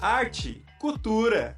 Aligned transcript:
arte, 0.00 0.64
cultura. 0.78 1.57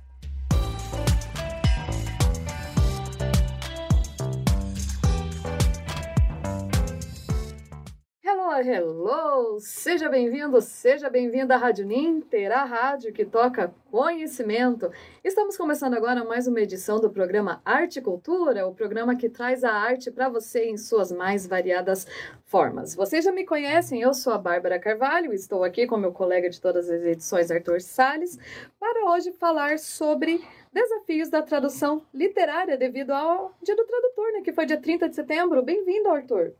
Hello! 8.62 9.58
Seja 9.58 10.10
bem-vindo, 10.10 10.60
seja 10.60 11.08
bem-vinda 11.08 11.54
à 11.54 11.56
Rádio 11.56 11.86
Ninter, 11.86 12.52
a 12.52 12.62
rádio 12.62 13.10
que 13.10 13.24
toca 13.24 13.72
conhecimento. 13.90 14.92
Estamos 15.24 15.56
começando 15.56 15.94
agora 15.94 16.22
mais 16.26 16.46
uma 16.46 16.60
edição 16.60 17.00
do 17.00 17.08
programa 17.08 17.62
Arte 17.64 18.00
e 18.00 18.02
Cultura, 18.02 18.66
o 18.66 18.74
programa 18.74 19.16
que 19.16 19.30
traz 19.30 19.64
a 19.64 19.72
arte 19.72 20.10
para 20.10 20.28
você 20.28 20.66
em 20.66 20.76
suas 20.76 21.10
mais 21.10 21.46
variadas 21.46 22.06
formas. 22.44 22.94
Vocês 22.94 23.24
já 23.24 23.32
me 23.32 23.46
conhecem, 23.46 24.02
eu 24.02 24.12
sou 24.12 24.34
a 24.34 24.38
Bárbara 24.38 24.78
Carvalho, 24.78 25.32
estou 25.32 25.64
aqui 25.64 25.86
com 25.86 25.96
meu 25.96 26.12
colega 26.12 26.50
de 26.50 26.60
todas 26.60 26.90
as 26.90 27.02
edições, 27.02 27.50
Arthur 27.50 27.80
Salles, 27.80 28.38
para 28.78 29.10
hoje 29.10 29.32
falar 29.32 29.78
sobre 29.78 30.44
desafios 30.70 31.30
da 31.30 31.40
tradução 31.40 32.02
literária 32.12 32.76
devido 32.76 33.12
ao 33.12 33.54
Dia 33.62 33.74
do 33.74 33.86
Tradutor, 33.86 34.32
né, 34.34 34.42
que 34.42 34.52
foi 34.52 34.66
dia 34.66 34.78
30 34.78 35.08
de 35.08 35.14
setembro. 35.14 35.62
Bem-vindo, 35.62 36.10
Arthur! 36.10 36.52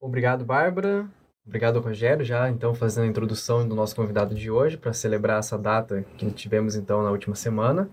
Obrigado, 0.00 0.44
Bárbara. 0.44 1.06
Obrigado, 1.46 1.80
Rogério, 1.80 2.24
já 2.24 2.48
então 2.48 2.74
fazendo 2.74 3.04
a 3.04 3.06
introdução 3.08 3.66
do 3.68 3.74
nosso 3.74 3.94
convidado 3.94 4.34
de 4.34 4.50
hoje 4.50 4.76
para 4.76 4.92
celebrar 4.92 5.40
essa 5.40 5.58
data 5.58 6.04
que 6.16 6.30
tivemos 6.30 6.74
então 6.74 7.02
na 7.02 7.10
última 7.10 7.34
semana. 7.34 7.90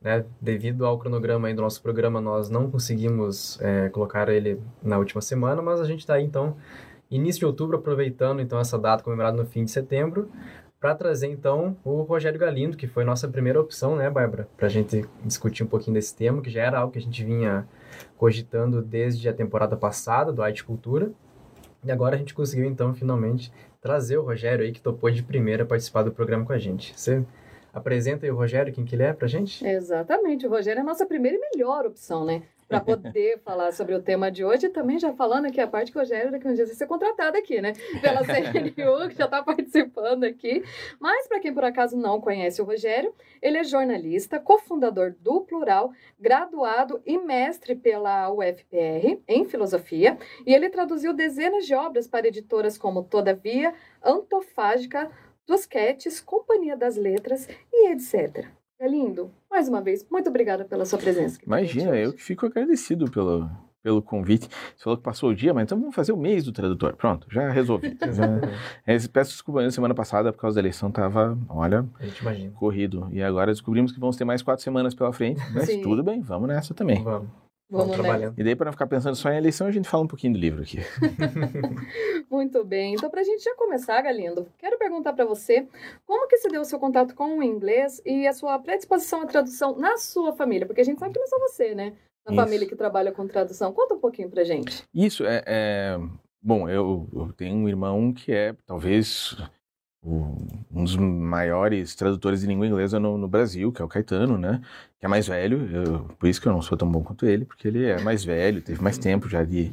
Né? 0.00 0.24
Devido 0.40 0.86
ao 0.86 0.98
cronograma 0.98 1.52
do 1.52 1.60
nosso 1.60 1.82
programa, 1.82 2.20
nós 2.20 2.48
não 2.48 2.70
conseguimos 2.70 3.60
é, 3.60 3.90
colocar 3.90 4.28
ele 4.30 4.58
na 4.82 4.96
última 4.96 5.20
semana, 5.20 5.60
mas 5.60 5.80
a 5.80 5.84
gente 5.84 6.00
está 6.00 6.20
então, 6.20 6.56
início 7.10 7.40
de 7.40 7.46
outubro, 7.46 7.76
aproveitando 7.76 8.40
então 8.40 8.58
essa 8.58 8.78
data 8.78 9.02
comemorada 9.04 9.36
no 9.36 9.44
fim 9.44 9.64
de 9.64 9.70
setembro, 9.70 10.30
para 10.80 10.94
trazer 10.94 11.26
então 11.26 11.76
o 11.84 12.02
Rogério 12.02 12.40
Galindo, 12.40 12.76
que 12.76 12.86
foi 12.86 13.04
nossa 13.04 13.28
primeira 13.28 13.60
opção, 13.60 13.96
né, 13.96 14.08
Bárbara, 14.08 14.48
para 14.56 14.66
a 14.66 14.70
gente 14.70 15.04
discutir 15.22 15.62
um 15.62 15.66
pouquinho 15.66 15.94
desse 15.94 16.16
tema, 16.16 16.40
que 16.40 16.48
já 16.48 16.62
era 16.62 16.78
algo 16.78 16.92
que 16.92 16.98
a 16.98 17.02
gente 17.02 17.22
vinha 17.22 17.68
cogitando 18.16 18.80
desde 18.80 19.28
a 19.28 19.34
temporada 19.34 19.76
passada 19.76 20.32
do 20.32 20.42
Arte 20.42 20.64
Cultura. 20.64 21.12
E 21.84 21.90
agora 21.90 22.14
a 22.14 22.18
gente 22.18 22.34
conseguiu, 22.34 22.66
então, 22.66 22.94
finalmente 22.94 23.52
trazer 23.80 24.18
o 24.18 24.22
Rogério 24.22 24.64
aí, 24.64 24.72
que 24.72 24.80
topou 24.80 25.10
de 25.10 25.22
primeira 25.22 25.64
participar 25.64 26.02
do 26.02 26.12
programa 26.12 26.44
com 26.44 26.52
a 26.52 26.58
gente. 26.58 26.92
Você 26.98 27.24
apresenta 27.72 28.26
aí 28.26 28.30
o 28.30 28.36
Rogério, 28.36 28.72
quem 28.72 28.84
que 28.84 28.94
ele 28.94 29.02
é 29.04 29.12
pra 29.12 29.26
gente? 29.26 29.66
Exatamente, 29.66 30.46
o 30.46 30.50
Rogério 30.50 30.80
é 30.80 30.82
a 30.82 30.84
nossa 30.84 31.06
primeira 31.06 31.38
e 31.38 31.56
melhor 31.56 31.86
opção, 31.86 32.24
né? 32.24 32.42
Para 32.70 32.80
poder 32.80 33.40
falar 33.40 33.72
sobre 33.72 33.96
o 33.96 34.00
tema 34.00 34.30
de 34.30 34.44
hoje, 34.44 34.66
e 34.66 34.70
também 34.70 34.96
já 34.96 35.12
falando 35.12 35.46
aqui 35.46 35.60
a 35.60 35.66
parte 35.66 35.90
que 35.90 35.98
o 35.98 36.00
Rogério 36.00 36.30
daqui 36.30 36.46
um 36.46 36.54
dia 36.54 36.64
vai 36.64 36.72
ser 36.72 36.86
contratado 36.86 37.36
aqui, 37.36 37.60
né? 37.60 37.72
Pela 38.00 38.20
CNU, 38.20 39.08
que 39.08 39.16
já 39.16 39.24
está 39.24 39.42
participando 39.42 40.22
aqui. 40.22 40.62
Mas 41.00 41.26
para 41.26 41.40
quem 41.40 41.52
por 41.52 41.64
acaso 41.64 41.96
não 41.96 42.20
conhece 42.20 42.62
o 42.62 42.64
Rogério, 42.64 43.12
ele 43.42 43.58
é 43.58 43.64
jornalista, 43.64 44.38
cofundador 44.38 45.16
do 45.18 45.40
Plural, 45.40 45.90
graduado 46.16 47.02
e 47.04 47.18
mestre 47.18 47.74
pela 47.74 48.30
UFPR 48.30 49.20
em 49.26 49.44
filosofia, 49.44 50.16
e 50.46 50.54
ele 50.54 50.70
traduziu 50.70 51.12
dezenas 51.12 51.66
de 51.66 51.74
obras 51.74 52.06
para 52.06 52.28
editoras 52.28 52.78
como 52.78 53.02
Todavia, 53.02 53.74
Antofágica, 54.00 55.10
Tusquetes, 55.44 56.20
Companhia 56.20 56.76
das 56.76 56.96
Letras 56.96 57.48
e 57.72 57.88
etc. 57.88 58.59
É 58.80 58.88
lindo. 58.88 59.30
Mais 59.50 59.68
uma 59.68 59.82
vez, 59.82 60.06
muito 60.10 60.30
obrigada 60.30 60.64
pela 60.64 60.86
sua 60.86 60.98
presença. 60.98 61.38
Imagina, 61.46 61.94
eu 61.94 62.14
que 62.14 62.22
fico 62.22 62.46
agradecido 62.46 63.10
pelo, 63.10 63.46
pelo 63.82 64.00
convite. 64.00 64.48
Você 64.74 64.84
falou 64.84 64.96
que 64.96 65.02
passou 65.02 65.28
o 65.28 65.34
dia, 65.34 65.52
mas 65.52 65.64
então 65.64 65.78
vamos 65.78 65.94
fazer 65.94 66.12
o 66.12 66.16
mês 66.16 66.44
do 66.44 66.52
tradutor. 66.52 66.96
Pronto, 66.96 67.26
já 67.30 67.50
resolvi. 67.50 67.98
É, 68.86 68.96
peço 69.12 69.32
desculpa, 69.32 69.62
na 69.62 69.70
semana 69.70 69.94
passada, 69.94 70.32
por 70.32 70.40
causa 70.40 70.54
da 70.54 70.62
eleição, 70.62 70.90
tava, 70.90 71.36
olha, 71.46 71.86
corrido. 72.54 73.06
E 73.12 73.22
agora 73.22 73.52
descobrimos 73.52 73.92
que 73.92 74.00
vamos 74.00 74.16
ter 74.16 74.24
mais 74.24 74.40
quatro 74.40 74.64
semanas 74.64 74.94
pela 74.94 75.12
frente. 75.12 75.42
Mas 75.52 75.66
Sim. 75.66 75.82
tudo 75.82 76.02
bem, 76.02 76.22
vamos 76.22 76.48
nessa 76.48 76.72
também. 76.72 77.04
Vamos. 77.04 77.28
Vamos, 77.70 77.94
trabalhando. 77.94 78.34
E 78.36 78.42
daí, 78.42 78.56
para 78.56 78.66
não 78.66 78.72
ficar 78.72 78.86
pensando 78.88 79.14
só 79.14 79.30
em 79.30 79.36
eleição, 79.36 79.66
a 79.66 79.70
gente 79.70 79.88
fala 79.88 80.02
um 80.02 80.08
pouquinho 80.08 80.32
do 80.32 80.38
livro 80.38 80.62
aqui. 80.62 80.78
Muito 82.28 82.64
bem. 82.64 82.94
Então, 82.94 83.08
para 83.08 83.20
a 83.20 83.24
gente 83.24 83.44
já 83.44 83.54
começar, 83.54 84.02
Galindo, 84.02 84.48
quero 84.58 84.76
perguntar 84.76 85.12
para 85.12 85.24
você 85.24 85.66
como 86.04 86.26
que 86.26 86.38
se 86.38 86.48
deu 86.48 86.62
o 86.62 86.64
seu 86.64 86.80
contato 86.80 87.14
com 87.14 87.38
o 87.38 87.42
inglês 87.42 88.02
e 88.04 88.26
a 88.26 88.32
sua 88.32 88.58
predisposição 88.58 89.22
à 89.22 89.26
tradução 89.26 89.78
na 89.78 89.96
sua 89.96 90.32
família? 90.32 90.66
Porque 90.66 90.80
a 90.80 90.84
gente 90.84 90.98
sabe 90.98 91.12
que 91.12 91.18
não 91.20 91.26
é 91.26 91.28
só 91.28 91.38
você, 91.38 91.74
né? 91.74 91.92
Na 92.26 92.32
Isso. 92.32 92.42
família 92.42 92.68
que 92.68 92.76
trabalha 92.76 93.12
com 93.12 93.26
tradução. 93.26 93.72
Conta 93.72 93.94
um 93.94 94.00
pouquinho 94.00 94.28
para 94.28 94.42
gente. 94.42 94.82
Isso, 94.92 95.24
é... 95.24 95.42
é... 95.46 95.98
Bom, 96.42 96.68
eu, 96.68 97.06
eu 97.12 97.32
tenho 97.34 97.54
um 97.54 97.68
irmão 97.68 98.14
que 98.14 98.32
é, 98.32 98.54
talvez 98.66 99.36
um 100.02 100.82
dos 100.82 100.96
maiores 100.96 101.94
tradutores 101.94 102.40
de 102.40 102.46
língua 102.46 102.66
inglesa 102.66 102.98
no, 102.98 103.18
no, 103.18 103.28
Brasil, 103.28 103.70
que 103.70 103.82
é 103.82 103.84
o 103.84 103.88
Caetano, 103.88 104.38
né? 104.38 104.62
Que 104.98 105.04
é 105.06 105.08
mais 105.08 105.26
velho, 105.28 105.68
eu, 105.70 106.00
por 106.18 106.28
isso 106.28 106.40
que 106.40 106.48
eu 106.48 106.52
não 106.52 106.62
sou 106.62 106.76
tão 106.76 106.90
bom 106.90 107.02
quanto 107.02 107.26
ele, 107.26 107.44
porque 107.44 107.68
ele 107.68 107.84
é 107.84 108.00
mais 108.00 108.24
velho, 108.24 108.62
teve 108.62 108.82
mais 108.82 108.96
tempo 108.98 109.28
já 109.28 109.44
de, 109.44 109.72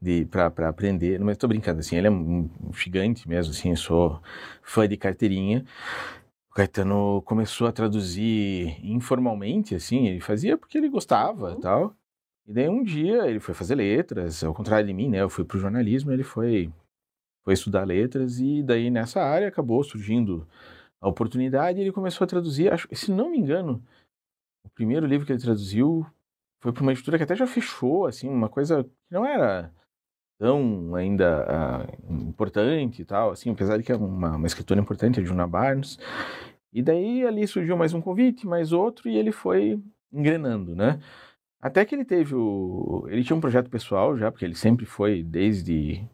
de 0.00 0.26
para 0.26 0.68
aprender. 0.68 1.18
Mas 1.20 1.32
estou 1.34 1.48
brincando, 1.48 1.80
assim, 1.80 1.96
ele 1.96 2.06
é 2.06 2.10
um 2.10 2.48
gigante 2.72 3.28
mesmo, 3.28 3.52
assim, 3.52 3.74
sou 3.74 4.20
fã 4.62 4.88
de 4.88 4.96
carteirinha. 4.96 5.64
O 6.50 6.54
Caetano 6.54 7.22
começou 7.22 7.66
a 7.66 7.72
traduzir 7.72 8.78
informalmente, 8.84 9.74
assim, 9.74 10.06
ele 10.06 10.20
fazia 10.20 10.56
porque 10.56 10.78
ele 10.78 10.88
gostava 10.88 11.56
e 11.58 11.60
tal. 11.60 11.96
E 12.46 12.52
daí 12.52 12.68
um 12.68 12.84
dia 12.84 13.26
ele 13.26 13.40
foi 13.40 13.54
fazer 13.54 13.74
letras, 13.74 14.44
ao 14.44 14.54
contrário 14.54 14.86
de 14.86 14.92
mim, 14.94 15.08
né? 15.08 15.20
Eu 15.20 15.30
fui 15.30 15.44
para 15.44 15.56
o 15.56 15.60
jornalismo, 15.60 16.12
ele 16.12 16.22
foi 16.22 16.70
foi 17.44 17.54
estudar 17.54 17.84
letras 17.84 18.38
e 18.38 18.62
daí 18.62 18.90
nessa 18.90 19.22
área 19.22 19.48
acabou 19.48 19.84
surgindo 19.84 20.48
a 21.00 21.08
oportunidade 21.08 21.78
e 21.78 21.82
ele 21.82 21.92
começou 21.92 22.24
a 22.24 22.28
traduzir, 22.28 22.72
acho, 22.72 22.88
se 22.92 23.12
não 23.12 23.30
me 23.30 23.38
engano, 23.38 23.82
o 24.64 24.70
primeiro 24.70 25.06
livro 25.06 25.26
que 25.26 25.32
ele 25.32 25.42
traduziu 25.42 26.06
foi 26.60 26.72
para 26.72 26.82
uma 26.82 26.92
editora 26.92 27.18
que 27.18 27.24
até 27.24 27.36
já 27.36 27.46
fechou, 27.46 28.06
assim, 28.06 28.26
uma 28.26 28.48
coisa 28.48 28.82
que 28.82 29.12
não 29.12 29.26
era 29.26 29.70
tão 30.38 30.94
ainda 30.94 31.46
uh, 31.46 32.12
importante 32.28 33.02
e 33.02 33.04
tal, 33.04 33.30
assim, 33.30 33.50
apesar 33.50 33.76
de 33.76 33.82
que 33.84 33.92
é 33.92 33.96
uma, 33.96 34.36
uma 34.36 34.46
escritora 34.46 34.80
importante, 34.80 35.20
a 35.20 35.22
Juna 35.22 35.46
Barnes. 35.46 35.98
E 36.72 36.82
daí 36.82 37.24
ali 37.24 37.46
surgiu 37.46 37.76
mais 37.76 37.92
um 37.92 38.00
convite, 38.00 38.46
mais 38.46 38.72
outro, 38.72 39.08
e 39.08 39.16
ele 39.16 39.30
foi 39.30 39.78
engrenando, 40.10 40.74
né? 40.74 40.98
Até 41.60 41.84
que 41.84 41.94
ele 41.94 42.04
teve 42.04 42.34
o... 42.34 43.06
Ele 43.08 43.22
tinha 43.22 43.36
um 43.36 43.40
projeto 43.40 43.70
pessoal 43.70 44.16
já, 44.16 44.30
porque 44.30 44.44
ele 44.44 44.54
sempre 44.54 44.84
foi, 44.86 45.22
desde 45.22 46.06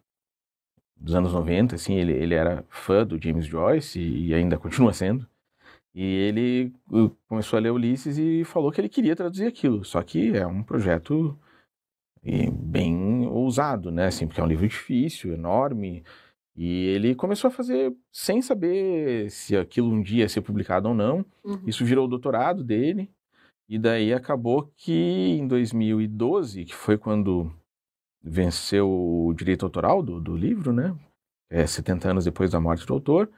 dos 1.01 1.15
anos 1.15 1.33
90, 1.33 1.75
assim, 1.75 1.95
ele, 1.95 2.13
ele 2.13 2.35
era 2.35 2.65
fã 2.69 3.07
do 3.07 3.21
James 3.21 3.47
Joyce 3.47 3.99
e, 3.99 4.29
e 4.29 4.35
ainda 4.35 4.59
continua 4.59 4.93
sendo. 4.93 5.27
E 5.95 6.05
ele 6.05 6.73
uh, 6.93 7.11
começou 7.27 7.57
a 7.57 7.61
ler 7.61 7.71
Ulisses 7.71 8.19
e 8.19 8.45
falou 8.45 8.71
que 8.71 8.81
ele 8.81 8.89
queria 8.89 9.17
traduzir 9.17 9.47
aquilo. 9.47 9.85
Só 9.85 10.03
que 10.03 10.37
é 10.37 10.47
um 10.47 10.63
projeto 10.63 11.37
bem 12.23 13.27
ousado, 13.27 13.91
né? 13.91 14.07
Assim, 14.07 14.27
porque 14.27 14.41
é 14.41 14.45
um 14.45 14.49
livro 14.49 14.69
difícil, 14.69 15.33
enorme. 15.33 16.05
E 16.55 16.87
ele 16.89 17.15
começou 17.15 17.49
a 17.49 17.51
fazer 17.51 17.95
sem 18.13 18.43
saber 18.43 19.31
se 19.31 19.57
aquilo 19.57 19.91
um 19.91 20.03
dia 20.03 20.21
ia 20.25 20.29
ser 20.29 20.43
publicado 20.43 20.89
ou 20.89 20.95
não. 20.95 21.25
Uhum. 21.43 21.63
Isso 21.67 21.85
virou 21.85 22.05
o 22.05 22.09
doutorado 22.09 22.63
dele. 22.63 23.11
E 23.69 23.79
daí 23.79 24.13
acabou 24.13 24.71
que 24.77 24.93
em 24.93 25.47
2012, 25.47 26.65
que 26.65 26.75
foi 26.75 26.99
quando 26.99 27.51
venceu 28.23 28.89
o 28.89 29.35
direito 29.35 29.65
autoral 29.65 30.03
do, 30.03 30.21
do 30.21 30.37
livro, 30.37 30.73
né? 30.73 30.95
É, 31.51 31.67
70 31.67 32.11
anos 32.11 32.25
depois 32.25 32.51
da 32.51 32.61
morte 32.61 32.87
do 32.87 32.95
autor. 32.95 33.29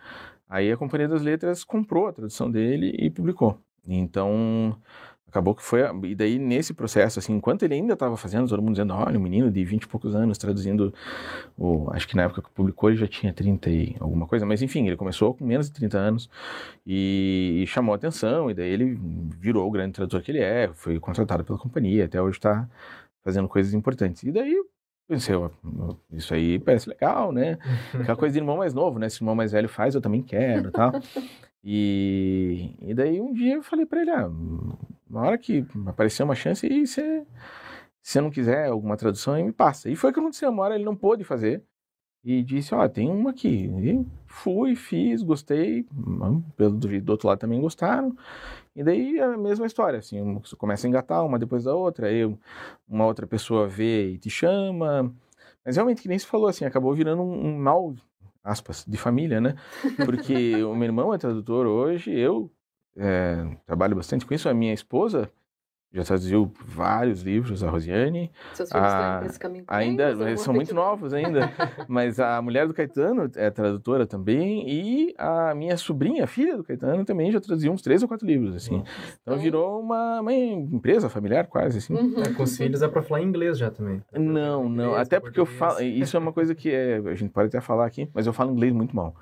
Aí 0.49 0.71
a 0.71 0.77
Companhia 0.77 1.09
das 1.09 1.23
Letras 1.23 1.65
comprou 1.65 2.09
a 2.09 2.13
tradução 2.13 2.51
dele 2.51 2.95
e 2.99 3.09
publicou. 3.11 3.59
Então, 3.87 4.77
acabou 5.33 5.55
que 5.55 5.63
foi. 5.63 5.81
E 6.05 6.15
daí, 6.15 6.39
nesse 6.39 6.75
processo, 6.75 7.19
assim, 7.19 7.33
enquanto 7.33 7.63
ele 7.63 7.75
ainda 7.75 7.95
estava 7.95 8.17
fazendo, 8.17 8.49
todo 8.49 8.61
mundo 8.61 8.73
dizendo: 8.73 8.93
olha, 8.93 9.19
um 9.19 9.23
menino 9.23 9.51
de 9.51 9.65
20 9.65 9.85
e 9.85 9.89
poucos 9.89 10.15
anos 10.15 10.37
traduzindo. 10.37 10.93
O, 11.57 11.91
acho 11.93 12.07
que 12.07 12.15
na 12.15 12.25
época 12.25 12.43
que 12.43 12.51
publicou 12.51 12.91
ele 12.91 12.99
já 12.99 13.09
tinha 13.09 13.33
30 13.33 13.71
e 13.71 13.97
alguma 13.99 14.27
coisa, 14.27 14.45
mas 14.45 14.63
enfim, 14.63 14.87
ele 14.87 14.97
começou 14.97 15.35
com 15.35 15.45
menos 15.45 15.67
de 15.67 15.73
30 15.73 15.99
anos 15.99 16.31
e, 16.87 17.63
e 17.63 17.67
chamou 17.67 17.95
atenção. 17.95 18.51
E 18.51 18.55
daí 18.55 18.71
ele 18.71 18.99
virou 19.39 19.67
o 19.67 19.71
grande 19.71 19.95
tradutor 19.95 20.23
que 20.23 20.31
ele 20.31 20.41
é, 20.41 20.71
foi 20.75 21.01
contratado 21.01 21.45
pela 21.45 21.59
companhia, 21.59 22.05
até 22.05 22.21
hoje 22.21 22.37
está 22.37 22.69
fazendo 23.25 23.49
coisas 23.49 23.73
importantes. 23.73 24.23
E 24.23 24.31
daí 24.31 24.55
pensei, 25.13 25.35
isso 26.11 26.33
aí 26.33 26.59
parece 26.59 26.89
legal, 26.89 27.33
né? 27.33 27.59
Aquela 27.95 28.17
coisa 28.17 28.33
de 28.33 28.39
irmão 28.39 28.57
mais 28.57 28.73
novo, 28.73 28.99
né? 28.99 29.09
Se 29.09 29.21
o 29.21 29.23
irmão 29.23 29.35
mais 29.35 29.53
velho 29.53 29.69
faz, 29.69 29.95
eu 29.95 30.01
também 30.01 30.23
quero 30.23 30.71
tal. 30.71 30.93
E, 31.63 32.75
e 32.81 32.95
daí 32.95 33.21
um 33.21 33.33
dia 33.33 33.55
eu 33.55 33.63
falei 33.63 33.87
para 33.87 34.01
ele, 34.01 34.11
ah, 34.11 34.29
uma 35.09 35.21
hora 35.21 35.39
que 35.39 35.65
aparecer 35.87 36.23
uma 36.23 36.35
chance, 36.35 36.67
e 36.67 36.87
você, 36.87 37.25
se 38.03 38.13
você 38.13 38.21
não 38.21 38.31
quiser 38.31 38.69
alguma 38.69 38.97
tradução, 38.97 39.35
aí 39.35 39.43
me 39.43 39.53
passa. 39.53 39.91
E 39.91 39.95
foi 39.95 40.11
o 40.11 40.13
que 40.15 40.21
aconteceu, 40.21 40.51
uma 40.51 40.63
hora 40.63 40.75
ele 40.75 40.85
não 40.85 40.97
pôde 40.97 41.25
fazer. 41.25 41.63
E 42.25 42.41
disse, 42.43 42.73
ó, 42.73 42.85
oh, 42.85 42.89
tem 42.89 43.11
uma 43.11 43.31
aqui. 43.31 43.67
E 43.67 44.07
fui, 44.27 44.77
fiz, 44.77 45.23
gostei. 45.23 45.85
Pelo 46.57 46.79
do 46.79 47.11
outro 47.11 47.27
lado 47.27 47.41
também 47.41 47.61
gostaram. 47.61 48.17
E 48.75 48.83
daí 48.83 49.19
é 49.19 49.25
a 49.25 49.37
mesma 49.37 49.67
história, 49.67 49.99
assim, 49.99 50.39
você 50.41 50.57
começa 50.57 50.87
a 50.87 50.89
engatar 50.89 51.25
uma 51.25 51.39
depois 51.39 51.65
da 51.65 51.75
outra, 51.75 52.07
aí 52.07 52.25
uma 52.89 53.07
outra 53.07 53.27
pessoa 53.27 53.69
vê 53.69 54.13
e 54.13 54.19
te 54.19 54.31
chama. 54.31 55.15
Mas 55.65 55.77
realmente, 55.77 56.03
que 56.03 56.09
nem 56.09 56.19
se 56.19 56.27
falou, 56.27 56.49
assim, 56.49 56.65
acabou 56.65 56.95
virando 56.95 57.23
um, 57.23 57.49
um 57.49 57.59
mal, 57.59 57.95
aspas, 58.43 58.85
de 58.89 58.97
família, 58.97 59.41
né? 59.41 59.57
Porque 60.05 60.63
o 60.65 60.75
meu 60.75 60.85
irmão 60.85 61.13
é 61.13 61.19
tradutor 61.19 61.67
hoje, 61.67 62.11
eu 62.11 62.51
é, 62.97 63.57
trabalho 63.67 63.97
bastante 63.97 64.25
com 64.25 64.35
isso, 64.35 64.49
a 64.49 64.55
minha 64.55 64.73
esposa 64.73 65.31
já 65.95 66.03
traduziu 66.05 66.51
vários 66.65 67.23
livros, 67.23 67.63
a 67.63 67.69
Rosiane. 67.71 68.31
Seus 68.55 68.71
filhos 68.71 68.85
a, 68.93 68.97
estão 69.15 69.23
nesse 69.23 69.39
caminho 69.39 69.65
ainda 69.69 70.11
eles 70.11 70.41
são 70.41 70.55
muito 70.55 70.75
novos 70.75 71.13
ainda, 71.13 71.51
mas 71.89 72.19
a 72.19 72.41
mulher 72.41 72.67
do 72.67 72.75
Caetano 72.75 73.31
é 73.37 73.51
tradutora 73.51 74.07
também 74.07 74.69
e 74.69 75.15
a 75.19 75.55
minha 75.55 75.77
sobrinha, 75.77 76.27
filha 76.27 76.57
do 76.57 76.65
Caetano, 76.65 77.05
também 77.05 77.31
já 77.31 77.41
traduziu 77.41 77.71
uns 77.73 77.83
três 77.83 78.03
ou 78.03 78.09
quatro 78.09 78.27
livros, 78.27 78.55
assim. 78.57 78.83
Então 79.23 79.39
virou 79.39 79.81
uma, 79.81 80.21
uma 80.21 80.33
empresa 80.33 81.09
familiar 81.09 81.47
quase, 81.47 81.79
assim. 81.79 81.95
Uhum. 81.95 82.23
É, 82.23 82.33
com 82.33 82.43
os 82.43 82.57
filhos 82.57 82.81
é 82.83 82.89
pra 82.89 83.03
falar 83.03 83.21
inglês 83.23 83.59
já 83.59 83.71
também. 83.71 84.03
Não, 84.13 84.69
não. 84.69 84.85
Inglês, 84.91 85.07
Até 85.07 85.21
porque 85.21 85.39
eu 85.41 85.47
português. 85.47 85.75
falo. 85.75 85.87
Isso 85.87 86.17
é 86.17 86.21
uma 86.21 86.33
coisa 86.33 86.55
que 86.55 86.71
é, 86.71 86.97
a 87.05 87.15
gente 87.15 87.31
pode 87.31 87.49
até 87.49 87.61
falar 87.61 87.85
aqui, 87.87 88.09
mas 88.15 88.27
eu 88.27 88.33
falo 88.33 88.51
inglês 88.51 88.73
muito 88.73 88.95
mal. 88.97 89.15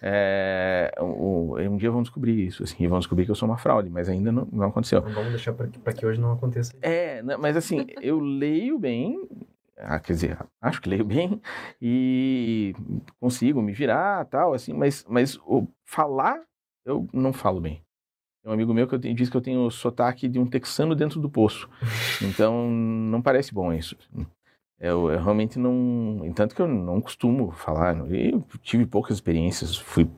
É, 0.00 0.92
o- 1.00 1.56
um 1.58 1.76
dia 1.76 1.90
vão 1.90 2.02
descobrir 2.02 2.46
isso, 2.46 2.62
assim, 2.62 2.82
e 2.84 2.86
vão 2.88 2.98
descobrir 2.98 3.24
que 3.24 3.30
eu 3.30 3.34
sou 3.34 3.48
uma 3.48 3.56
fraude, 3.56 3.88
mas 3.88 4.08
ainda 4.08 4.30
não, 4.32 4.46
não 4.52 4.66
aconteceu. 4.68 4.98
Então 4.98 5.12
vamos 5.12 5.30
deixar 5.30 5.52
pra 5.52 5.66
que, 5.66 5.78
pra 5.78 5.92
que 5.92 6.04
hoje 6.12 6.20
não 6.20 6.32
aconteça. 6.32 6.72
É, 6.80 7.22
né, 7.22 7.36
mas 7.36 7.56
assim, 7.56 7.86
eu 8.00 8.20
leio 8.20 8.78
bem, 8.78 9.28
ah, 9.76 9.98
quer 9.98 10.12
dizer, 10.12 10.38
acho 10.60 10.80
que 10.80 10.88
leio 10.88 11.04
bem 11.04 11.40
e 11.80 12.74
consigo 13.20 13.60
me 13.60 13.72
virar, 13.72 14.24
tal, 14.26 14.54
assim, 14.54 14.72
mas, 14.72 15.04
mas 15.08 15.36
o 15.46 15.66
falar, 15.84 16.40
eu 16.84 17.06
não 17.12 17.32
falo 17.32 17.60
bem. 17.60 17.82
Tem 18.42 18.50
um 18.50 18.54
amigo 18.54 18.74
meu 18.74 18.88
que 18.88 18.94
eu 18.94 18.98
tenho, 18.98 19.14
diz 19.14 19.30
que 19.30 19.36
eu 19.36 19.40
tenho 19.40 19.66
o 19.66 19.70
sotaque 19.70 20.28
de 20.28 20.38
um 20.38 20.46
texano 20.46 20.94
dentro 20.94 21.20
do 21.20 21.30
poço. 21.30 21.68
Então, 22.22 22.70
não 22.70 23.20
parece 23.20 23.52
bom 23.52 23.72
isso. 23.72 23.96
Eu, 24.78 25.10
eu 25.10 25.22
realmente 25.22 25.58
não. 25.58 26.32
Tanto 26.34 26.54
que 26.54 26.62
eu 26.62 26.68
não 26.68 27.00
costumo 27.00 27.50
falar. 27.52 27.96
Eu 28.10 28.44
tive 28.62 28.86
poucas 28.86 29.16
experiências. 29.16 29.76
Fui 29.76 30.08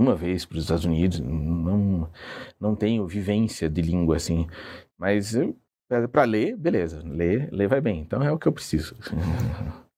uma 0.00 0.14
vez 0.14 0.46
para 0.46 0.56
os 0.56 0.64
Estados 0.64 0.84
Unidos. 0.84 1.20
Não, 1.20 2.08
não 2.58 2.74
tenho 2.74 3.06
vivência 3.06 3.68
de 3.68 3.82
língua 3.82 4.16
assim. 4.16 4.46
Mas 4.98 5.36
para 6.10 6.24
ler, 6.24 6.56
beleza. 6.56 7.02
Ler, 7.04 7.50
ler 7.52 7.68
vai 7.68 7.80
bem. 7.80 8.00
Então 8.00 8.22
é 8.22 8.32
o 8.32 8.38
que 8.38 8.48
eu 8.48 8.52
preciso. 8.52 8.96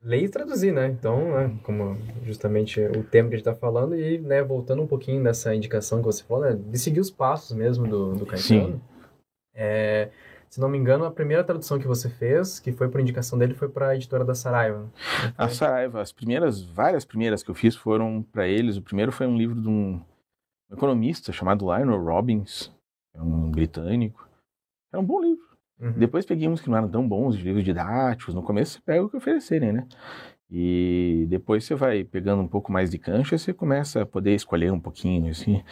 Ler 0.00 0.24
e 0.24 0.28
traduzir, 0.28 0.70
né? 0.70 0.86
Então, 0.88 1.32
né, 1.32 1.58
como 1.62 1.96
justamente 2.26 2.78
o 2.78 3.02
tema 3.02 3.30
que 3.30 3.36
a 3.36 3.38
gente 3.38 3.44
tá 3.46 3.54
falando, 3.54 3.96
e 3.96 4.18
né, 4.18 4.42
voltando 4.42 4.82
um 4.82 4.86
pouquinho 4.86 5.22
nessa 5.22 5.54
indicação 5.54 6.00
que 6.00 6.04
você 6.04 6.22
falou, 6.22 6.44
né, 6.44 6.52
de 6.54 6.78
seguir 6.78 7.00
os 7.00 7.10
passos 7.10 7.56
mesmo 7.56 7.88
do, 7.88 8.14
do 8.14 8.26
Caetano. 8.26 8.74
Sim. 8.74 8.80
É, 9.54 10.10
se 10.54 10.60
não 10.60 10.68
me 10.68 10.78
engano, 10.78 11.04
a 11.04 11.10
primeira 11.10 11.42
tradução 11.42 11.80
que 11.80 11.86
você 11.88 12.08
fez, 12.08 12.60
que 12.60 12.70
foi 12.70 12.88
por 12.88 13.00
indicação 13.00 13.36
dele, 13.36 13.54
foi 13.54 13.68
para 13.68 13.88
a 13.88 13.96
editora 13.96 14.24
da 14.24 14.36
Saraiva. 14.36 14.88
A 15.36 15.48
Saraiva, 15.48 16.00
as 16.00 16.12
primeiras, 16.12 16.62
várias 16.62 17.04
primeiras 17.04 17.42
que 17.42 17.50
eu 17.50 17.56
fiz 17.56 17.74
foram 17.74 18.22
para 18.22 18.46
eles. 18.46 18.76
O 18.76 18.82
primeiro 18.82 19.10
foi 19.10 19.26
um 19.26 19.36
livro 19.36 19.60
de 19.60 19.66
um 19.68 20.00
economista 20.70 21.32
chamado 21.32 21.64
Lionel 21.64 22.00
Robbins, 22.00 22.72
é 23.12 23.20
um 23.20 23.50
britânico. 23.50 24.28
Era 24.92 25.02
um 25.02 25.04
bom 25.04 25.20
livro. 25.20 25.44
Uhum. 25.80 25.90
Depois 25.94 26.24
peguei 26.24 26.46
uns 26.46 26.60
que 26.60 26.70
não 26.70 26.76
eram 26.76 26.88
tão 26.88 27.08
bons, 27.08 27.36
de 27.36 27.42
livros 27.42 27.64
didáticos. 27.64 28.32
No 28.32 28.40
começo 28.40 28.74
você 28.74 28.80
pega 28.82 29.04
o 29.04 29.10
que 29.10 29.16
oferecerem, 29.16 29.72
né? 29.72 29.88
E 30.50 31.26
depois 31.28 31.64
você 31.64 31.74
vai 31.74 32.04
pegando 32.04 32.42
um 32.42 32.48
pouco 32.48 32.70
mais 32.70 32.90
de 32.90 32.98
cancha, 32.98 33.36
você 33.36 33.52
começa 33.52 34.02
a 34.02 34.06
poder 34.06 34.34
escolher 34.34 34.72
um 34.72 34.78
pouquinho, 34.78 35.30
assim. 35.30 35.62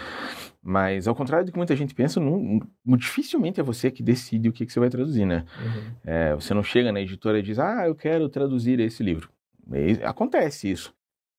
Mas 0.63 1.07
ao 1.07 1.15
contrário 1.15 1.45
do 1.47 1.53
que 1.53 1.59
muita 1.59 1.77
gente 1.77 1.95
pensa, 1.95 2.19
não, 2.19 2.61
dificilmente 2.97 3.61
é 3.61 3.63
você 3.63 3.91
que 3.91 4.03
decide 4.03 4.49
o 4.49 4.53
que, 4.53 4.65
que 4.65 4.73
você 4.73 4.81
vai 4.81 4.89
traduzir, 4.89 5.27
né? 5.27 5.45
Uhum. 5.59 5.95
É, 6.05 6.35
você 6.35 6.55
não 6.55 6.63
chega 6.63 6.91
na 6.91 7.01
editora 7.01 7.39
e 7.39 7.43
diz, 7.43 7.59
ah, 7.59 7.87
eu 7.87 7.95
quero 7.95 8.29
traduzir 8.29 8.81
esse 8.81 9.03
livro. 9.03 9.29
E 9.73 10.03
acontece 10.05 10.71
isso, 10.71 10.95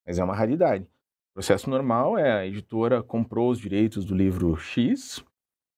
mas 0.05 0.19
é 0.19 0.23
uma 0.23 0.35
raridade. 0.35 0.85
O 1.31 1.33
processo 1.35 1.69
normal 1.69 2.17
é 2.17 2.31
a 2.31 2.45
editora 2.45 3.01
comprou 3.01 3.49
os 3.49 3.59
direitos 3.59 4.05
do 4.05 4.15
livro 4.15 4.55
X, 4.55 5.23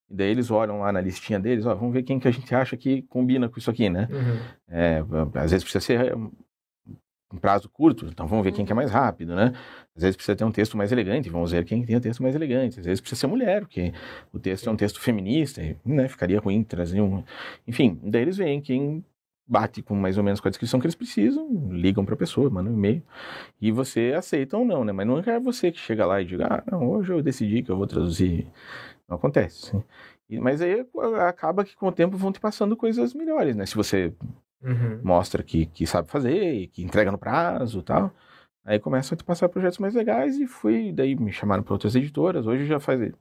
e 0.09 0.13
daí 0.13 0.29
eles 0.29 0.51
olham 0.51 0.81
lá 0.81 0.91
na 0.91 1.01
listinha 1.01 1.39
deles, 1.39 1.65
ó, 1.65 1.73
vamos 1.73 1.93
ver 1.93 2.03
quem 2.03 2.19
que 2.19 2.27
a 2.27 2.31
gente 2.31 2.53
acha 2.53 2.75
que 2.75 3.01
combina 3.03 3.47
com 3.49 3.57
isso 3.57 3.71
aqui, 3.71 3.89
né? 3.89 4.07
Uhum. 4.11 4.39
É, 4.67 5.03
às 5.35 5.51
vezes 5.51 5.63
precisa 5.63 5.79
ser 5.79 6.15
um 7.35 7.39
prazo 7.39 7.69
curto, 7.69 8.05
então 8.07 8.25
vamos 8.27 8.43
ver 8.43 8.51
quem 8.51 8.65
que 8.65 8.71
é 8.71 8.75
mais 8.75 8.89
rápido, 8.89 9.35
né? 9.35 9.53
Às 9.95 10.03
vezes 10.03 10.15
precisa 10.15 10.35
ter 10.35 10.43
um 10.43 10.51
texto 10.51 10.75
mais 10.77 10.91
elegante, 10.91 11.29
vamos 11.29 11.51
ver 11.51 11.63
quem 11.65 11.85
tem 11.85 11.95
o 11.95 12.01
texto 12.01 12.23
mais 12.23 12.35
elegante. 12.35 12.79
Às 12.79 12.85
vezes 12.85 13.01
precisa 13.01 13.19
ser 13.19 13.27
mulher, 13.27 13.61
porque 13.61 13.93
o 14.33 14.39
texto 14.39 14.67
é 14.67 14.71
um 14.71 14.75
texto 14.75 14.99
feminista, 14.99 15.61
e, 15.61 15.77
né? 15.85 16.07
Ficaria 16.07 16.39
ruim 16.39 16.63
trazer 16.63 17.01
um... 17.01 17.23
Enfim, 17.67 17.99
daí 18.03 18.23
eles 18.23 18.37
veem 18.37 18.61
quem 18.61 19.03
bate 19.47 19.83
com 19.83 19.95
mais 19.95 20.17
ou 20.17 20.23
menos 20.23 20.39
com 20.39 20.47
a 20.47 20.51
descrição 20.51 20.79
que 20.79 20.87
eles 20.87 20.95
precisam, 20.95 21.47
ligam 21.69 22.03
para 22.03 22.15
a 22.15 22.17
pessoa, 22.17 22.49
mandam 22.49 22.73
um 22.73 22.77
e-mail, 22.77 23.03
e 23.61 23.71
você 23.71 24.13
aceita 24.17 24.57
ou 24.57 24.65
não, 24.65 24.83
né? 24.83 24.91
Mas 24.91 25.05
não 25.05 25.19
é 25.19 25.39
você 25.39 25.71
que 25.71 25.79
chega 25.79 26.05
lá 26.05 26.21
e 26.21 26.25
diga, 26.25 26.47
ah, 26.47 26.63
não, 26.71 26.89
hoje 26.89 27.13
eu 27.13 27.21
decidi 27.21 27.61
que 27.61 27.71
eu 27.71 27.77
vou 27.77 27.85
traduzir. 27.85 28.47
Não 29.07 29.17
acontece. 29.17 29.71
Mas 30.41 30.61
aí 30.61 30.83
acaba 31.27 31.63
que 31.63 31.75
com 31.75 31.87
o 31.87 31.91
tempo 31.91 32.17
vão 32.17 32.31
te 32.31 32.39
passando 32.39 32.75
coisas 32.75 33.13
melhores, 33.13 33.55
né? 33.55 33.65
Se 33.67 33.75
você 33.75 34.11
Uhum. 34.65 34.99
mostra 35.03 35.43
que, 35.43 35.67
que 35.67 35.85
sabe 35.85 36.09
fazer, 36.09 36.53
e 36.53 36.67
que 36.67 36.83
entrega 36.83 37.11
no 37.11 37.17
prazo 37.17 37.79
e 37.79 37.83
tal. 37.83 38.11
Aí 38.65 38.79
começa 38.79 39.13
a 39.13 39.17
te 39.17 39.23
passar 39.23 39.47
projetos 39.47 39.77
mais 39.77 39.93
legais 39.93 40.37
e 40.37 40.47
fui, 40.47 40.91
daí 40.91 41.15
me 41.15 41.31
chamaram 41.31 41.61
para 41.61 41.73
outras 41.73 41.95
editoras. 41.95 42.47
Hoje 42.47 42.65
já 42.65 42.79
faz. 42.79 43.11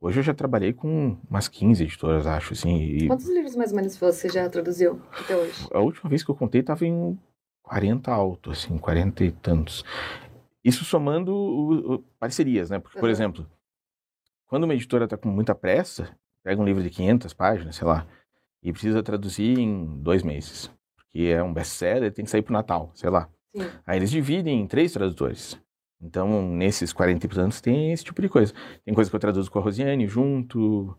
Hoje 0.00 0.20
eu 0.20 0.22
já 0.22 0.32
trabalhei 0.32 0.72
com 0.72 1.16
umas 1.28 1.48
15 1.48 1.82
editoras, 1.82 2.26
acho, 2.26 2.52
assim. 2.54 2.76
E 2.80 3.06
Quantos 3.08 3.28
livros 3.28 3.56
mais 3.56 3.70
ou 3.72 3.76
menos 3.76 3.96
você 3.96 4.28
já 4.28 4.48
traduziu 4.48 5.00
até 5.12 5.36
hoje? 5.36 5.68
a 5.72 5.80
última 5.80 6.08
vez 6.08 6.22
que 6.22 6.30
eu 6.30 6.34
contei 6.36 6.62
tava 6.62 6.86
em 6.86 7.18
40 7.62 8.12
alto, 8.12 8.50
assim, 8.52 8.78
40 8.78 9.24
e 9.24 9.32
tantos. 9.32 9.84
Isso 10.64 10.84
somando 10.84 11.34
o- 11.34 11.94
o- 11.94 11.98
parcerias, 12.18 12.70
né? 12.70 12.78
Porque, 12.78 12.98
por 12.98 13.06
Uhum. 13.06 13.12
exemplo, 13.12 13.46
quando 14.46 14.64
uma 14.64 14.74
editora 14.74 15.06
tá 15.08 15.16
com 15.16 15.28
muita 15.28 15.54
pressa, 15.54 16.16
pega 16.42 16.60
um 16.60 16.64
livro 16.64 16.82
de 16.82 16.90
500 16.90 17.32
páginas, 17.34 17.76
sei 17.76 17.86
lá, 17.86 18.06
e 18.62 18.72
precisa 18.72 19.02
traduzir 19.02 19.58
em 19.58 20.00
dois 20.02 20.22
meses. 20.22 20.70
Porque 20.96 21.26
é 21.28 21.42
um 21.42 21.52
best-seller, 21.52 22.12
tem 22.12 22.24
que 22.24 22.30
sair 22.30 22.42
pro 22.42 22.52
Natal, 22.52 22.90
sei 22.94 23.10
lá. 23.10 23.28
Sim. 23.54 23.68
Aí 23.86 23.98
eles 23.98 24.10
dividem 24.10 24.60
em 24.60 24.66
três 24.66 24.92
tradutores. 24.92 25.60
Então, 26.00 26.48
nesses 26.54 26.92
40 26.92 27.26
e 27.26 27.28
tantos 27.28 27.60
tem 27.60 27.92
esse 27.92 28.04
tipo 28.04 28.22
de 28.22 28.28
coisa. 28.28 28.54
Tem 28.84 28.94
coisa 28.94 29.10
que 29.10 29.16
eu 29.16 29.20
traduzo 29.20 29.50
com 29.50 29.58
a 29.58 29.62
Rosiane 29.62 30.06
junto. 30.06 30.96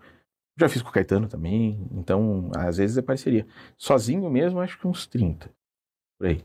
Já 0.59 0.69
fiz 0.69 0.81
com 0.81 0.89
o 0.89 0.91
Caetano 0.91 1.27
também. 1.27 1.87
Então, 1.91 2.51
às 2.55 2.77
vezes 2.77 2.97
é 2.97 3.01
parceria. 3.01 3.47
Sozinho 3.77 4.29
mesmo, 4.29 4.59
acho 4.59 4.79
que 4.79 4.87
uns 4.87 5.07
30. 5.07 5.51
Por 6.19 6.27
aí. 6.27 6.43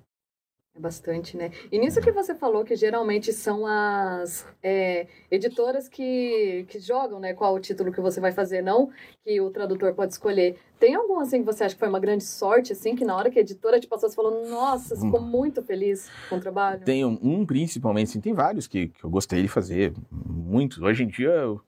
É 0.76 0.80
bastante, 0.80 1.38
né? 1.38 1.50
E 1.72 1.78
nisso 1.78 2.02
que 2.02 2.12
você 2.12 2.34
falou, 2.34 2.62
que 2.62 2.76
geralmente 2.76 3.32
são 3.32 3.66
as 3.66 4.46
é, 4.62 5.06
editoras 5.30 5.88
que, 5.88 6.66
que 6.68 6.78
jogam, 6.78 7.18
né? 7.18 7.32
Qual 7.32 7.54
o 7.54 7.60
título 7.60 7.90
que 7.90 8.00
você 8.00 8.20
vai 8.20 8.30
fazer, 8.30 8.62
não 8.62 8.90
que 9.24 9.40
o 9.40 9.50
tradutor 9.50 9.94
pode 9.94 10.12
escolher. 10.12 10.58
Tem 10.78 10.94
algum, 10.94 11.18
assim, 11.18 11.38
que 11.38 11.46
você 11.46 11.64
acha 11.64 11.74
que 11.74 11.78
foi 11.78 11.88
uma 11.88 11.98
grande 11.98 12.24
sorte, 12.24 12.72
assim, 12.72 12.94
que 12.94 13.06
na 13.06 13.16
hora 13.16 13.30
que 13.30 13.38
a 13.38 13.42
editora 13.42 13.80
te 13.80 13.86
passou, 13.86 14.10
você 14.10 14.14
falou, 14.14 14.46
nossa, 14.50 14.94
você 14.94 15.00
ficou 15.00 15.20
muito 15.20 15.62
feliz 15.62 16.10
com 16.28 16.36
o 16.36 16.40
trabalho? 16.40 16.84
Tem 16.84 17.06
um, 17.06 17.18
um 17.22 17.46
principalmente, 17.46 18.10
assim, 18.10 18.20
tem 18.20 18.34
vários 18.34 18.66
que, 18.66 18.88
que 18.88 19.02
eu 19.02 19.08
gostei 19.08 19.40
de 19.40 19.48
fazer. 19.48 19.94
Muitos. 20.10 20.78
Hoje 20.82 21.04
em 21.04 21.08
dia 21.08 21.30
eu, 21.30 21.62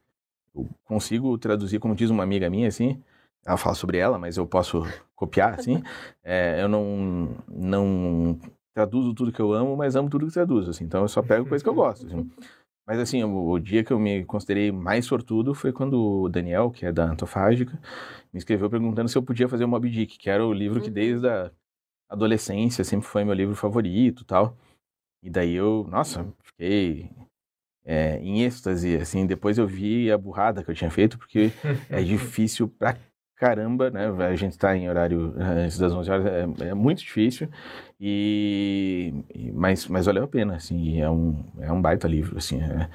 eu 0.54 0.68
consigo 0.84 1.38
traduzir, 1.38 1.78
como 1.78 1.94
diz 1.94 2.10
uma 2.10 2.22
amiga 2.22 2.50
minha, 2.50 2.68
assim. 2.68 3.02
Ela 3.46 3.56
fala 3.56 3.74
sobre 3.74 3.96
ela, 3.96 4.18
mas 4.18 4.36
eu 4.36 4.46
posso 4.46 4.86
copiar, 5.16 5.58
assim. 5.58 5.82
É, 6.30 6.62
eu 6.62 6.68
não, 6.68 7.38
não 7.48 8.38
traduzo 8.74 9.14
tudo 9.14 9.32
que 9.32 9.40
eu 9.40 9.52
amo, 9.52 9.76
mas 9.76 9.96
amo 9.96 10.08
tudo 10.08 10.26
que 10.26 10.32
traduzo, 10.32 10.70
assim. 10.70 10.84
Então 10.84 11.02
eu 11.02 11.08
só 11.08 11.22
pego 11.22 11.48
coisa 11.48 11.62
que 11.62 11.68
eu 11.68 11.74
gosto, 11.74 12.06
assim. 12.06 12.30
Mas 12.86 12.98
assim, 13.00 13.22
o, 13.22 13.50
o 13.50 13.58
dia 13.58 13.84
que 13.84 13.92
eu 13.92 13.98
me 13.98 14.24
considerei 14.24 14.72
mais 14.72 15.04
sortudo 15.04 15.54
foi 15.54 15.70
quando 15.74 16.22
o 16.22 16.28
Daniel, 16.30 16.70
que 16.70 16.86
é 16.86 16.90
da 16.90 17.04
Antofágica, 17.04 17.78
me 18.32 18.38
escreveu 18.38 18.70
perguntando 18.70 19.10
se 19.10 19.18
eu 19.18 19.22
podia 19.22 19.46
fazer 19.46 19.64
o 19.64 19.68
Moby 19.68 19.90
Dick, 19.90 20.16
que 20.16 20.30
era 20.30 20.42
o 20.46 20.54
livro 20.54 20.80
que 20.80 20.88
Uhum. 20.88 20.94
desde 20.94 21.28
a 21.28 21.50
adolescência 22.08 22.82
sempre 22.84 23.06
foi 23.06 23.24
meu 23.24 23.34
livro 23.34 23.54
favorito 23.54 24.24
tal. 24.24 24.56
E 25.22 25.28
daí 25.28 25.52
eu, 25.52 25.86
nossa, 25.90 26.26
fiquei 26.42 27.10
é, 27.84 28.18
em 28.20 28.42
êxtase, 28.42 28.96
assim. 28.96 29.26
Depois 29.26 29.58
eu 29.58 29.66
vi 29.66 30.10
a 30.10 30.16
burrada 30.16 30.64
que 30.64 30.70
eu 30.70 30.74
tinha 30.74 30.90
feito, 30.90 31.18
porque 31.18 31.50
é 31.90 32.00
difícil 32.02 32.68
pra 32.68 32.96
caramba, 33.38 33.90
né? 33.90 34.06
A 34.26 34.34
gente 34.34 34.58
tá 34.58 34.76
em 34.76 34.88
horário 34.88 35.34
eh, 35.38 35.64
antes 35.64 35.78
das 35.78 35.92
11 35.92 36.10
horas, 36.10 36.26
é, 36.26 36.68
é 36.68 36.74
muito 36.74 36.98
difícil, 36.98 37.48
e, 38.00 39.14
mas, 39.54 39.86
mas 39.86 40.06
valeu 40.06 40.24
a 40.24 40.28
pena, 40.28 40.56
assim, 40.56 41.00
é 41.00 41.08
um, 41.08 41.44
é 41.60 41.72
um 41.72 41.80
baita 41.80 42.08
livro, 42.08 42.36
assim, 42.36 42.60
é- 42.60 42.88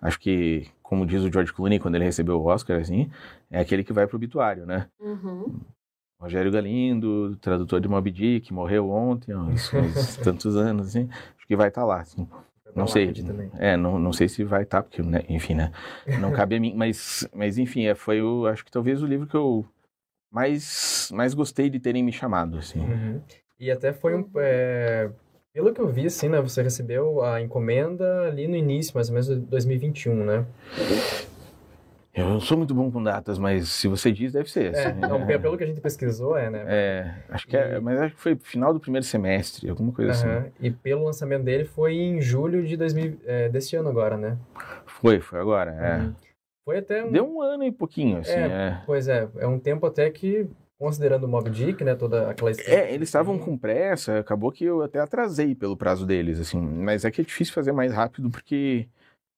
acho 0.00 0.18
que, 0.18 0.66
como 0.82 1.06
diz 1.06 1.22
o 1.22 1.30
George 1.30 1.52
Clooney 1.52 1.78
quando 1.78 1.96
ele 1.96 2.04
recebeu 2.04 2.40
o 2.40 2.46
Oscar, 2.46 2.80
assim, 2.80 3.10
é 3.50 3.60
aquele 3.60 3.84
que 3.84 3.92
vai 3.92 4.06
pro 4.06 4.16
obituário, 4.16 4.64
né? 4.66 4.86
Uhum. 4.98 5.60
Rogério 6.18 6.50
Galindo, 6.50 7.36
tradutor 7.36 7.80
de 7.80 7.88
Moby 7.88 8.10
Dick, 8.10 8.52
morreu 8.52 8.90
ontem, 8.90 9.34
uns, 9.34 9.72
uns 9.74 10.16
tantos 10.16 10.56
anos, 10.56 10.88
assim, 10.88 11.08
acho 11.36 11.46
que 11.46 11.56
vai 11.56 11.68
estar 11.68 11.84
lá, 11.84 12.00
assim. 12.00 12.26
Não 12.74 12.86
sei. 12.86 13.12
É, 13.58 13.76
não, 13.76 13.98
não 13.98 14.12
sei 14.12 14.28
se 14.28 14.44
vai 14.44 14.62
estar, 14.62 14.82
porque, 14.82 15.02
né, 15.02 15.24
enfim, 15.28 15.54
né? 15.54 15.72
Não 16.20 16.30
cabe 16.30 16.54
a 16.54 16.60
mim. 16.60 16.72
Mas, 16.76 17.28
mas 17.34 17.58
enfim, 17.58 17.86
é, 17.86 17.96
foi 17.96 18.22
o, 18.22 18.46
acho 18.46 18.64
que 18.64 18.70
talvez 18.70 19.02
o 19.02 19.06
livro 19.06 19.26
que 19.26 19.34
eu 19.34 19.66
mais, 20.30 21.10
mais 21.12 21.34
gostei 21.34 21.68
de 21.68 21.80
terem 21.80 22.02
me 22.02 22.12
chamado, 22.12 22.58
assim. 22.58 22.80
Uhum. 22.80 23.20
E 23.58 23.70
até 23.70 23.92
foi 23.92 24.14
um. 24.14 24.26
é, 24.36 25.10
Pelo 25.52 25.74
que 25.74 25.80
eu 25.80 25.88
vi, 25.88 26.06
assim, 26.06 26.28
né, 26.28 26.40
você 26.40 26.62
recebeu 26.62 27.22
a 27.22 27.40
encomenda 27.40 28.22
ali 28.22 28.46
no 28.46 28.56
início, 28.56 28.94
mais 28.94 29.08
ou 29.08 29.14
menos, 29.14 29.28
de 29.28 29.36
2021, 29.36 30.24
né? 30.24 30.46
Eu 32.14 32.28
não 32.28 32.40
sou 32.40 32.56
muito 32.56 32.74
bom 32.74 32.90
com 32.90 33.02
datas, 33.02 33.38
mas 33.38 33.68
se 33.68 33.86
você 33.86 34.10
diz, 34.10 34.32
deve 34.32 34.50
ser. 34.50 34.74
É, 34.74 34.86
assim, 34.86 34.98
não, 34.98 35.28
é. 35.28 35.38
pelo 35.38 35.56
que 35.56 35.64
a 35.64 35.66
gente 35.66 35.80
pesquisou, 35.80 36.36
é, 36.36 36.50
né? 36.50 36.64
É, 36.66 37.14
acho 37.28 37.46
que 37.46 37.56
é, 37.56 37.78
mas 37.78 38.00
acho 38.00 38.14
que 38.14 38.20
foi 38.20 38.36
final 38.36 38.72
do 38.72 38.80
primeiro 38.80 39.04
semestre, 39.06 39.68
alguma 39.70 39.92
coisa 39.92 40.10
assim. 40.10 40.26
Aham, 40.26 40.46
E 40.60 40.70
pelo 40.70 41.04
lançamento 41.04 41.44
dele 41.44 41.64
foi 41.64 41.94
em 41.94 42.20
julho 42.20 42.66
de 42.66 42.76
2000, 42.76 43.18
é, 43.26 43.48
deste 43.48 43.76
ano 43.76 43.88
agora, 43.88 44.16
né? 44.16 44.36
Foi, 44.86 45.20
foi 45.20 45.40
agora, 45.40 45.70
é. 45.70 46.29
Uhum. 46.70 46.74
Foi 46.74 46.78
até 46.78 47.04
um... 47.04 47.12
Deu 47.12 47.24
um 47.28 47.42
ano 47.42 47.64
e 47.64 47.72
pouquinho, 47.72 48.18
assim, 48.18 48.32
É. 48.32 48.46
é. 48.46 48.82
Pois 48.86 49.08
é, 49.08 49.28
é 49.38 49.46
um 49.46 49.58
tempo 49.58 49.86
até 49.86 50.08
que, 50.10 50.48
considerando 50.78 51.24
o 51.24 51.28
Mob 51.28 51.50
Dick, 51.50 51.82
né, 51.84 51.94
toda 51.94 52.30
aquela 52.30 52.50
história... 52.50 52.72
É, 52.72 52.94
eles 52.94 53.08
estavam 53.08 53.38
com 53.38 53.56
pressa, 53.58 54.18
acabou 54.18 54.52
que 54.52 54.64
eu 54.64 54.82
até 54.82 55.00
atrasei 55.00 55.54
pelo 55.54 55.76
prazo 55.76 56.06
deles, 56.06 56.38
assim, 56.40 56.60
mas 56.60 57.04
é 57.04 57.10
que 57.10 57.20
é 57.20 57.24
difícil 57.24 57.52
fazer 57.54 57.72
mais 57.72 57.92
rápido 57.92 58.30
porque 58.30 58.88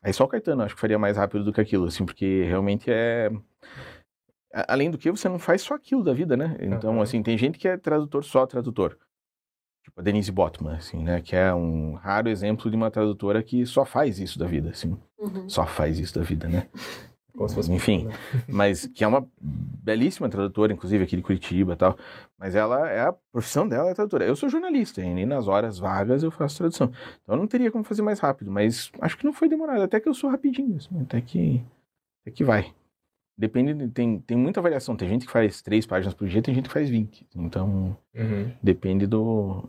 aí 0.02 0.12
só 0.12 0.24
o 0.24 0.28
Caetano 0.28 0.62
acho 0.62 0.74
que 0.74 0.80
faria 0.80 0.98
mais 0.98 1.16
rápido 1.16 1.44
do 1.44 1.52
que 1.52 1.60
aquilo, 1.60 1.86
assim, 1.86 2.04
porque 2.04 2.44
realmente 2.44 2.90
é 2.90 3.30
além 4.68 4.90
do 4.90 4.98
que 4.98 5.10
você 5.10 5.28
não 5.28 5.38
faz 5.38 5.62
só 5.62 5.74
aquilo 5.74 6.04
da 6.04 6.12
vida, 6.12 6.36
né? 6.36 6.56
Então, 6.60 6.92
Aham. 6.94 7.02
assim, 7.02 7.22
tem 7.22 7.38
gente 7.38 7.58
que 7.58 7.66
é 7.66 7.76
tradutor 7.78 8.22
só 8.22 8.46
tradutor. 8.46 8.98
Tipo 9.82 9.98
a 10.00 10.02
Denise 10.02 10.30
Botman, 10.30 10.76
assim, 10.76 11.02
né, 11.02 11.20
que 11.20 11.34
é 11.34 11.52
um 11.52 11.94
raro 11.94 12.28
exemplo 12.28 12.70
de 12.70 12.76
uma 12.76 12.90
tradutora 12.90 13.42
que 13.42 13.64
só 13.66 13.84
faz 13.84 14.20
isso 14.20 14.38
da 14.38 14.46
vida, 14.46 14.70
assim, 14.70 14.96
Uhum. 15.18 15.48
só 15.48 15.66
faz 15.66 15.98
isso 15.98 16.14
da 16.14 16.22
vida, 16.22 16.46
né? 16.48 16.68
Como 17.36 17.48
se 17.48 17.54
fosse 17.54 17.72
Enfim. 17.72 18.04
né? 18.06 18.14
mas 18.48 18.86
que 18.86 19.02
é 19.02 19.06
uma 19.06 19.26
belíssima 19.40 20.28
tradutora, 20.28 20.72
inclusive 20.72 21.02
aqui 21.04 21.16
de 21.16 21.22
Curitiba 21.22 21.72
e 21.72 21.76
tal. 21.76 21.96
Mas 22.38 22.54
ela 22.54 22.88
é 22.90 23.00
a 23.00 23.12
profissão 23.32 23.66
dela 23.66 23.90
é 23.90 23.94
tradutora. 23.94 24.24
Eu 24.24 24.36
sou 24.36 24.48
jornalista 24.48 25.00
e 25.00 25.12
nem 25.14 25.24
nas 25.26 25.48
horas 25.48 25.78
vagas 25.78 26.22
eu 26.22 26.30
faço 26.30 26.58
tradução. 26.58 26.92
Então 27.22 27.34
eu 27.34 27.38
não 27.38 27.46
teria 27.46 27.70
como 27.70 27.84
fazer 27.84 28.02
mais 28.02 28.20
rápido, 28.20 28.50
mas 28.50 28.90
acho 29.00 29.16
que 29.16 29.24
não 29.24 29.32
foi 29.32 29.48
demorado, 29.48 29.82
até 29.82 29.98
que 29.98 30.08
eu 30.08 30.14
sou 30.14 30.30
rapidinho, 30.30 30.76
assim, 30.76 31.00
até 31.00 31.20
que 31.20 31.62
até 32.22 32.30
que 32.30 32.44
vai. 32.44 32.72
Depende, 33.36 33.72
de- 33.74 33.88
tem, 33.88 34.20
tem 34.20 34.36
muita 34.36 34.60
variação. 34.60 34.94
Tem 34.94 35.08
gente 35.08 35.24
que 35.26 35.32
faz 35.32 35.62
três 35.62 35.86
páginas 35.86 36.14
por 36.14 36.28
dia, 36.28 36.42
tem 36.42 36.54
gente 36.54 36.68
que 36.68 36.72
faz 36.74 36.88
20. 36.90 37.26
Então 37.34 37.96
Uhum. 38.14 38.52
depende 38.62 39.06
do, 39.06 39.64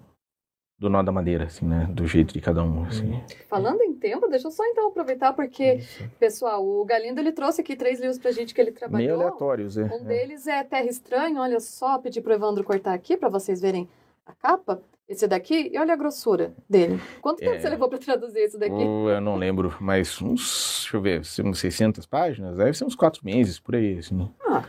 do 0.84 0.90
nó 0.90 1.02
da 1.02 1.12
madeira, 1.12 1.46
assim, 1.46 1.66
né? 1.66 1.88
Do 1.92 2.06
jeito 2.06 2.34
de 2.34 2.42
cada 2.42 2.62
um, 2.63 2.84
assim. 2.84 3.12
Uhum. 3.12 3.24
Falando 3.48 3.82
em 3.82 3.94
tempo, 3.94 4.28
deixa 4.28 4.48
eu 4.48 4.52
só 4.52 4.66
então 4.66 4.88
aproveitar, 4.90 5.32
porque, 5.34 5.75
Isso. 5.75 6.04
pessoal, 6.20 6.63
o 6.66 6.84
Galindo 6.86 7.20
ele 7.20 7.32
trouxe 7.32 7.62
aqui 7.62 7.75
três 7.75 8.00
livros 8.00 8.20
pra 8.20 8.32
gente 8.32 8.54
que 8.54 8.60
ele 8.60 8.72
Meio 8.72 8.80
trabalhou. 8.80 9.22
aleatórios, 9.22 9.78
é. 9.78 9.84
Um 9.86 9.96
é. 9.96 10.00
deles 10.00 10.46
é 10.46 10.63
Terra 10.63 10.86
Estranha, 10.86 11.40
olha 11.42 11.60
só, 11.60 11.98
pedi 11.98 12.20
pro 12.22 12.34
Evandro 12.34 12.63
cortar 12.63 12.94
aqui 12.94 13.16
pra 13.16 13.30
vocês 13.30 13.62
verem 13.62 13.88
a 14.25 14.34
capa. 14.34 14.82
Esse 15.08 15.28
daqui, 15.28 15.70
e 15.74 15.78
olha 15.78 15.94
a 15.94 15.98
grossura 15.98 16.54
dele. 16.70 17.00
Quanto 17.22 17.40
tempo 17.40 17.56
É. 17.56 17.60
você 17.60 17.70
levou 17.70 17.90
pra 17.90 17.98
traduzir 18.00 18.40
esse 18.40 18.58
daqui? 18.58 18.82
Eu 18.82 19.20
não 19.22 19.36
lembro, 19.36 19.75
mas 19.80 20.22
uns, 20.22 20.82
deixa 20.82 20.98
eu 20.98 21.02
ver, 21.02 21.22
uns 21.46 21.60
600 21.60 22.06
páginas, 22.06 22.56
deve 22.58 22.74
ser 22.74 22.86
uns 22.86 22.96
quatro 22.96 23.24
meses, 23.24 23.60
por 23.60 23.75
aí, 23.75 23.98
assim. 23.98 24.30
Ah. 24.48 24.63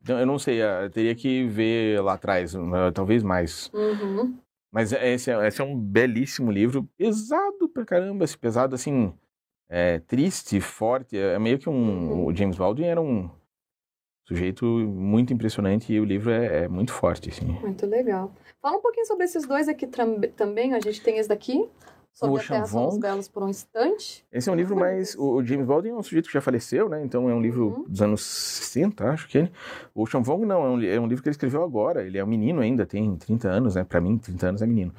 Então, 0.00 0.18
eu 0.18 0.24
não 0.26 0.38
sei, 0.38 0.62
eu 0.62 0.88
teria 0.90 1.14
que 1.14 1.44
ver 1.48 2.00
lá 2.00 2.14
atrás, 2.14 2.54
eh, 2.54 2.90
talvez 2.94 3.22
mais. 3.22 3.70
Uhum. 3.74 4.38
Mas 4.72 4.92
esse 4.92 5.30
é, 5.30 5.46
esse 5.46 5.60
é 5.60 5.64
um 5.64 5.78
belíssimo 5.78 6.50
livro, 6.50 6.88
pesado 6.96 7.68
pra 7.68 7.84
caramba, 7.84 8.24
esse 8.24 8.36
pesado, 8.36 8.74
assim, 8.74 9.12
é, 9.68 10.00
triste, 10.00 10.60
forte, 10.60 11.16
é 11.16 11.38
meio 11.38 11.58
que 11.58 11.68
um... 11.68 11.72
Uhum. 11.72 12.26
O 12.26 12.34
James 12.34 12.56
Baldwin 12.56 12.84
era 12.86 13.00
um 13.00 13.30
sujeito 14.26 14.64
muito 14.66 15.32
impressionante 15.32 15.92
e 15.92 16.00
o 16.00 16.04
livro 16.04 16.30
é, 16.30 16.64
é 16.64 16.68
muito 16.68 16.92
forte, 16.92 17.30
assim. 17.30 17.46
Muito 17.46 17.86
legal. 17.86 18.34
Fala 18.60 18.76
um 18.76 18.82
pouquinho 18.82 19.06
sobre 19.06 19.24
esses 19.24 19.46
dois 19.46 19.68
aqui 19.68 19.86
também. 19.86 20.74
A 20.74 20.80
gente 20.80 21.00
tem 21.00 21.18
esse 21.18 21.28
daqui, 21.28 21.68
sobre 22.18 22.36
O 22.36 22.38
Chavon. 22.42 22.98
Belos 22.98 23.28
por 23.28 23.42
um 23.42 23.48
Instante. 23.50 24.24
Esse 24.32 24.48
é 24.48 24.52
um 24.52 24.56
livro 24.56 24.74
mais. 24.74 25.14
O 25.18 25.42
James 25.44 25.66
Baldwin 25.66 25.90
é 25.90 25.94
um 25.94 26.02
sujeito 26.02 26.28
que 26.28 26.32
já 26.32 26.40
faleceu, 26.40 26.88
né? 26.88 27.04
Então 27.04 27.28
é 27.28 27.34
um 27.34 27.40
livro 27.42 27.66
Uhum. 27.66 27.84
dos 27.86 28.00
anos 28.00 28.22
60, 28.24 29.08
acho 29.10 29.28
que 29.28 29.36
ele. 29.38 29.52
O 29.94 30.06
Sean 30.06 30.22
Vong 30.22 30.46
não, 30.46 30.64
é 30.64 30.68
um, 30.70 30.82
é 30.82 31.00
um 31.00 31.06
livro 31.06 31.22
que 31.22 31.28
ele 31.28 31.34
escreveu 31.34 31.62
agora. 31.62 32.02
Ele 32.02 32.16
é 32.16 32.24
um 32.24 32.26
menino 32.26 32.60
ainda, 32.62 32.86
tem 32.86 33.14
30 33.16 33.48
anos, 33.50 33.74
né? 33.74 33.84
Pra 33.84 34.00
mim, 34.00 34.16
30 34.16 34.48
anos 34.48 34.62
é 34.62 34.66
menino. 34.66 34.94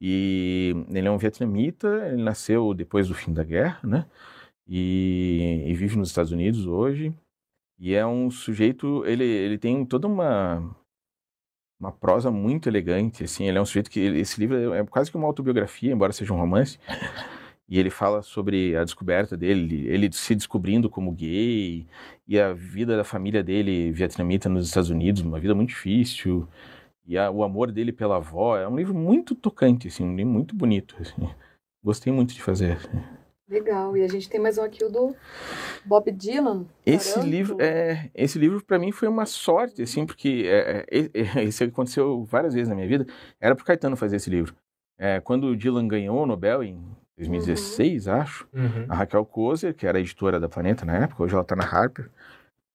E 0.00 0.74
ele 0.90 1.06
é 1.06 1.10
um 1.10 1.18
vietnamita, 1.18 1.88
ele 2.10 2.22
nasceu 2.22 2.72
depois 2.72 3.06
do 3.08 3.14
fim 3.14 3.32
da 3.34 3.44
guerra, 3.44 3.78
né? 3.84 4.06
E, 4.66 5.64
e 5.66 5.74
vive 5.74 5.96
nos 5.98 6.08
Estados 6.08 6.32
Unidos 6.32 6.66
hoje. 6.66 7.12
E 7.78 7.94
é 7.94 8.06
um 8.06 8.30
sujeito. 8.30 9.04
Ele, 9.04 9.24
ele 9.24 9.58
tem 9.58 9.84
toda 9.84 10.06
uma. 10.06 10.74
Uma 11.82 11.90
prosa 11.90 12.30
muito 12.30 12.68
elegante, 12.68 13.24
assim. 13.24 13.48
Ele 13.48 13.58
é 13.58 13.60
um 13.60 13.64
sujeito 13.66 13.90
que. 13.90 13.98
Esse 13.98 14.38
livro 14.38 14.72
é 14.72 14.84
quase 14.84 15.10
que 15.10 15.16
uma 15.16 15.26
autobiografia, 15.26 15.92
embora 15.92 16.12
seja 16.12 16.32
um 16.32 16.36
romance. 16.38 16.78
E 17.68 17.76
ele 17.76 17.90
fala 17.90 18.22
sobre 18.22 18.76
a 18.76 18.84
descoberta 18.84 19.36
dele, 19.36 19.86
ele 19.88 20.08
se 20.12 20.34
descobrindo 20.34 20.88
como 20.88 21.10
gay, 21.10 21.86
e 22.28 22.38
a 22.38 22.52
vida 22.52 22.96
da 22.96 23.02
família 23.02 23.42
dele 23.42 23.90
vietnamita 23.90 24.48
nos 24.48 24.66
Estados 24.68 24.90
Unidos, 24.90 25.22
uma 25.22 25.40
vida 25.40 25.54
muito 25.56 25.70
difícil, 25.70 26.46
e 27.06 27.18
a- 27.18 27.30
o 27.30 27.42
amor 27.42 27.72
dele 27.72 27.90
pela 27.90 28.16
avó. 28.16 28.56
É 28.56 28.68
um 28.68 28.76
livro 28.76 28.94
muito 28.94 29.34
tocante, 29.34 29.88
assim, 29.88 30.04
um 30.04 30.14
livro 30.14 30.32
muito 30.32 30.54
bonito. 30.54 30.94
assim. 31.00 31.28
Gostei 31.82 32.12
muito 32.12 32.32
de 32.34 32.42
fazer. 32.42 32.72
assim. 32.72 33.21
Legal. 33.52 33.94
E 33.98 34.02
a 34.02 34.08
gente 34.08 34.30
tem 34.30 34.40
mais 34.40 34.56
um 34.56 34.62
aqui, 34.62 34.82
o 34.82 34.88
do 34.88 35.14
Bob 35.84 36.10
Dylan. 36.10 36.64
Esse 36.86 37.14
Taranto. 37.14 37.30
livro, 37.30 37.56
é, 37.60 38.10
esse 38.14 38.38
livro 38.38 38.64
para 38.64 38.78
mim 38.78 38.90
foi 38.90 39.06
uma 39.08 39.26
sorte, 39.26 39.82
assim, 39.82 40.06
porque 40.06 40.44
é, 40.46 40.86
é, 40.90 41.38
é, 41.38 41.44
isso 41.44 41.62
aconteceu 41.62 42.24
várias 42.24 42.54
vezes 42.54 42.70
na 42.70 42.74
minha 42.74 42.88
vida. 42.88 43.06
Era 43.38 43.54
pro 43.54 43.62
Caetano 43.64 43.94
fazer 43.94 44.16
esse 44.16 44.30
livro. 44.30 44.54
É, 44.98 45.20
quando 45.20 45.48
o 45.48 45.56
Dylan 45.56 45.86
ganhou 45.86 46.22
o 46.22 46.26
Nobel 46.26 46.62
em 46.62 46.82
2016, 47.18 48.08
acho, 48.08 48.48
Uhum. 48.54 48.86
a 48.88 48.94
Raquel 48.94 49.24
Kozer, 49.26 49.74
que 49.74 49.86
era 49.86 49.98
a 49.98 50.00
editora 50.00 50.40
da 50.40 50.48
Planeta 50.48 50.86
na 50.86 50.96
época, 50.96 51.22
hoje 51.22 51.34
ela 51.34 51.44
tá 51.44 51.54
na 51.54 51.64
Harper, 51.64 52.08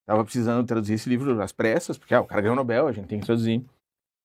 tava 0.06 0.22
precisando 0.22 0.64
traduzir 0.64 0.94
esse 0.94 1.08
livro 1.08 1.42
às 1.42 1.50
pressas, 1.50 1.98
porque 1.98 2.14
ah, 2.14 2.20
o 2.20 2.24
cara 2.24 2.40
ganhou 2.40 2.54
o 2.54 2.56
Nobel, 2.56 2.86
a 2.86 2.92
gente 2.92 3.08
tem 3.08 3.18
que 3.18 3.26
traduzir. 3.26 3.64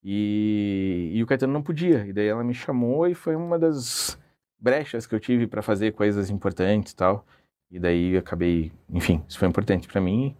E, 0.03 1.09
e 1.13 1.23
o 1.23 1.25
Caetano 1.25 1.51
não 1.53 1.63
podia, 1.63 2.05
e 2.05 2.13
daí 2.13 2.27
ela 2.27 2.43
me 2.43 2.53
chamou 2.53 3.07
e 3.07 3.15
foi 3.15 3.35
uma 3.35 3.57
das 3.57 4.19
brechas 4.63 5.05
que 5.05 5.13
eu 5.13 5.19
tive 5.19 5.45
para 5.45 5.61
fazer 5.61 5.91
coisas 5.91 6.29
importantes 6.29 6.93
e 6.93 6.95
tal. 6.95 7.25
E 7.69 7.77
daí 7.79 8.13
eu 8.13 8.19
acabei, 8.19 8.71
enfim, 8.91 9.21
isso 9.27 9.37
foi 9.37 9.47
importante 9.47 9.87
para 9.87 9.99
mim. 9.99 10.35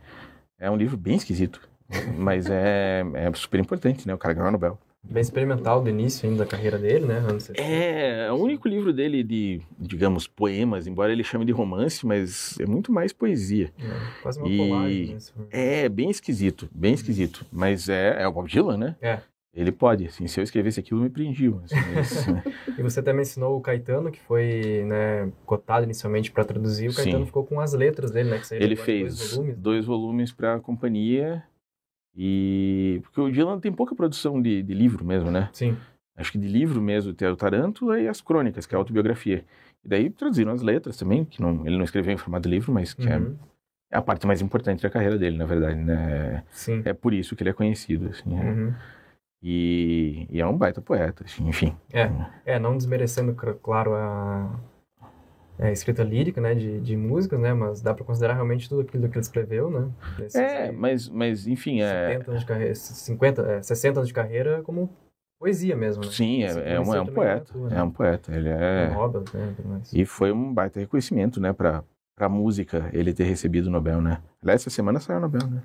É 0.57 0.71
um 0.71 0.77
livro 0.77 0.95
bem 0.95 1.17
esquisito, 1.17 1.59
mas 2.17 2.49
é, 2.49 3.03
é 3.15 3.33
super 3.33 3.59
importante, 3.59 4.07
né? 4.07 4.13
O 4.13 4.17
cara 4.17 4.33
ganhou 4.33 4.47
o 4.49 4.51
Nobel. 4.51 4.79
Bem 5.05 5.19
experimental 5.19 5.81
do 5.83 5.89
início 5.89 6.29
ainda 6.29 6.45
da 6.45 6.49
carreira 6.49 6.77
dele, 6.77 7.05
né? 7.05 7.19
60. 7.37 7.61
É, 7.61 8.31
o 8.31 8.35
único 8.35 8.69
livro 8.69 8.93
dele 8.93 9.21
de, 9.21 9.61
digamos, 9.77 10.27
poemas, 10.27 10.87
embora 10.87 11.11
ele 11.11 11.25
chame 11.25 11.43
de 11.43 11.51
romance, 11.51 12.05
mas 12.07 12.57
é 12.57 12.65
muito 12.65 12.89
mais 12.89 13.11
poesia. 13.11 13.73
É, 13.77 14.21
quase 14.21 14.39
uma 14.39 14.47
E- 14.47 14.57
colagem. 14.57 15.07
Né? 15.15 15.19
for- 15.19 15.47
É 15.51 15.89
bem 15.89 16.09
esquisito, 16.09 16.69
bem 16.73 16.93
esquisito. 16.93 17.45
Mas 17.51 17.89
é, 17.89 18.21
é 18.23 18.27
o 18.27 18.31
Bob 18.31 18.47
Dylan, 18.49 18.77
né? 18.77 18.95
É. 19.01 19.19
Ele 19.55 19.71
pode, 19.71 20.07
assim, 20.07 20.25
se 20.25 20.39
eu 20.39 20.43
escrevesse 20.43 20.79
aquilo, 20.79 20.99
me 21.01 21.09
prendiam. 21.09 21.61
Assim, 21.63 21.75
mas, 21.93 22.25
né? 22.27 22.43
E 22.77 22.81
você 22.81 22.99
até 23.01 23.13
mencionou 23.13 23.55
o 23.55 23.61
Caetano, 23.61 24.11
que 24.11 24.19
foi 24.21 24.83
né, 24.87 25.31
cotado 25.45 25.83
inicialmente 25.83 26.31
para 26.31 26.43
traduzir. 26.43 26.89
O 26.89 26.93
Caetano 26.93 27.19
Sim. 27.19 27.25
ficou 27.27 27.45
com 27.45 27.59
as 27.59 27.73
letras 27.73 28.09
dele, 28.09 28.31
né? 28.31 28.41
Ele 28.51 28.65
em 28.65 28.75
dois 28.75 28.79
fez 28.85 29.31
volumes. 29.31 29.57
dois 29.59 29.85
volumes 29.85 30.31
para 30.31 30.55
a 30.55 30.59
companhia 30.59 31.43
e... 32.15 32.99
Porque 33.03 33.21
o 33.21 33.31
Dylan 33.31 33.59
tem 33.59 33.71
pouca 33.71 33.95
produção 33.95 34.41
de, 34.41 34.61
de 34.63 34.73
livro 34.73 35.05
mesmo, 35.05 35.29
né? 35.31 35.49
Sim. 35.53 35.77
Acho 36.15 36.31
que 36.31 36.37
de 36.37 36.47
livro 36.47 36.81
mesmo 36.81 37.13
tem 37.13 37.27
o 37.27 37.35
Tarântula 37.35 37.99
e 37.99 38.07
as 38.07 38.21
Crônicas, 38.21 38.65
que 38.65 38.75
é 38.75 38.77
a 38.77 38.79
autobiografia. 38.79 39.43
E 39.83 39.87
daí 39.87 40.09
traduziram 40.09 40.51
as 40.51 40.61
letras 40.61 40.95
também, 40.97 41.25
que 41.25 41.41
não, 41.41 41.65
ele 41.65 41.75
não 41.77 41.83
escreveu 41.83 42.13
em 42.13 42.17
formato 42.17 42.47
de 42.47 42.53
livro, 42.55 42.71
mas 42.71 42.93
que 42.93 43.07
é- 43.07 43.17
Uhum. 43.17 43.35
é 43.91 43.97
a 43.97 44.01
parte 44.01 44.25
mais 44.27 44.41
importante 44.41 44.83
da 44.83 44.89
carreira 44.91 45.17
dele, 45.17 45.37
na 45.37 45.45
verdade, 45.45 45.75
né? 45.79 46.43
Sim. 46.51 46.81
É 46.85 46.93
por 46.93 47.13
isso 47.13 47.35
que 47.35 47.41
ele 47.43 47.49
é 47.49 47.53
conhecido, 47.53 48.09
assim. 48.09 48.35
é. 48.35 48.73
E, 49.43 50.25
e 50.29 50.39
é 50.39 50.47
um 50.47 50.57
baita 50.57 50.81
poeta, 50.81 51.25
assim, 51.25 51.49
enfim. 51.49 51.75
É, 51.91 52.57
não 52.57 52.77
desmerecendo, 52.77 53.35
claro, 53.61 53.93
a, 53.93 54.57
escrita 55.69 56.01
lírica, 56.01 56.39
né, 56.39 56.55
de, 56.55 56.79
de 56.79 56.95
músicas, 56.95 57.37
né, 57.39 57.53
mas 57.53 57.81
dá 57.81 57.93
para 57.93 58.05
considerar 58.05 58.35
realmente 58.35 58.69
tudo 58.69 58.81
aquilo 58.81 59.09
que 59.09 59.17
ele 59.17 59.21
escreveu, 59.21 59.69
né? 59.69 59.91
Desses 60.17 60.35
É, 60.35 60.71
mas, 60.71 61.09
mas 61.09 61.45
enfim, 61.45 61.81
é, 61.81 62.13
70 62.13 62.31
anos 62.31 62.41
de 62.41 62.47
carreira, 62.47 62.75
50, 62.75 63.41
é, 63.41 63.61
60 63.61 63.99
anos 63.99 64.07
de 64.07 64.13
carreira 64.13 64.61
como 64.63 64.89
poesia 65.37 65.75
mesmo, 65.75 66.05
né? 66.05 66.09
sim, 66.09 66.43
é, 66.43 66.75
é, 66.75 66.79
um, 66.79 66.95
é 66.95 67.01
um 67.01 67.05
poeta, 67.05 67.53
não 67.53 67.69
é 67.69 67.79
é 67.79 67.83
um 67.83 67.91
poeta, 67.91 68.33
ele 68.33 68.47
é... 68.47 68.93
Nobel, 68.93 69.25
né, 69.33 69.53
tudo 69.57 69.67
mais. 69.67 69.91
E 69.91 70.05
foi 70.05 70.31
um 70.31 70.53
baita 70.53 70.79
reconhecimento, 70.79 71.41
né, 71.41 71.51
pra, 71.51 71.83
pra 72.15 72.29
música, 72.29 72.89
ele 72.93 73.13
ter 73.13 73.25
recebido 73.25 73.67
o 73.67 73.71
Nobel, 73.71 74.01
né? 74.01 74.21
Aliás, 74.41 74.61
essa 74.61 74.69
semana 74.69 75.01
saiu 75.01 75.17
o 75.17 75.21
Nobel, 75.21 75.45
né? 75.47 75.61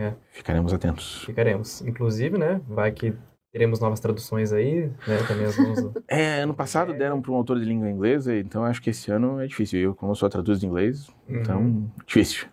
É. 0.00 0.14
Ficaremos 0.32 0.72
atentos. 0.72 1.24
Ficaremos. 1.24 1.82
Inclusive, 1.82 2.38
né, 2.38 2.60
vai 2.66 2.90
que 2.90 3.12
teremos 3.52 3.80
novas 3.80 4.00
traduções 4.00 4.52
aí, 4.52 4.90
né, 5.06 5.18
também 5.28 5.44
as 5.46 5.56
mãos. 5.58 5.78
É, 6.08 6.40
ano 6.42 6.54
passado 6.54 6.94
deram 6.94 7.20
para 7.20 7.30
um 7.32 7.34
autor 7.34 7.58
de 7.58 7.64
língua 7.66 7.90
inglesa, 7.90 8.34
então 8.36 8.64
acho 8.64 8.80
que 8.80 8.90
esse 8.90 9.10
ano 9.10 9.40
é 9.40 9.46
difícil. 9.46 9.78
Eu, 9.80 9.94
como 9.94 10.14
sou 10.14 10.28
traduzo 10.30 10.60
de 10.60 10.66
inglês, 10.66 11.08
então, 11.28 11.60
Uhum. 11.60 11.90
difícil. 12.06 12.46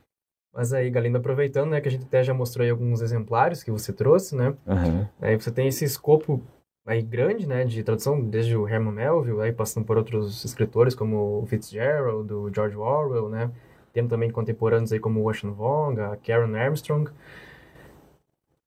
Mas 0.54 0.74
aí, 0.74 0.89
Galindo, 0.89 1.18
aproveitando, 1.18 1.70
né, 1.70 1.80
que 1.80 1.88
a 1.88 1.92
gente 1.92 2.06
até 2.06 2.24
já 2.24 2.34
mostrou 2.34 2.63
aí 2.66 2.70
alguns 2.72 3.01
exemplares 3.01 3.63
que 3.63 3.70
você 3.72 3.94
trouxe, 3.94 4.36
né, 4.36 4.54
Aham. 4.68 5.08
aí 5.22 5.36
você 5.39 5.51
tem 5.51 5.68
esse 5.68 5.86
escopo 5.86 6.42
aí 6.86 7.01
grande, 7.01 7.48
né, 7.48 7.63
de 7.63 7.84
tradução, 7.84 8.20
desde 8.20 8.58
o 8.58 8.68
Herman 8.68 8.94
Melville, 8.94 9.42
aí 9.42 9.51
passando 9.54 9.86
por 9.86 9.98
outros 9.98 10.44
escritores 10.44 10.96
como 10.96 11.42
o 11.42 11.46
Fitzgerald, 11.46 12.34
o 12.34 12.50
George 12.54 12.75
Orwell, 12.75 13.30
né, 13.30 13.51
tendo 13.98 14.10
também 14.10 14.30
contemporâneos 14.30 14.94
aí 14.94 15.00
como 15.00 15.20
o 15.22 15.27
Ocean 15.27 15.51
Vong, 15.51 16.00
a 16.00 16.16
Karen 16.18 16.56
Armstrong. 16.56 17.10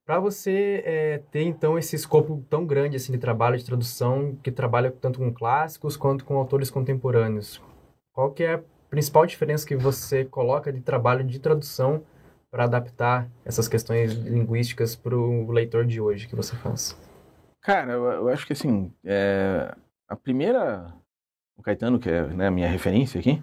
Para 0.04 0.18
você 0.18 0.82
é, 0.84 1.18
ter, 1.30 1.42
então, 1.42 1.78
esse 1.78 1.94
escopo 1.94 2.44
tão 2.50 2.66
grande 2.66 2.96
assim, 2.96 3.12
de 3.12 3.18
trabalho 3.18 3.56
de 3.56 3.64
tradução, 3.64 4.36
que 4.42 4.50
trabalha 4.50 4.90
tanto 4.90 5.20
com 5.20 5.32
clássicos 5.32 5.96
quanto 5.96 6.24
com 6.24 6.36
autores 6.36 6.68
contemporâneos, 6.68 7.62
qual 8.12 8.32
que 8.32 8.42
é 8.42 8.54
a 8.54 8.62
principal 8.88 9.24
diferença 9.24 9.64
que 9.64 9.76
você 9.76 10.24
coloca 10.24 10.72
de 10.72 10.80
trabalho 10.80 11.22
de 11.22 11.38
tradução 11.38 12.02
para 12.50 12.64
adaptar 12.64 13.30
essas 13.44 13.68
questões 13.68 14.12
linguísticas 14.14 14.96
para 14.96 15.16
o 15.16 15.48
leitor 15.52 15.86
de 15.86 16.00
hoje 16.00 16.26
que 16.26 16.34
você 16.34 16.56
faz? 16.56 16.98
Cara, 17.60 17.92
eu, 17.92 18.04
eu 18.04 18.28
acho 18.30 18.44
que 18.44 18.52
assim, 18.52 18.92
é, 19.04 19.72
a 20.08 20.16
primeira, 20.16 20.92
o 21.60 21.62
Caetano, 21.62 21.98
que 21.98 22.08
é 22.08 22.26
né, 22.26 22.46
a 22.48 22.50
minha 22.50 22.68
referência 22.68 23.20
aqui, 23.20 23.40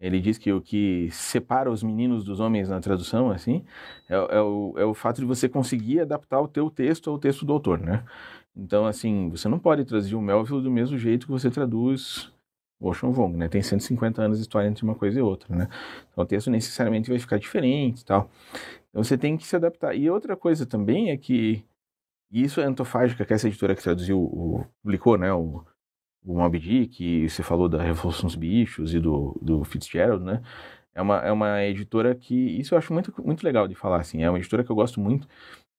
ele 0.00 0.20
diz 0.20 0.38
que 0.38 0.52
o 0.52 0.60
que 0.60 1.08
separa 1.12 1.70
os 1.70 1.82
meninos 1.82 2.24
dos 2.24 2.40
homens 2.40 2.68
na 2.68 2.80
tradução, 2.80 3.30
assim, 3.30 3.64
é, 4.08 4.14
é, 4.14 4.40
o, 4.40 4.74
é 4.76 4.84
o 4.84 4.94
fato 4.94 5.20
de 5.20 5.26
você 5.26 5.48
conseguir 5.48 6.00
adaptar 6.00 6.40
o 6.40 6.48
teu 6.48 6.70
texto 6.70 7.10
ao 7.10 7.18
texto 7.18 7.44
do 7.44 7.52
autor, 7.52 7.78
né? 7.78 8.04
Então, 8.56 8.86
assim, 8.86 9.28
você 9.30 9.48
não 9.48 9.58
pode 9.58 9.84
traduzir 9.84 10.16
o 10.16 10.20
Melville 10.20 10.62
do 10.62 10.70
mesmo 10.70 10.98
jeito 10.98 11.26
que 11.26 11.32
você 11.32 11.50
traduz 11.50 12.32
o 12.80 12.88
Ocean 12.88 13.10
Vong, 13.10 13.36
né? 13.36 13.48
Tem 13.48 13.62
150 13.62 14.22
anos 14.22 14.38
de 14.38 14.42
história 14.42 14.68
entre 14.68 14.84
uma 14.84 14.94
coisa 14.94 15.18
e 15.18 15.22
outra, 15.22 15.54
né? 15.54 15.68
Então, 16.10 16.24
o 16.24 16.26
texto 16.26 16.50
necessariamente 16.50 17.10
vai 17.10 17.18
ficar 17.18 17.38
diferente 17.38 18.00
e 18.00 18.04
tal. 18.04 18.30
Então, 18.88 19.04
você 19.04 19.18
tem 19.18 19.36
que 19.36 19.46
se 19.46 19.54
adaptar. 19.54 19.94
E 19.94 20.10
outra 20.10 20.36
coisa 20.36 20.66
também 20.66 21.10
é 21.10 21.16
que 21.16 21.64
isso 22.30 22.60
é 22.60 22.64
antofágica, 22.64 23.24
que 23.24 23.34
essa 23.34 23.48
editora 23.48 23.74
que 23.74 23.82
traduziu, 23.82 24.18
o, 24.18 24.64
publicou, 24.82 25.18
né? 25.18 25.32
O, 25.32 25.62
o 26.24 26.38
Moby 26.38 26.58
Dick, 26.58 27.28
você 27.28 27.42
falou 27.42 27.68
da 27.68 27.82
Revolução 27.82 28.26
dos 28.26 28.36
Bichos 28.36 28.94
e 28.94 29.00
do, 29.00 29.38
do 29.40 29.64
Fitzgerald, 29.64 30.24
né? 30.24 30.42
É 30.94 31.00
uma, 31.00 31.18
é 31.18 31.32
uma 31.32 31.64
editora 31.64 32.14
que, 32.14 32.34
isso 32.34 32.74
eu 32.74 32.78
acho 32.78 32.92
muito, 32.92 33.14
muito 33.24 33.42
legal 33.42 33.66
de 33.66 33.74
falar, 33.74 34.00
assim, 34.00 34.22
é 34.22 34.28
uma 34.28 34.38
editora 34.38 34.64
que 34.64 34.70
eu 34.70 34.76
gosto 34.76 35.00
muito. 35.00 35.26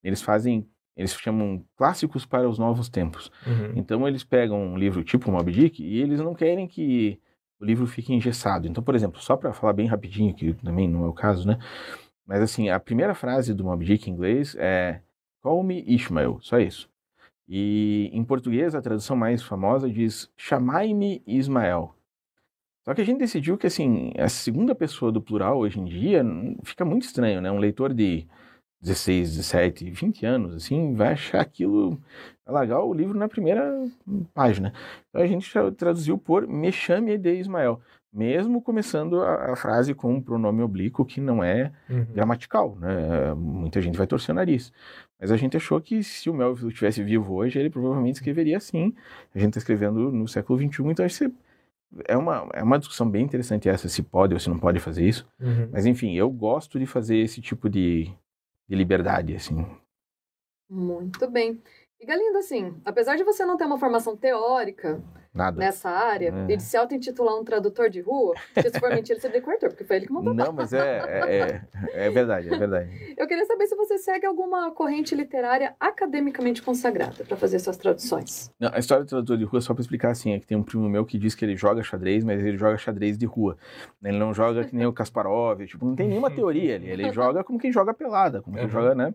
Eles 0.03 0.21
fazem, 0.21 0.67
eles 0.95 1.13
chamam 1.13 1.63
clássicos 1.75 2.25
para 2.25 2.49
os 2.49 2.57
novos 2.57 2.89
tempos. 2.89 3.31
Uhum. 3.45 3.73
Então 3.75 4.07
eles 4.07 4.23
pegam 4.23 4.59
um 4.59 4.77
livro 4.77 5.03
tipo 5.03 5.29
o 5.29 5.33
Moby 5.33 5.51
Dick 5.51 5.83
e 5.83 6.01
eles 6.01 6.19
não 6.19 6.33
querem 6.33 6.67
que 6.67 7.19
o 7.59 7.65
livro 7.65 7.85
fique 7.85 8.13
engessado. 8.13 8.67
Então, 8.67 8.83
por 8.83 8.95
exemplo, 8.95 9.21
só 9.21 9.37
para 9.37 9.53
falar 9.53 9.73
bem 9.73 9.85
rapidinho, 9.85 10.33
que 10.33 10.53
também 10.53 10.89
não 10.89 11.05
é 11.05 11.07
o 11.07 11.13
caso, 11.13 11.47
né? 11.47 11.59
Mas 12.25 12.41
assim, 12.41 12.69
a 12.69 12.79
primeira 12.79 13.13
frase 13.13 13.53
do 13.53 13.63
Moby 13.63 13.85
Dick 13.85 14.09
em 14.09 14.13
inglês 14.13 14.55
é 14.57 15.01
Call 15.41 15.63
me 15.63 15.83
Ishmael, 15.87 16.39
só 16.41 16.59
isso. 16.59 16.89
E 17.53 18.09
em 18.13 18.23
português, 18.23 18.73
a 18.73 18.81
tradução 18.81 19.13
mais 19.13 19.43
famosa 19.43 19.89
diz 19.89 20.31
Chamai-me 20.37 21.21
Ismael. 21.27 21.93
Só 22.85 22.93
que 22.93 23.01
a 23.01 23.03
gente 23.03 23.19
decidiu 23.19 23.57
que, 23.57 23.67
assim, 23.67 24.13
a 24.17 24.29
segunda 24.29 24.73
pessoa 24.73 25.11
do 25.11 25.21
plural 25.21 25.59
hoje 25.59 25.77
em 25.77 25.83
dia 25.83 26.23
fica 26.63 26.85
muito 26.85 27.03
estranho, 27.03 27.41
né? 27.41 27.51
Um 27.51 27.59
leitor 27.59 27.93
de 27.93 28.25
16, 28.81 29.35
17, 29.35 29.91
20 29.91 30.25
anos, 30.25 30.55
assim, 30.55 30.93
vai 30.95 31.09
achar 31.11 31.41
aquilo 31.41 32.01
legal 32.47 32.89
o 32.89 32.93
livro 32.93 33.19
na 33.19 33.27
primeira 33.27 33.69
página. 34.33 34.73
Então 35.09 35.21
a 35.21 35.27
gente 35.27 35.51
traduziu 35.77 36.17
por 36.17 36.47
Me 36.47 36.71
chame 36.71 37.17
de 37.17 37.33
Ismael, 37.35 37.81
mesmo 38.13 38.61
começando 38.61 39.21
a, 39.21 39.51
a 39.51 39.55
frase 39.57 39.93
com 39.93 40.13
um 40.15 40.21
pronome 40.21 40.63
oblíquo 40.63 41.05
que 41.05 41.19
não 41.19 41.43
é 41.43 41.71
Uhum. 41.89 42.05
gramatical, 42.13 42.75
né? 42.77 43.33
Muita 43.35 43.81
gente 43.81 43.97
vai 43.97 44.07
torcer 44.07 44.33
o 44.33 44.35
nariz. 44.35 44.71
Mas 45.21 45.31
a 45.31 45.37
gente 45.37 45.55
achou 45.55 45.79
que 45.79 46.03
se 46.03 46.31
o 46.31 46.33
Melville 46.33 46.69
estivesse 46.69 47.03
vivo 47.03 47.35
hoje, 47.35 47.59
ele 47.59 47.69
provavelmente 47.69 48.15
escreveria 48.15 48.57
assim. 48.57 48.91
A 49.35 49.37
gente 49.37 49.49
está 49.49 49.59
escrevendo 49.59 50.11
no 50.11 50.27
século 50.27 50.57
XXI, 50.57 50.83
então 50.87 51.05
acho 51.05 51.29
que 51.29 51.33
é 52.07 52.17
uma, 52.17 52.49
é 52.53 52.63
uma 52.63 52.79
discussão 52.79 53.07
bem 53.07 53.23
interessante 53.23 53.69
essa, 53.69 53.87
se 53.87 54.01
pode 54.01 54.33
ou 54.33 54.39
se 54.39 54.49
não 54.49 54.57
pode 54.57 54.79
fazer 54.79 55.07
isso. 55.07 55.27
Uhum. 55.39 55.69
Mas 55.71 55.85
enfim, 55.85 56.15
eu 56.15 56.27
gosto 56.31 56.79
de 56.79 56.87
fazer 56.87 57.17
esse 57.17 57.39
tipo 57.39 57.69
de, 57.69 58.11
de 58.67 58.75
liberdade, 58.75 59.35
assim. 59.35 59.63
Muito 60.67 61.29
bem. 61.29 61.61
E 62.01 62.05
Galindo, 62.05 62.39
assim, 62.39 62.73
apesar 62.83 63.15
de 63.15 63.23
você 63.23 63.45
não 63.45 63.55
ter 63.57 63.65
uma 63.65 63.77
formação 63.77 64.17
teórica 64.17 64.99
Nada. 65.31 65.55
nessa 65.59 65.87
área 65.87 66.33
É. 66.49 66.53
e 66.53 66.57
de 66.57 66.63
se 66.63 66.75
auto-intitular 66.75 67.39
um 67.39 67.43
tradutor 67.43 67.91
de 67.91 68.01
rua, 68.01 68.33
porque 68.55 68.71
se 68.71 68.79
for 68.79 68.89
mentira, 69.05 69.19
você 69.19 69.39
corretor, 69.39 69.69
porque 69.69 69.83
foi 69.83 69.97
ele 69.97 70.07
que 70.07 70.11
montou. 70.11 70.33
Não, 70.33 70.51
mas 70.51 70.73
é, 70.73 70.97
é, 70.97 71.61
é, 71.93 72.07
é 72.07 72.09
verdade, 72.09 72.51
é 72.51 72.57
verdade. 72.57 73.13
Eu 73.15 73.27
queria 73.27 73.45
saber 73.45 73.67
se 73.67 73.75
você 73.75 73.99
segue 73.99 74.25
alguma 74.25 74.71
corrente 74.71 75.13
literária 75.13 75.75
academicamente 75.79 76.63
consagrada 76.63 77.23
para 77.23 77.37
fazer 77.37 77.59
suas 77.59 77.77
traduções. 77.77 78.51
Não, 78.59 78.71
a 78.73 78.79
história 78.79 79.03
do 79.05 79.07
tradutor 79.07 79.37
de 79.37 79.43
rua, 79.43 79.61
só 79.61 79.75
para 79.75 79.81
explicar 79.81 80.09
assim, 80.09 80.33
é 80.33 80.39
que 80.39 80.47
tem 80.47 80.57
um 80.57 80.63
primo 80.63 80.89
meu 80.89 81.05
que 81.05 81.19
diz 81.19 81.35
que 81.35 81.45
ele 81.45 81.55
joga 81.55 81.83
xadrez, 81.83 82.23
mas 82.23 82.43
ele 82.43 82.57
joga 82.57 82.79
xadrez 82.79 83.15
de 83.15 83.27
rua. 83.27 83.57
Ele 84.03 84.17
não 84.17 84.33
joga 84.33 84.63
que 84.63 84.75
nem 84.75 84.87
o 84.87 84.91
Kasparov, 84.93 85.63
tipo, 85.67 85.85
não 85.85 85.95
tem 85.95 86.07
nenhuma 86.07 86.31
teoria 86.31 86.75
ali. 86.77 86.89
Ele 86.89 87.11
joga 87.13 87.43
como 87.43 87.59
quem 87.59 87.71
joga 87.71 87.93
pelada, 87.93 88.41
como 88.41 88.55
quem 88.57 88.65
Uhum. 88.65 88.71
joga, 88.71 88.95
né? 88.95 89.13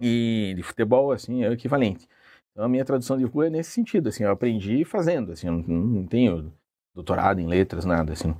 E 0.00 0.52
de 0.56 0.62
futebol, 0.62 1.10
assim, 1.12 1.42
é 1.42 1.48
o 1.48 1.52
equivalente. 1.52 2.06
Então 2.52 2.64
a 2.64 2.68
minha 2.68 2.84
tradução 2.84 3.16
de 3.16 3.24
rua 3.24 3.46
é 3.46 3.50
nesse 3.50 3.70
sentido, 3.70 4.08
assim, 4.08 4.24
eu 4.24 4.30
aprendi 4.30 4.84
fazendo, 4.84 5.32
assim, 5.32 5.46
eu 5.46 5.52
não, 5.54 5.62
não 5.62 6.06
tenho 6.06 6.52
doutorado 6.94 7.40
em 7.40 7.46
letras, 7.46 7.84
nada, 7.84 8.12
assim. 8.12 8.34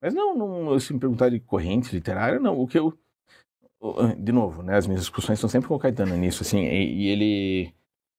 Mas 0.00 0.12
não, 0.14 0.36
não 0.36 0.78
se 0.78 0.92
me 0.92 1.00
perguntar 1.00 1.30
de 1.30 1.40
corrente 1.40 1.94
literária, 1.94 2.38
não, 2.38 2.58
o 2.58 2.66
que 2.66 2.78
eu... 2.78 2.92
o- 3.80 4.14
De 4.16 4.32
novo, 4.32 4.62
né, 4.62 4.76
as 4.76 4.86
minhas 4.86 5.00
discussões 5.02 5.38
estão 5.38 5.48
sempre 5.50 5.68
com 5.68 5.74
o 5.74 5.78
Caetano 5.78 6.16
nisso, 6.16 6.42
assim, 6.42 6.60
e, 6.64 7.04
e 7.04 7.08
ele... 7.08 7.74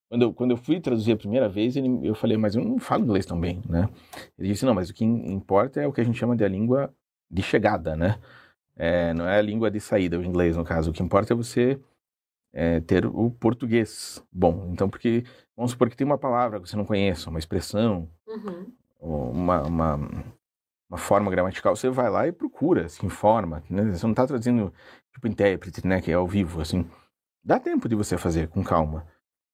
Quando 0.08 0.22
eu, 0.22 0.32
quando 0.34 0.50
eu 0.52 0.56
fui 0.56 0.80
traduzir 0.80 1.12
a 1.12 1.16
primeira 1.16 1.48
vez, 1.48 1.76
ele, 1.76 1.88
eu 2.06 2.14
falei, 2.14 2.36
mas 2.36 2.54
eu 2.54 2.64
não 2.64 2.78
falo 2.78 3.04
inglês 3.04 3.26
tão 3.26 3.40
bem, 3.40 3.60
né? 3.68 3.88
Ele 4.38 4.48
disse, 4.48 4.64
não, 4.64 4.74
mas 4.74 4.90
o 4.90 4.94
que 4.94 5.04
importa 5.04 5.80
é 5.80 5.86
o 5.86 5.92
que 5.92 6.00
a 6.00 6.04
gente 6.04 6.18
chama 6.18 6.36
de 6.36 6.44
a 6.44 6.48
língua 6.48 6.94
de 7.30 7.42
chegada, 7.42 7.96
né? 7.96 8.18
É, 8.76 9.14
não 9.14 9.26
é 9.28 9.38
a 9.38 9.42
língua 9.42 9.70
de 9.70 9.80
saída, 9.80 10.18
o 10.18 10.24
inglês, 10.24 10.56
no 10.56 10.64
caso. 10.64 10.90
O 10.90 10.92
que 10.94 11.02
importa 11.02 11.32
é 11.32 11.36
você 11.36 11.80
é, 12.54 12.80
ter 12.80 13.04
o 13.04 13.30
português 13.30 14.24
bom. 14.32 14.70
Então, 14.72 14.88
porque, 14.88 15.24
vamos 15.56 15.72
supor 15.72 15.90
que 15.90 15.96
tem 15.96 16.06
uma 16.06 16.16
palavra 16.16 16.60
que 16.60 16.68
você 16.68 16.76
não 16.76 16.84
conhece, 16.86 17.28
uma 17.28 17.38
expressão, 17.38 18.08
Uhum. 18.28 18.72
uma, 19.00 19.62
uma, 19.62 19.96
uma 20.88 20.98
forma 20.98 21.30
gramatical, 21.30 21.74
você 21.76 21.90
vai 21.90 22.08
lá 22.08 22.26
e 22.26 22.32
procura, 22.32 22.88
se 22.88 23.04
informa. 23.04 23.62
Né? 23.68 23.92
Você 23.92 24.06
não 24.06 24.12
está 24.12 24.26
traduzindo, 24.26 24.72
tipo, 25.12 25.26
intérprete, 25.28 25.86
né? 25.86 26.00
Que 26.00 26.10
é 26.12 26.14
ao 26.14 26.26
vivo, 26.26 26.60
assim. 26.60 26.86
Dá 27.44 27.58
tempo 27.60 27.88
de 27.88 27.94
você 27.94 28.16
fazer 28.16 28.48
com 28.48 28.62
calma. 28.64 29.04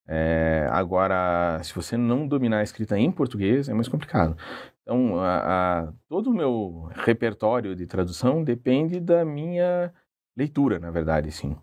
É, 0.07 0.67
agora, 0.71 1.59
se 1.63 1.73
você 1.73 1.95
não 1.97 2.27
dominar 2.27 2.59
a 2.59 2.63
escrita 2.63 2.97
em 2.97 3.11
português, 3.11 3.67
é 3.69 3.73
mais 3.73 3.87
complicado. 3.87 4.37
Então, 4.81 5.19
a, 5.19 5.83
a- 5.87 5.93
todo 6.09 6.29
o 6.29 6.33
meu 6.33 6.89
repertório 6.95 7.75
de 7.75 7.85
tradução 7.85 8.43
depende 8.43 8.99
da 8.99 9.23
minha 9.25 9.93
leitura, 10.35 10.79
na 10.79 10.91
verdade, 10.91 11.29
assim. 11.29 11.55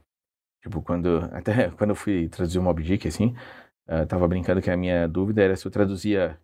Tipo, 0.68 0.82
quando, 0.82 1.28
até 1.32 1.70
quando 1.70 1.90
eu 1.90 1.96
fui 1.96 2.28
traduzir 2.28 2.58
o 2.58 2.62
Moby 2.62 2.82
Dick, 2.82 3.08
assim, 3.08 3.34
eu 3.88 4.06
tava 4.06 4.28
brincando 4.28 4.60
que 4.60 4.70
a 4.70 4.76
minha 4.76 5.08
dúvida 5.08 5.42
era 5.42 5.56
se 5.56 5.66
eu 5.66 5.70
traduzia 5.70 6.38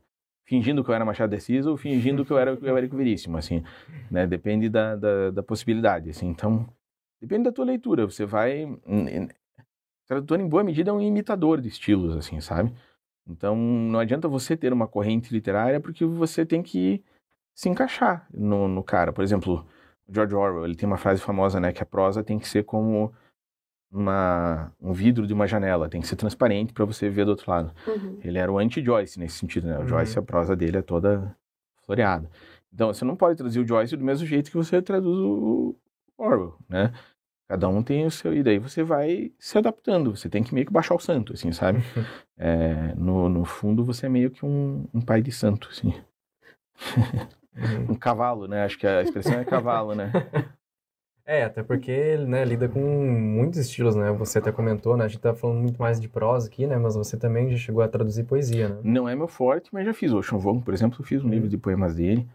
fingindo 0.46 0.82
que 0.82 0.90
eu 0.90 0.94
era 0.94 1.04
Machado 1.04 1.30
de 1.30 1.36
Assis 1.36 1.66
ou 1.66 1.76
fingindo 1.76 2.24
que 2.24 2.30
eu 2.30 2.38
era 2.38 2.54
o 2.54 2.76
Érico 2.76 2.96
Veríssimo, 2.96 3.36
assim, 3.36 3.62
né? 4.10 4.26
Depende 4.26 4.68
da, 4.68 4.96
da, 4.96 5.30
da 5.30 5.42
possibilidade, 5.42 6.10
assim. 6.10 6.26
Então, 6.26 6.66
depende 7.20 7.44
da 7.44 7.52
tua 7.52 7.64
leitura. 7.64 8.04
Você 8.06 8.24
vai... 8.24 8.64
O 8.64 9.28
tradutor, 10.06 10.40
em 10.40 10.48
boa 10.48 10.62
medida, 10.62 10.90
é 10.90 10.92
um 10.92 11.00
imitador 11.00 11.60
de 11.60 11.68
estilos, 11.68 12.16
assim, 12.16 12.40
sabe? 12.40 12.74
Então, 13.26 13.56
não 13.56 13.98
adianta 13.98 14.28
você 14.28 14.54
ter 14.54 14.70
uma 14.72 14.86
corrente 14.86 15.32
literária 15.32 15.80
porque 15.80 16.04
você 16.04 16.44
tem 16.44 16.62
que 16.62 17.02
se 17.54 17.70
encaixar 17.70 18.26
no, 18.32 18.68
no 18.68 18.82
cara. 18.82 19.14
Por 19.14 19.24
exemplo, 19.24 19.66
George 20.08 20.34
Orwell, 20.34 20.66
ele 20.66 20.76
tem 20.76 20.86
uma 20.86 20.98
frase 20.98 21.22
famosa, 21.22 21.58
né? 21.58 21.72
Que 21.72 21.82
a 21.82 21.86
prosa 21.86 22.22
tem 22.22 22.38
que 22.38 22.46
ser 22.46 22.64
como 22.64 23.14
uma, 23.90 24.72
um 24.80 24.92
vidro 24.92 25.26
de 25.26 25.32
uma 25.32 25.46
janela, 25.46 25.88
tem 25.88 26.00
que 26.00 26.06
ser 26.06 26.16
transparente 26.16 26.72
para 26.72 26.84
você 26.84 27.08
ver 27.08 27.24
do 27.24 27.30
outro 27.30 27.50
lado. 27.50 27.72
Uhum. 27.86 28.18
Ele 28.22 28.38
era 28.38 28.50
o 28.50 28.58
anti-Joyce 28.58 29.18
nesse 29.18 29.38
sentido, 29.38 29.66
né? 29.68 29.76
O 29.78 29.82
Uhum. 29.82 29.88
Joyce, 29.88 30.18
a 30.18 30.22
prosa 30.22 30.56
dele 30.56 30.78
é 30.78 30.82
toda 30.82 31.34
floreada. 31.84 32.28
Então, 32.72 32.92
você 32.92 33.04
não 33.04 33.14
pode 33.14 33.36
traduzir 33.36 33.60
o 33.60 33.66
Joyce 33.66 33.96
do 33.96 34.04
mesmo 34.04 34.26
jeito 34.26 34.50
que 34.50 34.56
você 34.56 34.82
traduz 34.82 35.16
o 35.18 35.76
Orwell, 36.18 36.56
né? 36.68 36.92
Cada 37.48 37.68
um 37.68 37.82
tem 37.82 38.04
o 38.06 38.10
seu... 38.10 38.34
E 38.34 38.42
daí 38.42 38.58
você 38.58 38.82
vai 38.82 39.30
se 39.38 39.56
adaptando. 39.58 40.16
Você 40.16 40.28
tem 40.28 40.42
que 40.42 40.52
meio 40.54 40.66
que 40.66 40.72
baixar 40.72 40.94
o 40.94 40.98
santo, 40.98 41.32
assim, 41.34 41.52
sabe? 41.52 41.78
É, 42.36 42.92
no, 42.96 43.28
no 43.28 43.44
fundo, 43.44 43.84
você 43.84 44.06
é 44.06 44.08
meio 44.08 44.28
que 44.28 44.44
um, 44.44 44.88
um 44.92 45.00
pai 45.00 45.22
de 45.22 45.30
santo, 45.30 45.68
assim. 45.70 45.94
Uhum. 47.56 47.86
Um 47.90 47.94
cavalo, 47.94 48.48
né? 48.48 48.64
Acho 48.64 48.76
que 48.76 48.84
a 48.84 49.02
expressão 49.02 49.34
é 49.34 49.44
cavalo, 49.44 49.94
né? 49.94 50.10
É, 51.26 51.44
até 51.44 51.62
porque 51.62 51.90
ele 51.90 52.26
né, 52.26 52.44
lida 52.44 52.68
com 52.68 52.80
muitos 52.80 53.58
estilos, 53.58 53.96
né? 53.96 54.12
Você 54.12 54.38
até 54.38 54.52
comentou, 54.52 54.96
né? 54.96 55.06
A 55.06 55.08
gente 55.08 55.20
tá 55.20 55.34
falando 55.34 55.60
muito 55.60 55.80
mais 55.80 55.98
de 55.98 56.06
prosa 56.08 56.48
aqui, 56.48 56.66
né? 56.66 56.76
Mas 56.76 56.94
você 56.94 57.16
também 57.16 57.50
já 57.50 57.56
chegou 57.56 57.82
a 57.82 57.88
traduzir 57.88 58.24
poesia, 58.24 58.68
né? 58.68 58.76
Não 58.82 59.08
é 59.08 59.16
meu 59.16 59.26
forte, 59.26 59.70
mas 59.72 59.86
já 59.86 59.94
fiz. 59.94 60.12
O 60.12 60.18
Ocean 60.18 60.38
por 60.60 60.74
exemplo, 60.74 60.98
eu 61.00 61.04
fiz 61.04 61.24
um 61.24 61.28
livro 61.28 61.48
de 61.48 61.56
poemas 61.56 61.94
dele. 61.94 62.28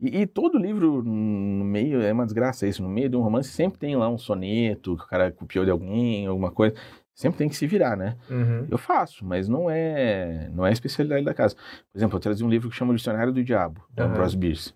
E, 0.00 0.20
e 0.20 0.26
todo 0.26 0.56
livro 0.56 1.02
no 1.02 1.64
meio, 1.64 2.00
é 2.00 2.12
uma 2.12 2.24
desgraça 2.24 2.66
isso, 2.66 2.80
no 2.82 2.88
meio 2.88 3.08
de 3.08 3.16
um 3.16 3.22
romance 3.22 3.48
sempre 3.48 3.78
tem 3.78 3.96
lá 3.96 4.08
um 4.08 4.18
soneto 4.18 4.96
que 4.96 5.02
o 5.02 5.08
cara 5.08 5.32
copiou 5.32 5.64
de 5.64 5.72
alguém, 5.72 6.26
alguma 6.26 6.52
coisa. 6.52 6.76
sempre 7.12 7.38
tem 7.38 7.48
que 7.48 7.56
se 7.56 7.66
virar, 7.66 7.96
né? 7.96 8.16
Uhum. 8.30 8.68
Eu 8.70 8.78
faço, 8.78 9.24
mas 9.24 9.48
não 9.48 9.68
é 9.68 10.48
não 10.54 10.64
é 10.64 10.68
a 10.68 10.72
especialidade 10.72 11.24
da 11.24 11.34
casa. 11.34 11.56
Por 11.56 11.98
exemplo, 11.98 12.16
eu 12.16 12.20
trazi 12.20 12.44
um 12.44 12.48
livro 12.48 12.70
que 12.70 12.76
chama 12.76 12.92
o 12.92 12.96
Dicionário 12.96 13.32
do 13.32 13.42
Diabo, 13.42 13.82
da 13.92 14.04
Aham. 14.04 14.12
Ambrose 14.12 14.36
Bierce, 14.36 14.72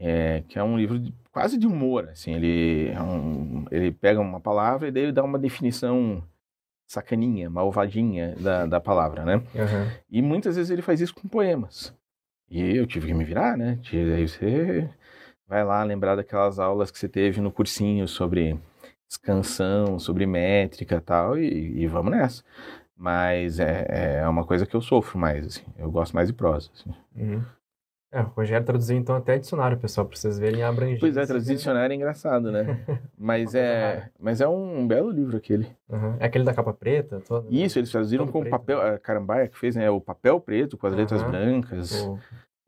é, 0.00 0.42
que 0.48 0.58
é 0.58 0.64
um 0.64 0.76
livro 0.76 0.98
de- 0.98 1.14
quase 1.30 1.56
de 1.58 1.66
humor, 1.66 2.08
assim. 2.08 2.34
Ele, 2.34 2.88
é 2.92 3.00
um- 3.00 3.64
ele 3.70 3.92
pega 3.92 4.18
uma 4.20 4.40
palavra 4.40 4.88
e 4.88 4.90
daí 4.90 5.04
ele 5.04 5.12
dá 5.12 5.22
uma 5.22 5.38
definição 5.38 6.22
sacaninha, 6.86 7.48
malvadinha 7.48 8.34
da, 8.40 8.66
da 8.66 8.80
palavra, 8.80 9.24
né? 9.24 9.36
Uhum. 9.36 9.90
E 10.10 10.20
muitas 10.22 10.56
vezes 10.56 10.70
ele 10.70 10.82
faz 10.82 11.00
isso 11.00 11.14
com 11.14 11.28
poemas. 11.28 11.94
E 12.50 12.76
eu 12.76 12.84
tive 12.86 13.06
que 13.06 13.14
me 13.14 13.24
virar, 13.24 13.56
né? 13.56 13.78
Aí 13.92 14.26
você 14.26 14.88
vai 15.46 15.62
lá 15.62 15.84
lembrar 15.84 16.16
daquelas 16.16 16.58
aulas 16.58 16.90
que 16.90 16.98
você 16.98 17.08
teve 17.08 17.40
no 17.40 17.52
cursinho 17.52 18.08
sobre 18.08 18.58
escansão, 19.08 19.98
sobre 19.98 20.26
métrica 20.26 21.00
tal, 21.00 21.38
e, 21.38 21.80
e 21.82 21.86
vamos 21.86 22.10
nessa. 22.10 22.42
Mas 22.96 23.58
é, 23.60 24.18
é 24.20 24.28
uma 24.28 24.44
coisa 24.44 24.66
que 24.66 24.74
eu 24.74 24.80
sofro 24.80 25.18
mais, 25.18 25.46
assim. 25.46 25.62
Eu 25.78 25.90
gosto 25.90 26.12
mais 26.12 26.28
de 26.28 26.34
prosa. 26.34 26.70
assim. 26.74 26.90
Uhum. 27.16 27.42
É, 28.12 28.20
o 28.22 28.24
Rogério 28.24 28.66
traduziu 28.66 28.96
então 28.96 29.14
até 29.14 29.38
dicionário, 29.38 29.78
pessoal, 29.78 30.04
pra 30.06 30.16
vocês 30.16 30.36
verem 30.38 30.62
a 30.64 30.68
abrangência. 30.68 30.98
Pois 31.00 31.16
é, 31.16 31.24
traduzir 31.26 31.54
dicionário 31.54 31.92
é 31.92 31.96
engraçado, 31.96 32.50
né? 32.50 32.84
Mas 33.16 33.54
é, 33.54 34.08
mas 34.18 34.40
é 34.40 34.48
um 34.48 34.84
belo 34.86 35.10
livro 35.10 35.36
aquele. 35.36 35.68
Uhum. 35.88 36.16
É 36.18 36.24
aquele 36.26 36.42
da 36.42 36.52
capa 36.54 36.72
preta? 36.72 37.20
Toda, 37.20 37.48
né? 37.48 37.56
Isso, 37.56 37.78
eles 37.78 37.90
traduziram 37.90 38.26
com 38.26 38.40
preto. 38.40 38.50
papel. 38.50 38.80
A 38.80 38.98
Carambaia 38.98 39.46
que 39.46 39.56
fez, 39.58 39.76
né? 39.76 39.88
O 39.90 40.00
papel 40.00 40.40
preto 40.40 40.76
com 40.76 40.86
as 40.86 40.94
letras 40.94 41.22
Aham. 41.22 41.30
brancas. 41.30 41.92
O- 42.02 42.14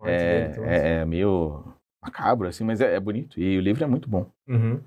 dele. 0.04 0.12
É, 0.12 0.52
é, 0.64 0.88
é 1.00 1.04
meio 1.04 1.64
macabro, 2.02 2.46
assim, 2.48 2.64
mas 2.64 2.80
é, 2.80 2.94
é 2.94 3.00
bonito. 3.00 3.40
E 3.40 3.56
o 3.58 3.60
livro 3.60 3.82
é 3.82 3.86
muito 3.86 4.08
bom. 4.08 4.26
Uhum. 4.48 4.78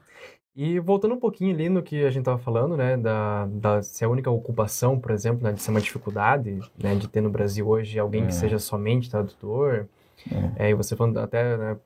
E 0.56 0.80
voltando 0.80 1.15
um 1.15 1.20
pouquinho 1.20 1.54
ali 1.54 1.68
no 1.68 1.82
que 1.84 2.06
a 2.06 2.10
gente 2.10 2.20
estava 2.22 2.38
falando, 2.38 2.78
né, 2.78 2.96
da, 2.96 3.46
da 3.48 3.82
se 3.82 4.06
a 4.06 4.10
única 4.10 4.30
ocupação, 4.30 4.98
por 5.00 5.12
exemplo, 5.12 5.44
né, 5.44 5.52
de 5.52 5.62
ser 5.62 5.72
uma 5.72 5.82
dificuldade, 5.82 6.60
né, 6.82 6.96
de 6.96 7.08
ter 7.10 7.20
no 7.22 7.30
Brasil 7.30 7.68
hoje 7.68 8.00
alguém 8.00 8.24
É. 8.24 8.28
que 8.28 8.34
seja 8.34 8.58
somente 8.60 9.10
tradutor, 9.10 9.88
É. 10.32 10.68
é, 10.68 10.70
e 10.70 10.74
você 10.74 10.96
falando 10.96 11.18
até, 11.20 11.58
né, 11.58 11.80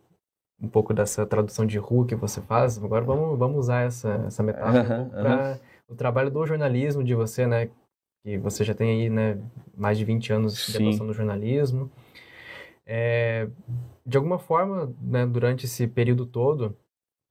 um 0.62 0.68
pouco 0.68 0.94
dessa 0.94 1.26
tradução 1.26 1.66
de 1.66 1.78
rua 1.78 2.06
que 2.06 2.16
você 2.16 2.42
faz, 2.42 2.78
agora 2.84 3.04
vamos, 3.04 3.38
vamos 3.38 3.58
usar 3.58 3.86
essa, 3.86 4.24
essa 4.28 4.44
metáfora 4.44 5.04
um 5.04 5.10
para 5.10 5.60
o 5.88 5.96
trabalho 5.96 6.30
do 6.30 6.46
jornalismo 6.46 7.04
de 7.04 7.16
você, 7.16 7.48
né, 7.48 7.70
que 8.24 8.38
você 8.38 8.64
já 8.64 8.74
tem 8.74 9.02
aí, 9.02 9.10
né, 9.10 9.38
mais 9.76 9.98
de 9.98 10.06
20 10.06 10.32
anos 10.34 10.68
de 10.68 10.78
atuação 10.78 11.06
no 11.06 11.14
jornalismo. 11.14 11.90
É, 12.86 13.48
de 14.06 14.18
alguma 14.18 14.40
forma, 14.40 14.94
né, 15.02 15.26
durante 15.26 15.66
esse 15.66 15.88
período 15.88 16.26
todo, 16.26 16.76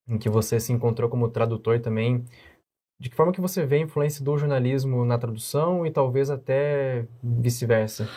em 0.09 0.17
que 0.17 0.29
você 0.29 0.59
se 0.59 0.73
encontrou 0.73 1.11
como 1.11 1.29
tradutor 1.29 1.81
também, 1.81 2.25
de 3.01 3.11
que 3.11 3.17
forma 3.17 3.33
que 3.33 3.41
você 3.41 3.65
vê 3.65 3.77
a 3.77 3.81
influência 3.81 4.25
do 4.25 4.37
jornalismo 4.37 5.05
na 5.05 5.19
tradução 5.19 5.87
e 5.87 5.91
talvez 5.91 6.31
até 6.31 7.07
vice-versa? 7.23 8.09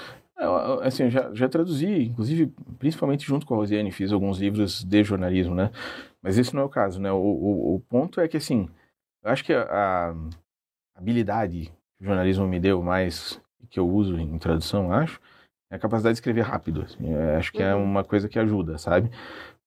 É, 0.42 0.46
eu- 0.46 0.82
Assim, 0.82 1.04
eu 1.04 1.10
já, 1.12 1.34
já 1.34 1.48
traduzi, 1.48 1.86
inclusive, 2.06 2.48
principalmente 2.80 3.26
junto 3.26 3.46
com 3.46 3.54
a 3.54 3.58
Rosiane, 3.58 3.92
fiz 3.92 4.12
alguns 4.12 4.40
livros 4.40 4.84
de 4.84 5.04
jornalismo, 5.04 5.54
né? 5.54 5.70
Mas 6.22 6.38
esse 6.38 6.54
não 6.56 6.64
é 6.64 6.66
o 6.66 6.70
caso, 6.70 7.00
né? 7.00 7.12
O, 7.12 7.18
o, 7.18 7.76
o 7.76 7.80
ponto 7.82 8.20
é 8.20 8.28
que, 8.28 8.38
assim, 8.38 8.68
eu 9.24 9.30
acho 9.32 9.44
que 9.44 9.54
a, 9.54 9.64
a 10.10 10.16
habilidade 10.96 11.66
que 11.98 12.04
o 12.04 12.06
jornalismo 12.06 12.48
me 12.48 12.60
deu 12.60 12.82
mais, 12.82 13.40
que 13.70 13.80
eu 13.80 13.88
uso 13.88 14.18
em 14.20 14.38
tradução, 14.40 14.92
acho, 14.92 15.20
é 15.70 15.76
a 15.76 15.80
capacidade 15.80 16.14
de 16.16 16.18
escrever 16.18 16.42
rápido. 16.42 16.82
assim. 16.82 17.12
Eu 17.14 17.38
acho 17.38 17.52
que 17.54 17.62
é 17.62 17.76
Uhum. 17.76 17.84
uma 17.84 18.04
coisa 18.04 18.28
que 18.28 18.40
ajuda, 18.40 18.78
sabe? 18.80 19.12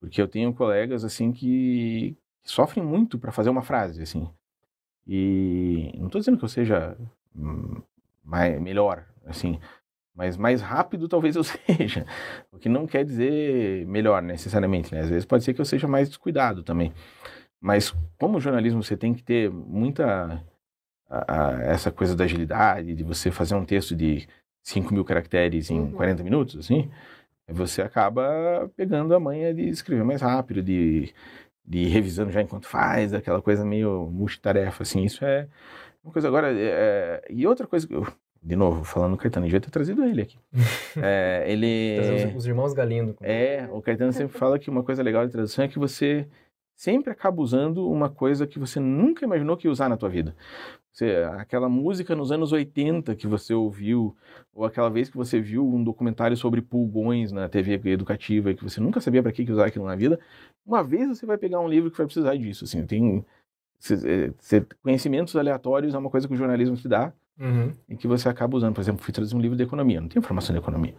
Porque 0.01 0.21
eu 0.21 0.29
tenho 0.29 0.53
colegas, 0.53 1.05
assim, 1.05 1.33
que, 1.33 2.17
que 2.43 2.51
sofrem 2.51 2.85
muito 2.85 3.19
para 3.19 3.33
fazer 3.33 3.51
uma 3.51 3.63
frase, 3.63 4.03
assim. 4.03 4.29
E 5.07 5.93
não 5.99 6.07
estou 6.07 6.19
dizendo 6.21 6.39
que 6.39 6.45
eu 6.45 6.49
seja 6.49 6.97
hum, 7.37 7.81
mai- 8.25 8.59
melhor, 8.59 9.05
assim, 9.27 9.59
mas 10.15 10.37
mais 10.37 10.61
rápido 10.63 11.09
talvez 11.09 11.37
eu 11.37 11.43
seja. 11.45 12.07
O 12.53 12.59
que 12.59 12.69
não 12.69 12.87
quer 12.87 13.05
dizer 13.05 13.87
melhor 13.87 14.23
necessariamente, 14.23 14.95
né? 14.95 15.01
Às 15.01 15.09
vezes 15.09 15.25
pode 15.25 15.45
ser 15.45 15.55
que 15.55 15.61
eu 15.61 15.65
seja 15.65 15.89
mais 15.89 16.09
descuidado 16.09 16.63
também. 16.63 16.93
Mas 17.61 17.95
como 18.19 18.41
jornalismo 18.41 18.83
você 18.83 18.97
tem 18.97 19.15
que 19.15 19.23
ter 19.23 19.51
muita 19.51 20.43
a- 21.09 21.49
a- 21.57 21.63
essa 21.63 21.91
coisa 21.91 22.15
da 22.17 22.25
agilidade, 22.25 22.95
de 22.95 23.05
você 23.05 23.31
fazer 23.31 23.55
um 23.55 23.65
texto 23.65 23.95
de 23.95 24.27
5 24.63 24.93
mil 24.93 25.05
caracteres 25.05 25.71
em 25.71 25.79
Uhum. 25.81 25.93
40 25.93 26.23
minutos, 26.23 26.57
assim, 26.59 26.91
você 27.49 27.83
acaba 27.83 28.71
pegando 28.77 29.15
a 29.15 29.21
manha 29.21 29.53
de 29.55 29.69
escrever 29.69 30.05
mais 30.05 30.23
rápido, 30.23 30.63
de, 30.63 31.13
de 31.65 31.79
ir 31.79 31.89
revisando 31.89 32.33
já 32.33 32.41
enquanto 32.43 32.67
faz, 32.67 33.13
aquela 33.13 33.43
coisa 33.43 33.65
meio 33.65 34.09
multitarefa, 34.11 34.83
assim, 34.83 35.05
isso 35.05 35.25
é 35.25 35.47
uma 36.03 36.13
coisa 36.13 36.29
agora, 36.29 36.49
é, 36.53 37.23
e 37.31 37.47
outra 37.47 37.67
coisa, 37.67 37.87
que 37.87 37.95
eu, 37.95 38.07
de 38.45 38.57
novo, 38.57 38.85
falando 38.85 39.13
do 39.13 39.17
Caetano, 39.17 39.47
devia 39.47 39.61
ter 39.61 39.71
trazido 39.71 40.05
ele 40.05 40.23
aqui. 40.23 40.39
É, 41.03 41.45
ele... 41.49 42.29
Os, 42.29 42.37
os 42.37 42.47
irmãos 42.47 42.73
Galindo. 42.73 43.17
É, 43.21 43.69
o 43.73 43.81
Caetano 43.81 44.13
sempre 44.13 44.37
fala 44.37 44.59
que 44.59 44.69
uma 44.71 44.83
coisa 44.83 45.03
legal 45.03 45.25
de 45.27 45.33
tradução 45.33 45.65
é 45.65 45.69
que 45.69 45.79
você 45.79 46.29
sempre 46.77 47.11
acaba 47.11 47.41
usando 47.41 47.89
uma 47.91 48.09
coisa 48.11 48.47
que 48.47 48.59
você 48.59 48.79
nunca 48.79 49.25
imaginou 49.25 49.57
que 49.57 49.67
ia 49.67 49.71
usar 49.71 49.89
na 49.89 49.97
tua 49.97 50.09
vida. 50.09 50.37
Você, 50.93 51.25
aquela 51.39 51.69
música 51.69 52.15
nos 52.15 52.31
anos 52.31 52.53
80 52.53 53.17
que 53.17 53.27
você 53.27 53.53
ouviu, 53.53 54.15
ou 54.53 54.65
aquela 54.65 54.89
vez 54.89 55.09
que 55.09 55.17
você 55.17 55.41
viu 55.41 55.67
um 55.67 55.83
documentário 55.83 56.37
sobre 56.37 56.61
pulgões 56.61 57.33
na 57.33 57.49
TV 57.49 57.81
educativa 57.91 58.51
e 58.51 58.55
que 58.55 58.63
você 58.63 58.81
nunca 58.81 59.01
sabia 59.01 59.23
para 59.23 59.33
que 59.33 59.51
usar 59.51 59.67
aquilo 59.67 59.87
na 59.87 59.97
vida, 59.97 60.21
uma 60.65 60.85
vez 60.85 61.09
você 61.09 61.27
vai 61.27 61.37
pegar 61.39 61.59
um 61.61 61.69
livro 61.69 61.91
que 61.91 61.97
vai 61.99 62.07
precisar 62.07 62.37
disso, 62.37 62.65
assim, 62.65 62.87
tem 62.87 63.25
cê- 63.81 64.33
cê- 64.39 64.67
conhecimentos 64.83 65.35
aleatórios 65.35 65.95
é 65.95 65.99
uma 65.99 66.11
coisa 66.11 66.29
que 66.29 66.35
o 66.35 66.37
jornalismo 66.37 66.77
te 66.77 66.87
dá 66.87 67.13
Uhum. 67.39 67.73
e 67.89 67.97
que 67.97 68.07
você 68.07 68.29
acaba 68.29 68.57
usando. 68.57 68.75
Por 68.75 68.81
exemplo, 68.81 69.03
fui 69.03 69.13
traduzir 69.13 69.35
um 69.37 69.41
livro 69.41 69.57
de 69.57 69.63
economia, 69.63 70.01
não 70.01 70.09
tenho 70.09 70.23
formação 70.25 70.55
de 70.55 70.61
economia. 70.61 70.95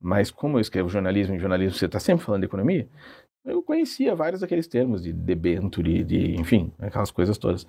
Mas 0.00 0.30
como 0.30 0.56
eu 0.56 0.60
escrevo 0.60 0.88
jornalismo 0.88 1.34
e 1.34 1.38
jornalismo 1.38 1.76
você 1.78 1.86
está 1.86 1.98
sempre 1.98 2.24
falando 2.24 2.42
de 2.42 2.46
economia, 2.46 2.88
eu 3.44 3.62
conhecia 3.62 4.14
vários 4.14 4.40
daqueles 4.40 4.66
termos 4.66 5.02
de 5.02 5.12
debenture, 5.12 6.02
de, 6.04 6.34
enfim, 6.36 6.72
aquelas 6.78 7.10
coisas 7.10 7.36
todas. 7.38 7.66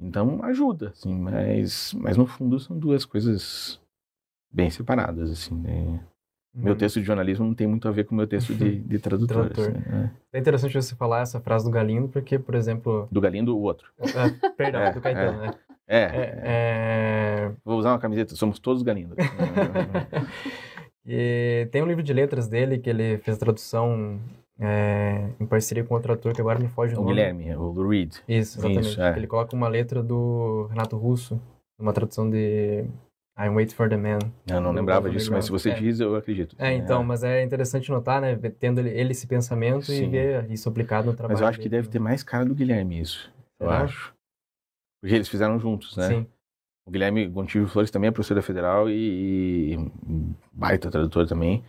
Então 0.00 0.42
ajuda, 0.44 0.88
assim, 0.90 1.14
mas, 1.14 1.92
mas 1.94 2.16
no 2.16 2.26
fundo 2.26 2.58
são 2.58 2.78
duas 2.78 3.04
coisas 3.04 3.80
bem 4.52 4.70
separadas, 4.70 5.30
assim. 5.30 5.54
né? 5.54 6.00
Meu 6.54 6.72
Uhum. 6.72 6.78
texto 6.78 7.00
de 7.00 7.06
jornalismo 7.06 7.46
não 7.46 7.54
tem 7.54 7.66
muito 7.66 7.88
a 7.88 7.90
ver 7.90 8.04
com 8.04 8.14
o 8.14 8.18
meu 8.18 8.26
texto 8.26 8.54
de, 8.54 8.76
de 8.80 8.98
tradutor. 9.00 9.48
Tradutor. 9.48 9.72
né? 9.90 10.12
É 10.34 10.38
interessante 10.38 10.74
você 10.74 10.94
falar 10.94 11.20
essa 11.22 11.40
frase 11.40 11.64
do 11.64 11.70
Galindo, 11.70 12.08
porque, 12.08 12.38
por 12.38 12.54
exemplo... 12.54 13.08
Do 13.10 13.20
Galindo, 13.22 13.56
o 13.56 13.62
outro. 13.62 13.88
ah, 14.00 14.50
perdão, 14.56 14.82
É, 14.84 14.92
do 14.92 15.00
Caetano, 15.00 15.38
né? 15.40 15.54
É, 15.88 16.02
É, 16.02 16.40
é, 16.44 17.52
vou 17.64 17.78
usar 17.78 17.90
uma 17.92 17.98
camiseta, 17.98 18.34
somos 18.36 18.58
todos 18.58 18.82
Galindo. 18.82 19.14
E 21.04 21.68
tem 21.72 21.82
um 21.82 21.86
livro 21.86 22.02
de 22.02 22.12
letras 22.12 22.46
dele 22.46 22.78
que 22.78 22.88
ele 22.88 23.18
fez 23.18 23.36
a 23.36 23.40
tradução 23.40 24.20
é, 24.58 25.26
em 25.40 25.46
parceria 25.46 25.82
com 25.82 25.94
outro 25.94 26.12
ator 26.12 26.32
que 26.32 26.40
agora 26.40 26.58
me 26.60 26.68
foge 26.68 26.94
o 26.94 26.98
o 26.98 27.00
nome. 27.00 27.14
Guilherme, 27.14 27.56
o 27.56 27.88
Reed. 27.88 28.14
Isso, 28.28 28.58
exatamente. 28.60 28.88
Isso, 28.88 29.02
é. 29.02 29.16
Ele 29.16 29.26
coloca 29.26 29.54
uma 29.56 29.66
letra 29.68 30.02
do 30.02 30.68
Renato 30.70 30.96
Russo, 30.96 31.40
uma 31.76 31.92
tradução 31.92 32.30
de 32.30 32.84
I'm 33.36 33.54
Wait 33.54 33.72
for 33.72 33.88
the 33.88 33.96
Man. 33.96 34.18
Eu 34.46 34.60
não 34.60 34.70
lembrava 34.70 35.10
disso, 35.10 35.32
mas 35.32 35.46
se 35.46 35.50
você 35.50 35.70
É. 35.70 35.74
diz, 35.74 35.98
eu 35.98 36.14
acredito. 36.14 36.54
É, 36.58 36.72
então, 36.72 37.02
mas 37.02 37.24
é 37.24 37.42
interessante 37.42 37.90
notar, 37.90 38.20
né, 38.20 38.38
tendo 38.60 38.78
ele, 38.78 38.90
ele 38.90 39.10
esse 39.10 39.26
pensamento 39.26 39.90
e 39.90 39.96
Sim. 39.96 40.10
ver 40.10 40.48
isso 40.50 40.68
aplicado 40.68 41.08
no 41.10 41.16
trabalho 41.16 41.34
Mas 41.34 41.40
eu 41.40 41.46
acho 41.48 41.58
que 41.58 41.68
dele, 41.68 41.82
deve 41.82 41.88
ter 41.88 41.98
mais 41.98 42.22
cara 42.22 42.44
do 42.44 42.54
Guilherme 42.54 43.00
isso. 43.00 43.32
Eu 43.58 43.70
acho. 43.70 44.14
Porque 45.02 45.16
eles 45.16 45.28
fizeram 45.28 45.58
juntos, 45.58 45.96
né? 45.96 46.08
Sim. 46.08 46.26
O 46.86 46.90
Guilherme 46.90 47.26
Gontijo 47.26 47.66
Flores 47.66 47.90
também 47.90 48.08
é 48.08 48.12
professor 48.12 48.34
da 48.34 48.42
Federal 48.42 48.88
e, 48.88 49.74
e 49.74 49.90
baita 50.52 50.90
tradutor 50.90 51.26
também. 51.26 51.64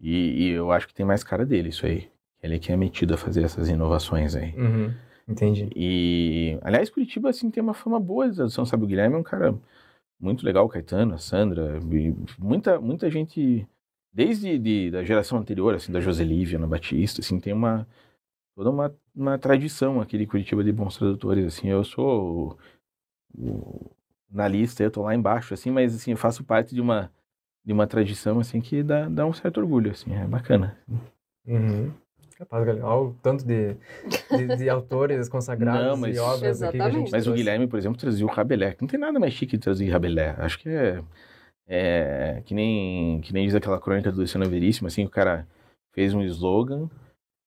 E, 0.00 0.44
e 0.44 0.48
eu 0.50 0.70
acho 0.70 0.86
que 0.86 0.94
tem 0.94 1.04
mais 1.04 1.24
cara 1.24 1.44
dele 1.44 1.70
isso 1.70 1.84
aí. 1.84 2.08
Ele 2.40 2.58
que 2.60 2.70
é 2.70 2.76
metido 2.76 3.14
a 3.14 3.16
fazer 3.16 3.42
essas 3.42 3.68
inovações 3.68 4.36
aí. 4.36 4.54
Uhum, 4.54 4.94
entendi. 5.28 5.68
E, 5.74 6.56
aliás, 6.62 6.88
Curitiba, 6.88 7.30
assim, 7.30 7.50
tem 7.50 7.60
uma 7.60 7.74
fama 7.74 7.98
boa 7.98 8.28
de 8.28 8.36
tradução, 8.36 8.64
sabe? 8.64 8.84
O 8.84 8.86
Guilherme 8.86 9.16
é 9.16 9.18
um 9.18 9.24
cara 9.24 9.56
muito 10.20 10.44
legal, 10.44 10.64
o 10.64 10.68
Caetano, 10.68 11.14
a 11.14 11.18
Sandra, 11.18 11.80
muita, 12.38 12.80
muita 12.80 13.10
gente, 13.10 13.66
desde 14.12 14.56
de, 14.56 14.90
da 14.92 15.02
geração 15.02 15.38
anterior, 15.38 15.74
assim, 15.74 15.90
da 15.90 16.00
Joselívia, 16.00 16.58
Ana 16.58 16.66
Batista, 16.68 17.20
assim, 17.20 17.40
tem 17.40 17.52
uma, 17.52 17.86
toda 18.58 18.70
uma, 18.70 18.92
uma 19.14 19.38
tradição 19.38 20.00
aqui 20.00 20.18
de 20.18 20.26
Curitiba 20.26 20.64
de 20.64 20.72
bons 20.72 20.96
tradutores, 20.98 21.46
assim, 21.46 21.68
eu 21.68 21.84
sou 21.84 22.58
o, 23.38 23.40
o- 23.40 23.90
na 24.28 24.48
lista, 24.48 24.82
eu 24.82 24.90
tô 24.90 25.02
lá 25.02 25.14
embaixo, 25.14 25.54
assim, 25.54 25.70
mas, 25.70 25.94
assim, 25.94 26.10
eu 26.10 26.16
faço 26.16 26.42
parte 26.42 26.74
de 26.74 26.80
uma, 26.80 27.08
de 27.64 27.72
uma 27.72 27.86
tradição, 27.86 28.40
assim, 28.40 28.60
que 28.60 28.82
dá, 28.82 29.08
dá 29.08 29.24
um 29.24 29.32
certo 29.32 29.58
orgulho, 29.60 29.92
assim, 29.92 30.12
é 30.12 30.26
bacana. 30.26 30.76
Uhum. 31.46 31.92
Capaz, 32.36 32.66
Galindo. 32.66 32.84
Olha 32.84 33.00
o 33.10 33.14
tanto 33.22 33.44
de, 33.46 33.74
de, 34.36 34.56
de 34.56 34.68
autores 34.68 35.28
consagrados 35.28 35.80
Não, 35.86 35.96
mas- 35.96 36.16
e 36.16 36.18
obras 36.18 36.60
aqui 36.60 36.78
que 36.78 36.82
a 36.82 36.90
gente. 36.90 37.12
Mas 37.12 37.22
o 37.22 37.24
trouxe. 37.26 37.38
Guilherme, 37.40 37.66
por 37.68 37.78
exemplo, 37.78 37.96
trazia 37.98 38.26
o 38.26 38.28
Rabelais. 38.28 38.74
Não 38.80 38.88
tem 38.88 38.98
nada 38.98 39.20
mais 39.20 39.32
chique 39.34 39.56
de 39.56 39.62
traduzir 39.62 39.88
Rabelais. 39.88 40.38
Acho 40.40 40.58
que 40.58 40.68
é, 40.68 41.00
é 41.68 42.42
que 42.44 42.54
nem 42.54 43.20
que 43.20 43.32
nem 43.32 43.46
diz 43.46 43.54
aquela 43.54 43.80
crônica 43.80 44.10
do 44.10 44.20
Luciano 44.20 44.48
Veríssimo, 44.50 44.88
assim, 44.88 45.04
o 45.04 45.08
cara 45.10 45.46
fez 45.92 46.12
um 46.12 46.22
slogan 46.22 46.88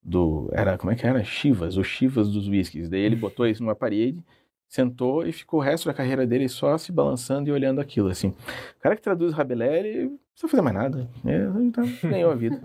do 0.04 0.50
era 0.52 0.78
como 0.78 0.92
é 0.92 0.96
que 0.96 1.06
era? 1.06 1.24
Chivas, 1.24 1.78
o 1.78 1.84
Chivas 1.84 2.30
dos 2.30 2.48
whiskies. 2.48 2.90
Daí 2.90 3.02
ele 3.02 3.16
botou 3.16 3.46
isso 3.48 3.64
numa 3.64 3.76
parede, 3.76 4.24
sentou 4.68 5.26
e 5.28 5.32
ficou 5.32 5.60
o 5.60 5.64
resto 5.64 5.88
da 5.88 5.94
carreira 5.94 6.26
dele 6.26 6.48
só 6.48 6.78
se 6.78 6.92
balançando 6.92 7.50
e 7.50 7.52
olhando 7.52 7.82
aquilo, 7.82 8.10
assim. 8.10 8.30
O 8.30 8.80
cara 8.80 8.96
que 8.96 9.02
traduz 9.02 9.34
Rabelais, 9.34 9.86
ele 9.86 10.04
não 10.06 10.18
precisa 10.34 10.48
fazer 10.48 10.62
mais 10.62 10.76
nada. 10.76 11.10
Ele 11.26 11.72
tá, 11.72 11.82
ganhou 12.08 12.32
a 12.32 12.36
vida. 12.36 12.62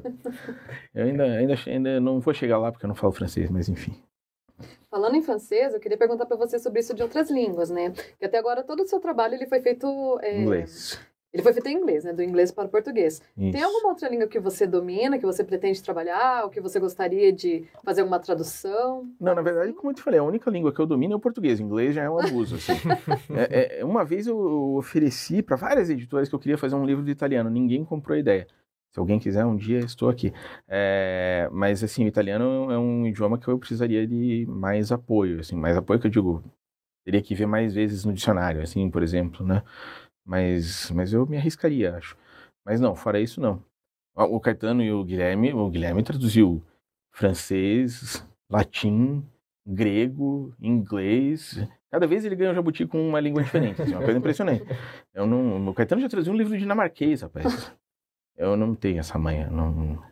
Eu 0.94 1.04
ainda, 1.04 1.24
ainda, 1.24 1.54
ainda 1.66 2.00
não 2.00 2.20
vou 2.20 2.32
chegar 2.32 2.58
lá 2.58 2.70
porque 2.70 2.86
eu 2.86 2.88
não 2.88 2.94
falo 2.94 3.12
francês, 3.12 3.50
mas 3.50 3.68
enfim. 3.68 3.92
Falando 4.88 5.16
em 5.16 5.22
francês, 5.22 5.74
eu 5.74 5.80
queria 5.80 5.98
perguntar 5.98 6.24
para 6.24 6.36
você 6.36 6.58
sobre 6.58 6.80
isso 6.80 6.94
de 6.94 7.02
outras 7.02 7.30
línguas, 7.30 7.68
né? 7.68 7.90
Porque 7.90 8.24
até 8.24 8.38
agora 8.38 8.62
todo 8.62 8.80
o 8.80 8.86
seu 8.86 8.98
trabalho 9.00 9.34
ele 9.34 9.46
foi 9.46 9.60
feito 9.60 9.86
é, 10.22 10.40
Inglês. 10.40 10.98
Ele 11.36 11.42
foi 11.42 11.52
feito 11.52 11.68
em 11.68 11.76
inglês, 11.76 12.02
né? 12.02 12.14
Do 12.14 12.22
inglês 12.22 12.50
para 12.50 12.64
o 12.64 12.68
português. 12.70 13.20
Isso. 13.36 13.52
Tem 13.52 13.62
alguma 13.62 13.90
outra 13.90 14.08
língua 14.08 14.26
que 14.26 14.40
você 14.40 14.66
domina, 14.66 15.18
que 15.18 15.26
você 15.26 15.44
pretende 15.44 15.82
trabalhar, 15.82 16.44
ou 16.44 16.48
que 16.50 16.62
você 16.62 16.80
gostaria 16.80 17.30
de 17.30 17.66
fazer 17.84 18.00
alguma 18.00 18.18
tradução? 18.18 19.06
Não, 19.20 19.34
na 19.34 19.42
verdade, 19.42 19.74
como 19.74 19.90
eu 19.90 19.94
te 19.94 20.02
falei, 20.02 20.18
a 20.18 20.22
única 20.22 20.50
língua 20.50 20.72
que 20.72 20.80
eu 20.80 20.86
domino 20.86 21.12
é 21.12 21.16
o 21.16 21.20
português. 21.20 21.60
O 21.60 21.62
inglês 21.62 21.94
já 21.94 22.04
é 22.04 22.08
um 22.08 22.18
abuso. 22.18 22.54
Assim. 22.54 22.72
é, 23.36 23.80
é, 23.80 23.84
uma 23.84 24.02
vez 24.02 24.26
eu 24.26 24.38
ofereci 24.76 25.42
para 25.42 25.56
várias 25.56 25.90
editoras 25.90 26.26
que 26.26 26.34
eu 26.34 26.38
queria 26.38 26.56
fazer 26.56 26.74
um 26.74 26.86
livro 26.86 27.04
de 27.04 27.10
italiano. 27.10 27.50
Ninguém 27.50 27.84
comprou 27.84 28.16
a 28.16 28.18
ideia. 28.18 28.46
Se 28.94 28.98
alguém 28.98 29.18
quiser, 29.18 29.44
um 29.44 29.56
dia 29.56 29.80
estou 29.80 30.08
aqui. 30.08 30.32
É, 30.66 31.50
mas, 31.52 31.84
assim, 31.84 32.06
o 32.06 32.08
italiano 32.08 32.72
é 32.72 32.78
um 32.78 33.06
idioma 33.06 33.36
que 33.36 33.46
eu 33.46 33.58
precisaria 33.58 34.06
de 34.06 34.46
mais 34.48 34.90
apoio. 34.90 35.40
Assim, 35.40 35.54
mais 35.54 35.76
apoio 35.76 36.00
que 36.00 36.06
eu 36.06 36.10
digo, 36.10 36.42
teria 37.04 37.20
que 37.20 37.34
ver 37.34 37.44
mais 37.44 37.74
vezes 37.74 38.06
no 38.06 38.12
dicionário, 38.14 38.62
assim, 38.62 38.88
por 38.88 39.02
exemplo, 39.02 39.46
né? 39.46 39.62
Mas, 40.26 40.90
mas 40.90 41.12
eu 41.12 41.24
me 41.26 41.36
arriscaria, 41.36 41.94
acho. 41.96 42.16
Mas 42.64 42.80
não, 42.80 42.96
fora 42.96 43.20
isso, 43.20 43.40
não. 43.40 43.62
O 44.14 44.40
Caetano 44.40 44.82
e 44.82 44.90
o 44.90 45.04
Guilherme, 45.04 45.52
o 45.52 45.70
Guilherme 45.70 46.02
traduziu 46.02 46.62
francês, 47.12 48.26
latim, 48.50 49.24
grego, 49.64 50.52
inglês. 50.60 51.62
Cada 51.90 52.06
vez 52.06 52.24
ele 52.24 52.34
ganha 52.34 52.50
um 52.50 52.54
jabuti 52.54 52.86
com 52.86 53.08
uma 53.08 53.20
língua 53.20 53.42
diferente, 53.42 53.80
assim, 53.82 53.92
uma 53.92 54.02
coisa 54.02 54.18
impressionante. 54.18 54.64
Eu 55.14 55.26
não, 55.26 55.68
o 55.68 55.74
Caetano 55.74 56.00
já 56.00 56.08
traduziu 56.08 56.32
um 56.32 56.36
livro 56.36 56.58
dinamarquês, 56.58 57.22
rapaz. 57.22 57.72
Eu 58.36 58.56
não 58.56 58.74
tenho 58.74 58.98
essa 58.98 59.18
manha, 59.18 59.48
não, 59.48 60.02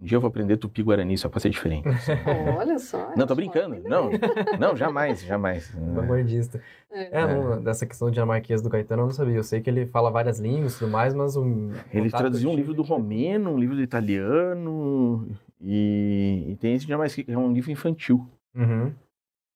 um 0.00 0.04
dia 0.04 0.16
eu 0.16 0.20
vou 0.20 0.28
aprender 0.28 0.56
tupi-guarani 0.56 1.18
só 1.18 1.28
pra 1.28 1.40
ser 1.40 1.50
diferente. 1.50 1.88
Olha 2.56 2.78
só. 2.78 3.12
Não, 3.16 3.26
tô 3.26 3.34
brincando. 3.34 3.82
Não, 3.88 4.10
não, 4.58 4.76
jamais, 4.76 5.22
jamais. 5.22 5.70
Vanguardista. 5.74 6.62
É, 6.90 7.20
é, 7.20 7.22
é. 7.22 7.56
dessa 7.60 7.84
questão 7.84 8.08
de 8.08 8.14
dinamarquês 8.14 8.62
do 8.62 8.70
Caetano 8.70 9.02
eu 9.02 9.06
não 9.06 9.12
sabia. 9.12 9.34
Eu 9.34 9.42
sei 9.42 9.60
que 9.60 9.68
ele 9.68 9.86
fala 9.86 10.10
várias 10.10 10.38
línguas 10.38 10.76
e 10.76 10.78
tudo 10.78 10.90
mais, 10.90 11.14
mas 11.14 11.36
um. 11.36 11.72
Ele 11.92 12.10
traduziu 12.10 12.48
um 12.48 12.54
livro 12.54 12.72
do 12.72 12.82
romeno, 12.82 13.50
um 13.50 13.58
livro 13.58 13.74
do 13.74 13.82
italiano 13.82 15.28
e, 15.60 16.44
e 16.48 16.56
tem 16.56 16.74
esse 16.74 16.86
dinamarquês 16.86 17.26
que 17.26 17.32
é 17.32 17.36
um 17.36 17.52
livro 17.52 17.72
infantil. 17.72 18.24
Uhum. 18.54 18.94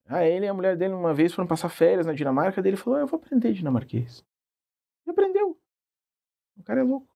Ah, 0.09 0.27
ele 0.27 0.45
e 0.47 0.49
a 0.49 0.55
mulher 0.55 0.77
dele 0.77 0.93
uma 0.93 1.15
vez 1.15 1.33
foram 1.33 1.47
passar 1.47 1.69
férias 1.69 2.05
na 2.05 2.13
Dinamarca, 2.13 2.61
dele 2.61 2.77
falou: 2.77 2.99
ah, 2.99 3.03
Eu 3.03 3.07
vou 3.07 3.19
aprender 3.19 3.53
dinamarquês. 3.53 4.25
E 5.07 5.11
aprendeu. 5.11 5.57
O 6.57 6.63
cara 6.65 6.81
é 6.81 6.83
louco. 6.83 7.12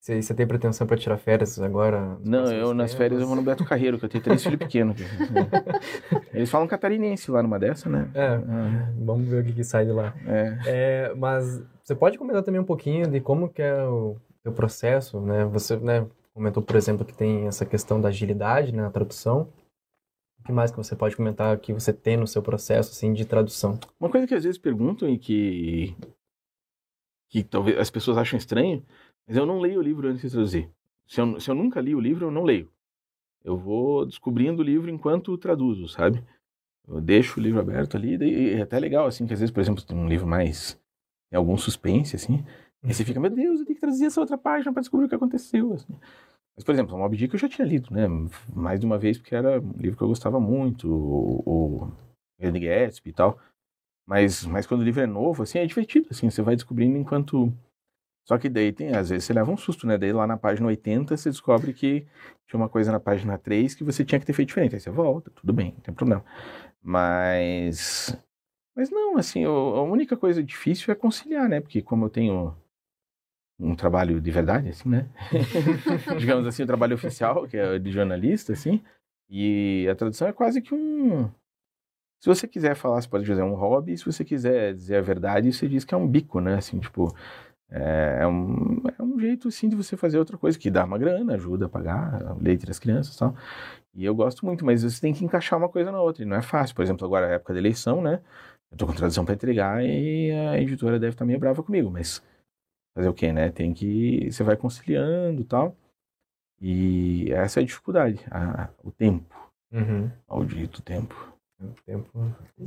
Você, 0.00 0.22
você 0.22 0.32
tem 0.32 0.46
pretensão 0.46 0.86
para 0.86 0.96
tirar 0.96 1.18
férias 1.18 1.60
agora? 1.60 2.18
Não, 2.24 2.50
eu 2.50 2.72
nas 2.72 2.94
férias 2.94 3.20
eu 3.20 3.26
vou 3.26 3.36
no 3.36 3.42
Beto 3.42 3.66
Carreiro, 3.66 3.98
que 3.98 4.06
eu 4.06 4.08
tenho 4.08 4.24
três 4.24 4.42
filhos 4.42 4.58
pequenos. 4.58 4.96
Eles 6.32 6.50
falam 6.50 6.66
catarinense 6.66 7.30
lá 7.30 7.42
numa 7.42 7.58
dessa, 7.58 7.86
né? 7.90 8.10
É, 8.14 8.28
ah. 8.28 8.92
vamos 8.96 9.28
ver 9.28 9.42
o 9.42 9.44
que, 9.44 9.52
que, 9.52 9.62
sai 9.62 9.84
de 9.84 9.92
lá. 9.92 10.14
É. 10.26 10.58
é. 10.66 11.14
Mas 11.14 11.62
você 11.84 11.94
pode 11.94 12.16
comentar 12.16 12.42
também 12.42 12.58
um 12.58 12.64
pouquinho 12.64 13.06
de 13.08 13.20
como 13.20 13.50
que 13.50 13.60
é 13.60 13.84
o 13.84 14.16
seu 14.42 14.52
processo, 14.52 15.20
né? 15.20 15.44
Você 15.44 15.76
né, 15.76 16.06
comentou, 16.32 16.62
por 16.62 16.76
exemplo, 16.76 17.04
que 17.04 17.12
tem 17.12 17.46
essa 17.46 17.66
questão 17.66 18.00
da 18.00 18.08
agilidade 18.08 18.72
né, 18.72 18.80
na 18.80 18.90
tradução. 18.90 19.52
O 20.40 20.44
que 20.44 20.52
mais 20.52 20.70
que 20.70 20.78
você 20.78 20.96
pode 20.96 21.14
comentar 21.14 21.58
que 21.58 21.74
você 21.74 21.92
tem 21.92 22.16
no 22.16 22.26
seu 22.26 22.40
processo 22.40 22.90
assim, 22.90 23.12
de 23.12 23.26
tradução? 23.26 23.78
Uma 24.00 24.08
coisa 24.08 24.26
que 24.26 24.34
às 24.34 24.44
vezes 24.44 24.56
perguntam 24.58 25.06
e 25.06 25.18
que, 25.18 25.94
que 27.28 27.44
talvez 27.44 27.76
as 27.76 27.90
pessoas 27.90 28.16
acham 28.16 28.38
estranho 28.38 28.82
mas 29.30 29.36
eu 29.36 29.46
não 29.46 29.60
leio 29.60 29.78
o 29.78 29.82
livro 29.82 30.08
antes 30.08 30.22
de 30.22 30.30
traduzir. 30.30 30.68
Se 31.06 31.20
eu, 31.20 31.38
se 31.38 31.48
eu 31.48 31.54
nunca 31.54 31.80
li 31.80 31.94
o 31.94 32.00
livro, 32.00 32.26
eu 32.26 32.32
não 32.32 32.42
leio. 32.42 32.68
Eu 33.44 33.56
vou 33.56 34.04
descobrindo 34.04 34.60
o 34.60 34.64
livro 34.64 34.90
enquanto 34.90 35.38
traduzo, 35.38 35.86
sabe? 35.86 36.20
Eu 36.88 37.00
deixo 37.00 37.38
o 37.38 37.42
livro 37.42 37.60
aberto 37.60 37.96
ali, 37.96 38.16
e 38.16 38.54
é 38.54 38.62
até 38.62 38.76
legal, 38.80 39.06
assim, 39.06 39.28
que 39.28 39.32
às 39.32 39.38
vezes, 39.38 39.52
por 39.52 39.60
exemplo, 39.60 39.84
tem 39.84 39.96
um 39.96 40.08
livro 40.08 40.26
mais. 40.26 40.72
tem 41.30 41.36
algum 41.36 41.56
suspense, 41.56 42.16
assim, 42.16 42.44
e 42.82 42.92
você 42.92 43.04
fica, 43.04 43.20
meu 43.20 43.30
Deus, 43.30 43.60
eu 43.60 43.66
tenho 43.66 43.76
que 43.76 43.80
traduzir 43.80 44.06
essa 44.06 44.20
outra 44.20 44.36
página 44.36 44.72
para 44.72 44.80
descobrir 44.80 45.06
o 45.06 45.08
que 45.08 45.14
aconteceu, 45.14 45.74
assim. 45.74 45.96
Mas, 46.56 46.64
por 46.64 46.72
exemplo, 46.74 46.96
o 46.96 46.98
Mob 46.98 47.16
Dick 47.16 47.32
eu 47.32 47.38
já 47.38 47.48
tinha 47.48 47.68
lido, 47.68 47.94
né? 47.94 48.08
Mais 48.52 48.80
de 48.80 48.86
uma 48.86 48.98
vez, 48.98 49.16
porque 49.16 49.36
era 49.36 49.60
um 49.60 49.74
livro 49.78 49.96
que 49.96 50.02
eu 50.02 50.08
gostava 50.08 50.40
muito, 50.40 50.92
o, 50.92 51.42
o 51.46 51.92
Grande 52.36 52.58
Gatsby 52.58 53.10
e 53.10 53.12
tal. 53.12 53.38
Mas, 54.04 54.44
mas 54.44 54.66
quando 54.66 54.80
o 54.80 54.84
livro 54.84 55.00
é 55.00 55.06
novo, 55.06 55.44
assim, 55.44 55.60
é 55.60 55.66
divertido, 55.66 56.08
assim, 56.10 56.28
você 56.28 56.42
vai 56.42 56.56
descobrindo 56.56 56.98
enquanto 56.98 57.54
só 58.30 58.38
que 58.38 58.48
daí 58.48 58.70
tem, 58.70 58.94
às 58.94 59.10
vezes 59.10 59.24
você 59.24 59.32
leva 59.32 59.50
um 59.50 59.56
susto, 59.56 59.88
né? 59.88 59.98
Daí 59.98 60.12
lá 60.12 60.24
na 60.24 60.36
página 60.36 60.68
80 60.68 61.16
você 61.16 61.30
descobre 61.30 61.72
que 61.72 62.06
tinha 62.46 62.60
uma 62.60 62.68
coisa 62.68 62.92
na 62.92 63.00
página 63.00 63.36
3 63.36 63.74
que 63.74 63.82
você 63.82 64.04
tinha 64.04 64.20
que 64.20 64.24
ter 64.24 64.32
feito 64.32 64.50
diferente. 64.50 64.76
Aí 64.76 64.80
você 64.80 64.88
volta, 64.88 65.32
tudo 65.32 65.52
bem, 65.52 65.72
não 65.72 65.80
tem 65.80 65.92
problema. 65.92 66.24
Mas. 66.80 68.16
Mas 68.72 68.88
não, 68.88 69.16
assim, 69.16 69.44
a 69.44 69.82
única 69.82 70.16
coisa 70.16 70.44
difícil 70.44 70.92
é 70.92 70.94
conciliar, 70.94 71.48
né? 71.48 71.60
Porque 71.60 71.82
como 71.82 72.04
eu 72.04 72.08
tenho 72.08 72.56
um 73.58 73.74
trabalho 73.74 74.20
de 74.20 74.30
verdade, 74.30 74.68
assim, 74.68 74.88
né? 74.88 75.08
Digamos 76.16 76.46
assim, 76.46 76.62
o 76.62 76.68
trabalho 76.68 76.94
oficial, 76.94 77.48
que 77.48 77.56
é 77.56 77.80
de 77.80 77.90
jornalista, 77.90 78.52
assim. 78.52 78.80
E 79.28 79.88
a 79.90 79.96
tradução 79.96 80.28
é 80.28 80.32
quase 80.32 80.62
que 80.62 80.72
um. 80.72 81.24
Se 82.20 82.28
você 82.28 82.46
quiser 82.46 82.76
falar, 82.76 83.02
você 83.02 83.08
pode 83.08 83.24
dizer 83.24 83.42
um 83.42 83.54
hobby. 83.54 83.98
Se 83.98 84.04
você 84.04 84.24
quiser 84.24 84.72
dizer 84.72 84.98
a 84.98 85.02
verdade, 85.02 85.52
você 85.52 85.66
diz 85.66 85.84
que 85.84 85.96
é 85.96 85.98
um 85.98 86.06
bico, 86.06 86.40
né? 86.40 86.54
Assim, 86.54 86.78
tipo, 86.78 87.12
é, 87.70 88.18
é, 88.22 88.26
um, 88.26 88.82
é 88.98 89.02
um 89.02 89.18
jeito, 89.18 89.50
sim, 89.50 89.68
de 89.68 89.76
você 89.76 89.96
fazer 89.96 90.18
outra 90.18 90.36
coisa, 90.36 90.58
que 90.58 90.70
dá 90.70 90.84
uma 90.84 90.98
grana, 90.98 91.34
ajuda 91.34 91.66
a 91.66 91.68
pagar 91.68 92.36
o 92.36 92.42
leite 92.42 92.66
das 92.66 92.78
crianças 92.78 93.14
e 93.14 93.18
tal. 93.18 93.34
E 93.94 94.04
eu 94.04 94.14
gosto 94.14 94.44
muito, 94.44 94.64
mas 94.64 94.82
você 94.82 95.00
tem 95.00 95.12
que 95.12 95.24
encaixar 95.24 95.58
uma 95.58 95.68
coisa 95.68 95.92
na 95.92 96.00
outra, 96.00 96.22
e 96.22 96.26
não 96.26 96.36
é 96.36 96.42
fácil. 96.42 96.74
Por 96.74 96.82
exemplo, 96.82 97.06
agora 97.06 97.26
é 97.26 97.30
a 97.30 97.34
época 97.34 97.52
da 97.52 97.58
eleição, 97.60 98.02
né? 98.02 98.20
Eu 98.70 98.76
tô 98.76 98.86
com 98.86 98.92
tradução 98.92 99.24
para 99.24 99.34
entregar 99.34 99.84
e 99.84 100.30
a 100.32 100.60
editora 100.60 100.98
deve 100.98 101.14
estar 101.14 101.24
tá 101.24 101.26
meio 101.26 101.38
brava 101.38 101.62
comigo, 101.62 101.90
mas 101.90 102.22
fazer 102.96 103.08
o 103.08 103.14
quê, 103.14 103.32
né? 103.32 103.50
Tem 103.50 103.72
que... 103.72 104.30
Você 104.30 104.44
vai 104.44 104.56
conciliando 104.56 105.40
e 105.40 105.44
tal. 105.44 105.76
E 106.60 107.32
essa 107.32 107.60
é 107.60 107.62
a 107.62 107.66
dificuldade, 107.66 108.20
a, 108.30 108.68
o 108.84 108.90
tempo. 108.90 109.34
Uhum. 109.72 110.10
Maldito 110.28 110.82
tempo. 110.82 111.29
O 111.62 111.74
tempo 111.84 112.08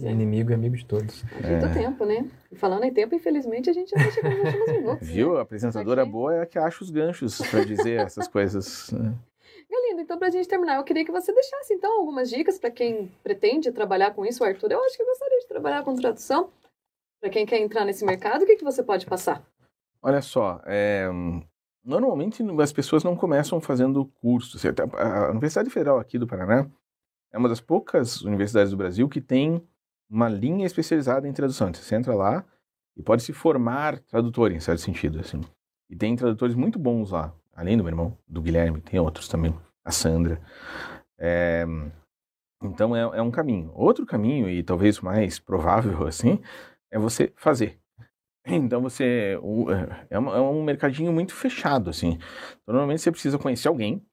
é 0.04 0.12
inimigo 0.12 0.52
e 0.52 0.54
amigo 0.54 0.76
de 0.76 0.86
todos. 0.86 1.24
Muito 1.24 1.66
é. 1.66 1.74
tempo, 1.74 2.06
né? 2.06 2.30
E 2.52 2.56
falando 2.56 2.84
em 2.84 2.94
tempo, 2.94 3.16
infelizmente, 3.16 3.68
a 3.68 3.74
gente 3.74 3.90
já 3.90 3.98
está 3.98 4.12
chegando 4.12 4.38
nos 4.38 4.54
últimos 4.54 4.70
minutos. 4.78 5.08
Viu? 5.08 5.34
Né? 5.34 5.40
A 5.40 5.42
apresentadora 5.42 6.04
Aqui. 6.04 6.12
boa 6.12 6.36
é 6.36 6.42
a 6.42 6.46
que 6.46 6.60
acha 6.60 6.84
os 6.84 6.92
ganchos 6.92 7.42
para 7.50 7.66
dizer 7.66 8.00
essas 8.02 8.28
coisas. 8.28 8.92
Né? 8.92 9.16
Galindo, 9.70 10.02
então 10.02 10.18
para 10.20 10.28
a 10.28 10.32
gente 10.32 10.48
terminar, 10.48 10.76
eu 10.76 10.84
queria 10.84 11.04
que 11.04 11.12
você 11.12 11.34
deixasse 11.34 11.74
então 11.74 12.00
algumas 12.00 12.30
dicas 12.30 12.60
para 12.60 12.70
quem 12.70 13.12
pretende 13.24 13.72
trabalhar 13.72 14.12
com 14.12 14.24
isso, 14.24 14.44
Arthur. 14.44 14.72
Eu 14.72 14.84
acho 14.84 14.96
que 14.96 15.02
eu 15.02 15.08
gostaria 15.08 15.40
de 15.40 15.48
trabalhar 15.48 15.84
com 15.84 15.96
tradução. 15.96 16.52
Para 17.20 17.32
quem 17.32 17.48
quer 17.48 17.60
entrar 17.60 17.86
nesse 17.86 18.06
mercado, 18.06 18.44
o 18.44 18.46
que, 18.46 18.58
que 18.58 18.64
você 18.64 18.84
pode 18.84 19.08
passar? 19.08 19.42
Olha 20.04 20.22
só, 20.22 20.62
é, 20.66 21.08
normalmente 21.84 22.44
as 22.62 22.74
pessoas 22.74 23.04
não 23.04 23.16
começam 23.16 23.60
fazendo 23.60 24.06
curso. 24.22 24.58
A 24.98 25.32
Universidade 25.32 25.70
Federal 25.72 25.98
aqui 25.98 26.20
do 26.20 26.28
Paraná 26.28 26.70
é 27.34 27.38
uma 27.38 27.50
das 27.50 27.60
poucas 27.60 28.22
universidades 28.22 28.72
do 28.72 28.78
Brasil 28.78 29.10
que 29.10 29.20
tem 29.20 29.62
uma 30.10 30.30
linha 30.30 30.66
especializada 30.66 31.28
em 31.28 31.34
tradução. 31.34 31.74
Você 31.74 31.96
entra 31.96 32.14
lá 32.14 32.46
e 32.96 33.02
pode 33.02 33.24
se 33.24 33.34
formar 33.34 34.00
tradutor, 34.00 34.52
em 34.52 34.60
certo 34.60 34.82
sentido, 34.82 35.20
assim. 35.20 35.42
E 35.90 35.96
tem 35.96 36.16
tradutores 36.16 36.56
muito 36.56 36.78
bons 36.78 37.10
lá, 37.10 37.34
além 37.54 37.76
do 37.76 37.84
meu 37.84 37.92
irmão, 37.92 38.18
do 38.28 38.42
Guilherme, 38.42 38.80
tem 38.80 39.00
outros 39.00 39.28
também, 39.28 39.54
a 39.84 39.92
Sandra. 39.92 40.40
É... 41.20 41.66
Então 42.64 42.96
é, 42.96 43.02
é 43.02 43.22
um 43.22 43.32
caminho. 43.32 43.72
Outro 43.74 44.06
caminho, 44.06 44.48
e 44.48 44.62
talvez 44.62 45.00
mais 45.00 45.40
provável, 45.40 46.06
assim, 46.06 46.40
é 46.92 47.00
você 47.00 47.34
fazer. 47.36 47.80
Então 48.46 48.82
você 48.82 49.40
é, 50.10 50.16
é, 50.16 50.20
um 50.20 50.64
mercadinho 50.64 51.14
muito 51.14 51.34
fechado, 51.34 51.90
assim. 51.90 52.20
Então, 52.62 52.74
normalmente 52.74 53.02
você 53.02 53.12
precisa 53.12 53.40
conhecer 53.40 53.70
alguém 53.70 54.06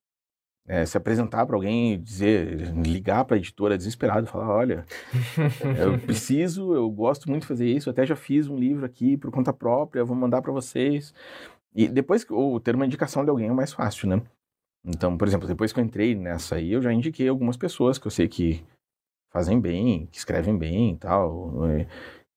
é, 0.66 0.86
se 0.86 0.96
apresentar 0.96 1.46
para 1.46 1.56
alguém, 1.56 2.00
dizer, 2.00 2.72
ligar 2.76 3.24
para 3.24 3.36
a 3.36 3.38
editora 3.38 3.76
desesperado, 3.76 4.26
falar, 4.26 4.48
olha, 4.48 4.84
eu 5.78 5.98
preciso, 5.98 6.74
eu 6.74 6.88
gosto 6.90 7.28
muito 7.28 7.42
de 7.42 7.48
fazer 7.48 7.66
isso, 7.66 7.90
até 7.90 8.06
já 8.06 8.16
fiz 8.16 8.46
um 8.46 8.56
livro 8.56 8.86
aqui 8.86 9.16
por 9.16 9.30
conta 9.30 9.52
própria, 9.52 10.04
vou 10.04 10.16
mandar 10.16 10.42
para 10.42 10.52
vocês. 10.52 11.12
E 11.74 11.88
depois, 11.88 12.24
ou 12.30 12.58
ter 12.60 12.74
uma 12.74 12.86
indicação 12.86 13.24
de 13.24 13.30
alguém 13.30 13.48
é 13.48 13.52
mais 13.52 13.72
fácil, 13.72 14.08
né? 14.08 14.22
Então, 14.84 15.16
por 15.16 15.28
exemplo, 15.28 15.46
depois 15.46 15.72
que 15.72 15.80
eu 15.80 15.84
entrei 15.84 16.14
nessa 16.14 16.56
aí, 16.56 16.72
eu 16.72 16.82
já 16.82 16.92
indiquei 16.92 17.28
algumas 17.28 17.56
pessoas 17.56 17.98
que 17.98 18.06
eu 18.06 18.10
sei 18.10 18.28
que 18.28 18.64
fazem 19.30 19.60
bem, 19.60 20.06
que 20.06 20.18
escrevem 20.18 20.56
bem 20.56 20.92
e 20.92 20.96
tal. 20.96 21.52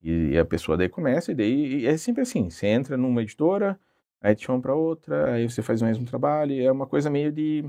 E, 0.03 0.38
a 0.38 0.45
pessoa 0.45 0.77
daí 0.77 0.89
começa, 0.89 1.31
e 1.31 1.36
daí 1.36 1.81
e 1.81 1.88
é 1.88 1.97
sempre 1.97 2.21
assim: 2.21 2.49
você 2.49 2.67
entra 2.67 2.97
numa 2.97 3.21
editora, 3.21 3.79
aí 4.21 4.36
te 4.36 4.45
chama 4.45 4.62
para 4.62 4.75
outra, 4.75 5.33
aí 5.33 5.49
você 5.49 5.62
faz 5.62 5.81
o 5.81 5.86
mesmo 5.86 6.05
trabalho, 6.05 6.62
é 6.62 6.71
uma 6.71 6.86
coisa 6.86 7.09
meio 7.09 7.31
de 7.31 7.65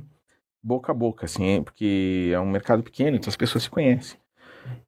boca 0.65 0.91
a 0.93 0.95
boca, 0.95 1.27
assim, 1.27 1.63
porque 1.63 2.31
é 2.33 2.41
um 2.41 2.49
mercado 2.51 2.83
pequeno, 2.83 3.17
então 3.17 3.29
as 3.29 3.37
pessoas 3.37 3.65
se 3.65 3.71
conhecem. 3.71 4.19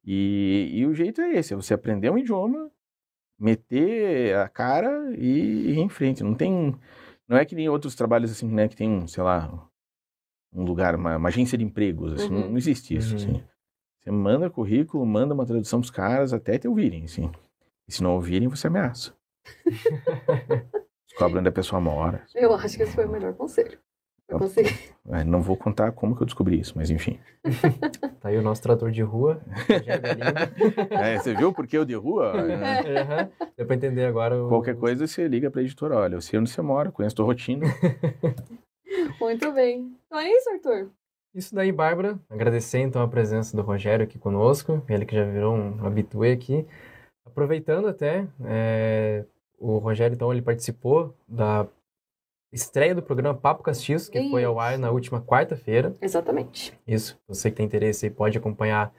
E, 0.03 0.71
e 0.73 0.85
o 0.87 0.93
jeito 0.95 1.21
é 1.21 1.33
esse, 1.37 1.53
é 1.53 1.55
você 1.55 1.73
aprender 1.75 2.09
um 2.09 2.17
idioma, 2.17 2.71
meter 3.39 4.35
a 4.37 4.49
cara 4.49 5.13
e, 5.15 5.71
ir 5.73 5.77
em 5.77 5.87
frente. 5.89 6.23
Não 6.23 6.33
tem, 6.33 6.75
não 7.27 7.37
é 7.37 7.45
que 7.45 7.53
nem 7.53 7.69
outros 7.69 7.93
trabalhos 7.93 8.31
assim, 8.31 8.47
né, 8.47 8.67
que 8.67 8.75
tem, 8.75 9.05
sei 9.07 9.21
lá, 9.21 9.69
um 10.51 10.63
lugar, 10.63 10.95
uma, 10.95 11.17
uma 11.17 11.29
agência 11.29 11.55
de 11.57 11.63
empregos, 11.63 12.13
assim, 12.13 12.33
Uhum. 12.33 12.41
não, 12.41 12.49
não 12.49 12.57
existe 12.57 12.95
isso, 12.95 13.11
Uhum. 13.15 13.21
assim. 13.21 13.43
Você 14.01 14.11
manda 14.11 14.49
currículo, 14.49 15.05
manda 15.05 15.33
uma 15.33 15.45
tradução 15.45 15.79
pros 15.79 15.91
caras 15.91 16.33
até 16.33 16.57
te 16.57 16.67
ouvirem, 16.67 17.03
assim. 17.03 17.29
E 17.87 17.91
se 17.93 18.01
não 18.01 18.15
ouvirem, 18.15 18.47
você 18.47 18.65
ameaça. 18.67 19.13
Descobre 21.07 21.39
onde 21.39 21.49
a 21.49 21.51
pessoa 21.51 21.79
mora. 21.79 22.25
Eu 22.33 22.53
acho 22.53 22.77
que 22.77 22.83
esse 22.83 22.95
foi 22.95 23.05
o 23.05 23.11
melhor 23.11 23.33
conselho. 23.33 23.77
Eu. 24.29 24.39
É, 25.09 25.23
Não 25.23 25.41
vou 25.41 25.55
contar 25.55 25.91
como 25.93 26.15
que 26.15 26.21
eu 26.21 26.25
descobri 26.25 26.59
isso, 26.59 26.73
mas 26.75 26.89
enfim. 26.89 27.19
Tá 28.19 28.29
aí 28.29 28.37
o 28.37 28.41
nosso 28.41 28.61
trator 28.61 28.91
de 28.91 29.01
rua. 29.01 29.39
É, 30.91 31.17
você 31.19 31.33
viu 31.35 31.53
por 31.53 31.65
que 31.67 31.77
eu 31.77 31.85
de 31.85 31.93
rua? 31.95 32.33
É, 32.35 32.99
Aham. 33.01 33.29
Deu 33.55 33.65
pra 33.65 33.75
entender 33.75 34.05
agora. 34.05 34.43
o- 34.43 34.49
Qualquer 34.49 34.75
coisa, 34.75 35.05
você 35.07 35.27
liga 35.27 35.49
pra 35.51 35.61
editora. 35.61 35.95
Olha, 35.95 36.15
eu 36.15 36.21
sei 36.21 36.39
onde 36.39 36.49
você 36.49 36.61
mora, 36.61 36.91
conheço 36.91 37.15
tua 37.15 37.25
rotina. 37.25 37.65
Muito 39.19 39.51
bem. 39.53 39.95
Então 40.07 40.19
é 40.19 40.29
isso, 40.31 40.49
Arthur. 40.49 40.89
Isso 41.33 41.53
daí, 41.53 41.71
Bárbara. 41.71 42.19
Agradecer 42.29 42.79
então 42.79 43.01
a 43.01 43.07
presença 43.07 43.55
do 43.55 43.61
Rogério 43.63 44.03
aqui 44.03 44.17
conosco, 44.17 44.81
ele 44.89 45.05
que 45.05 45.15
já 45.15 45.23
virou 45.23 45.55
um 45.55 45.85
habitué 45.85 46.31
aqui. 46.31 46.65
Aproveitando 47.25 47.87
até, 47.87 48.25
é, 48.45 49.23
o 49.59 49.77
Rogério 49.77 50.15
então 50.15 50.31
ele 50.31 50.41
participou 50.41 51.13
da 51.27 51.67
estreia 52.51 52.95
do 52.95 53.01
programa 53.01 53.33
Papo 53.37 53.63
Castiço, 53.63 54.09
que 54.11 54.29
foi 54.29 54.43
ao 54.43 54.59
ar 54.59 54.77
na 54.77 54.89
última 54.91 55.21
quarta-feira. 55.21 55.95
Exatamente. 56.01 56.73
Isso, 56.87 57.19
você 57.27 57.49
que 57.49 57.57
tem 57.57 57.65
interesse 57.65 58.05
aí 58.05 58.11
pode 58.11 58.37
acompanhar 58.37 58.93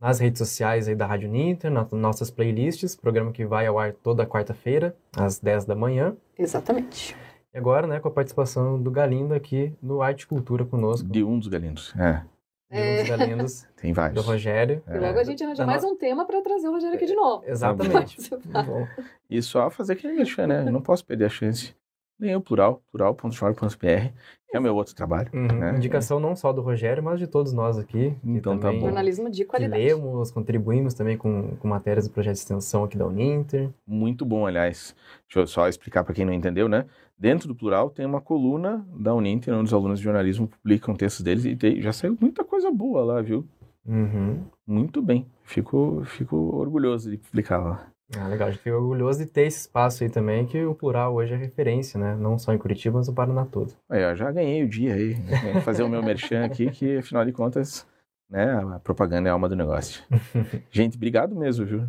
nas 0.00 0.20
redes 0.20 0.38
sociais 0.38 0.86
aí 0.88 0.94
da 0.94 1.06
Rádio 1.06 1.28
Ninter, 1.28 1.70
nas 1.70 1.90
nossas 1.90 2.30
playlists, 2.30 2.94
programa 2.94 3.32
que 3.32 3.44
vai 3.44 3.66
ao 3.66 3.78
ar 3.78 3.92
toda 3.92 4.24
quarta-feira, 4.26 4.94
às 5.16 5.38
10 5.40 5.64
da 5.64 5.74
manhã. 5.74 6.16
Exatamente. 6.38 7.16
E 7.52 7.58
agora, 7.58 7.86
né, 7.86 7.98
com 7.98 8.06
a 8.08 8.10
participação 8.10 8.80
do 8.80 8.90
Galindo 8.90 9.34
aqui 9.34 9.72
no 9.82 10.00
Arte 10.02 10.22
e 10.22 10.26
Cultura 10.26 10.64
conosco. 10.64 11.08
De 11.08 11.24
um 11.24 11.38
dos 11.38 11.48
galindos. 11.48 11.92
É, 11.98 12.22
De 12.70 12.78
um 12.78 12.96
dos 13.00 13.08
Galindos, 13.08 13.66
tem 13.80 13.92
do 13.92 13.96
vários. 13.96 14.24
Rogério. 14.24 14.82
E 14.86 14.98
logo 14.98 15.18
a 15.18 15.24
gente 15.24 15.42
arranja 15.42 15.64
mais 15.66 15.82
no- 15.82 15.90
um 15.90 15.96
tema 15.96 16.24
para 16.26 16.42
trazer 16.42 16.68
o 16.68 16.72
Rogério 16.72 16.94
aqui 16.96 17.06
de 17.06 17.14
novo. 17.14 17.42
Exatamente. 17.46 18.18
Bom, 18.46 18.86
E 19.30 19.40
só 19.42 19.68
fazer 19.70 19.94
aquele 19.94 20.12
merchan, 20.14 20.46
né? 20.46 20.64
Eu 20.66 20.70
não 20.72 20.82
posso 20.82 21.04
perder 21.04 21.24
a 21.24 21.28
chance. 21.30 21.74
Nem 22.18 22.34
o 22.34 22.40
plural, 22.40 22.82
plural.shore.br, 22.90 24.12
que 24.50 24.56
é 24.56 24.58
o 24.58 24.62
meu 24.62 24.74
outro 24.74 24.94
trabalho. 24.94 25.30
uhum. 25.32 25.46
né? 25.46 25.76
Indicação 25.76 26.18
não 26.18 26.34
só 26.34 26.52
do 26.52 26.60
Rogério, 26.62 27.02
mas 27.02 27.18
de 27.18 27.26
todos 27.26 27.52
nós 27.52 27.78
aqui. 27.78 28.14
Então 28.24 28.56
tá 28.56 28.62
também- 28.68 28.80
bom. 28.80 28.86
Jornalismo 28.86 29.30
de 29.30 29.42
Que 29.42 29.44
qualidade. 29.44 29.82
lemos, 29.84 30.30
contribuímos 30.30 30.94
também 30.94 31.16
com, 31.16 31.56
com 31.56 31.68
matérias 31.68 32.08
do 32.08 32.12
projeto 32.12 32.34
de 32.34 32.40
extensão 32.40 32.82
aqui 32.84 32.96
da 32.98 33.06
Uninter. 33.06 33.70
Muito 33.86 34.24
bom, 34.24 34.46
aliás. 34.46 34.96
Deixa 35.28 35.40
eu 35.40 35.46
só 35.46 35.68
explicar 35.68 36.02
para 36.02 36.14
quem 36.14 36.24
não 36.24 36.32
entendeu, 36.32 36.68
né? 36.68 36.86
Dentro 37.18 37.46
do 37.48 37.54
plural 37.54 37.90
tem 37.90 38.06
uma 38.06 38.20
coluna 38.20 38.84
da 38.96 39.14
Uninter, 39.14 39.54
onde 39.54 39.64
os 39.66 39.74
alunos 39.74 39.98
de 39.98 40.04
jornalismo 40.04 40.46
publicam 40.48 40.94
textos 40.94 41.22
deles 41.24 41.44
e 41.44 41.54
tem- 41.56 41.80
já 41.80 41.92
saiu 41.92 42.16
muita 42.20 42.44
coisa 42.44 42.70
boa 42.70 43.04
lá, 43.04 43.20
viu? 43.22 43.44
Uhum. 43.86 44.42
Muito 44.66 45.00
bem. 45.02 45.26
Fico, 45.44 46.02
fico 46.04 46.36
orgulhoso 46.36 47.10
de 47.10 47.16
publicar 47.16 47.58
lá. 47.58 47.86
Ah, 48.16 48.26
legal. 48.28 48.48
A 48.48 48.50
gente 48.50 48.62
fica 48.62 48.76
orgulhoso 48.76 49.18
de 49.18 49.30
ter 49.30 49.42
esse 49.42 49.60
espaço 49.60 50.02
aí 50.02 50.08
também, 50.10 50.46
que 50.46 50.64
o 50.64 50.74
plural 50.74 51.14
hoje 51.14 51.34
é 51.34 51.36
referência, 51.36 52.00
né? 52.00 52.16
Não 52.16 52.38
só 52.38 52.52
em 52.54 52.58
Curitiba, 52.58 52.96
mas 52.98 53.08
no 53.08 53.14
Paraná 53.14 53.44
todo. 53.44 53.74
Aí, 53.88 54.02
ó, 54.04 54.14
já 54.14 54.30
ganhei 54.32 54.62
o 54.64 54.68
dia 54.68 54.94
aí. 54.94 55.14
né? 55.14 55.60
Fazer 55.60 55.82
o 55.82 55.88
meu 55.88 56.02
merchan 56.02 56.44
aqui, 56.44 56.70
que 56.70 56.96
afinal 56.98 57.24
de 57.24 57.32
contas, 57.32 57.86
né, 58.30 58.50
a 58.74 58.78
propaganda 58.78 59.28
é 59.28 59.30
a 59.30 59.34
alma 59.34 59.48
do 59.48 59.56
negócio. 59.56 60.02
Gente, 60.70 60.96
obrigado 60.96 61.34
mesmo, 61.36 61.66
viu? 61.66 61.88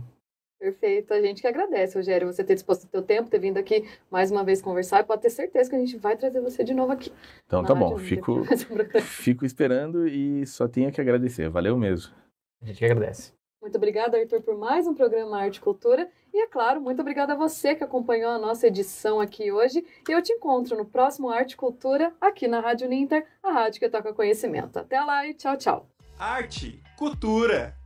Perfeito. 0.60 1.14
A 1.14 1.22
gente 1.22 1.42
que 1.42 1.48
agradece, 1.48 1.98
Rogério, 1.98 2.28
você 2.28 2.44
ter 2.44 2.54
disposto 2.54 2.84
o 2.84 2.88
teu 2.88 3.02
tempo, 3.02 3.30
ter 3.30 3.40
vindo 3.40 3.58
aqui 3.58 3.88
mais 4.12 4.30
uma 4.30 4.44
vez 4.44 4.62
conversar. 4.62 5.00
E 5.00 5.04
pode 5.06 5.22
ter 5.22 5.30
certeza 5.30 5.70
que 5.70 5.76
a 5.78 5.80
gente 5.80 5.96
vai 5.96 6.18
trazer 6.18 6.42
você 6.42 6.66
de 6.66 6.74
novo 6.74 6.92
aqui. 6.92 7.14
Então 7.46 7.64
tá 7.64 7.74
bom, 7.74 7.98
fico, 7.98 8.44
programa. 8.68 9.00
fico 9.00 9.46
esperando 9.46 10.06
e 10.06 10.46
só 10.46 10.68
tenho 10.68 10.92
que 10.92 11.00
agradecer. 11.00 11.48
Valeu 11.50 11.78
mesmo. 11.78 12.14
A 12.62 12.66
gente 12.66 12.78
que 12.78 12.84
agradece. 12.84 13.32
Muito 13.62 13.76
obrigada, 13.76 14.18
Arthur, 14.18 14.42
por 14.42 14.58
mais 14.58 14.88
um 14.88 14.94
programa 14.94 15.38
Arte 15.38 15.58
e 15.58 15.62
Cultura. 15.62 16.10
E, 16.34 16.42
é 16.42 16.48
claro, 16.48 16.80
muito 16.80 17.02
obrigada 17.02 17.34
a 17.34 17.36
você 17.36 17.76
que 17.76 17.84
acompanhou 17.84 18.32
a 18.32 18.40
nossa 18.40 18.68
edição 18.68 19.20
aqui 19.20 19.52
hoje. 19.52 19.86
E 20.08 20.12
eu 20.12 20.22
te 20.22 20.32
encontro 20.32 20.78
no 20.78 20.86
próximo 20.86 21.30
Arte 21.30 21.52
e 21.54 21.58
Cultura, 21.58 22.14
aqui 22.22 22.48
na 22.48 22.62
Rádio 22.62 22.88
Ninter, 22.88 23.28
a 23.44 23.52
rádio 23.52 23.80
que 23.80 23.90
toca 23.90 24.14
conhecimento. 24.14 24.80
Até 24.80 25.02
lá 25.02 25.28
e 25.28 25.34
tchau, 25.34 25.58
tchau. 25.58 25.90
Arte, 26.18 26.82
cultura. 26.98 27.79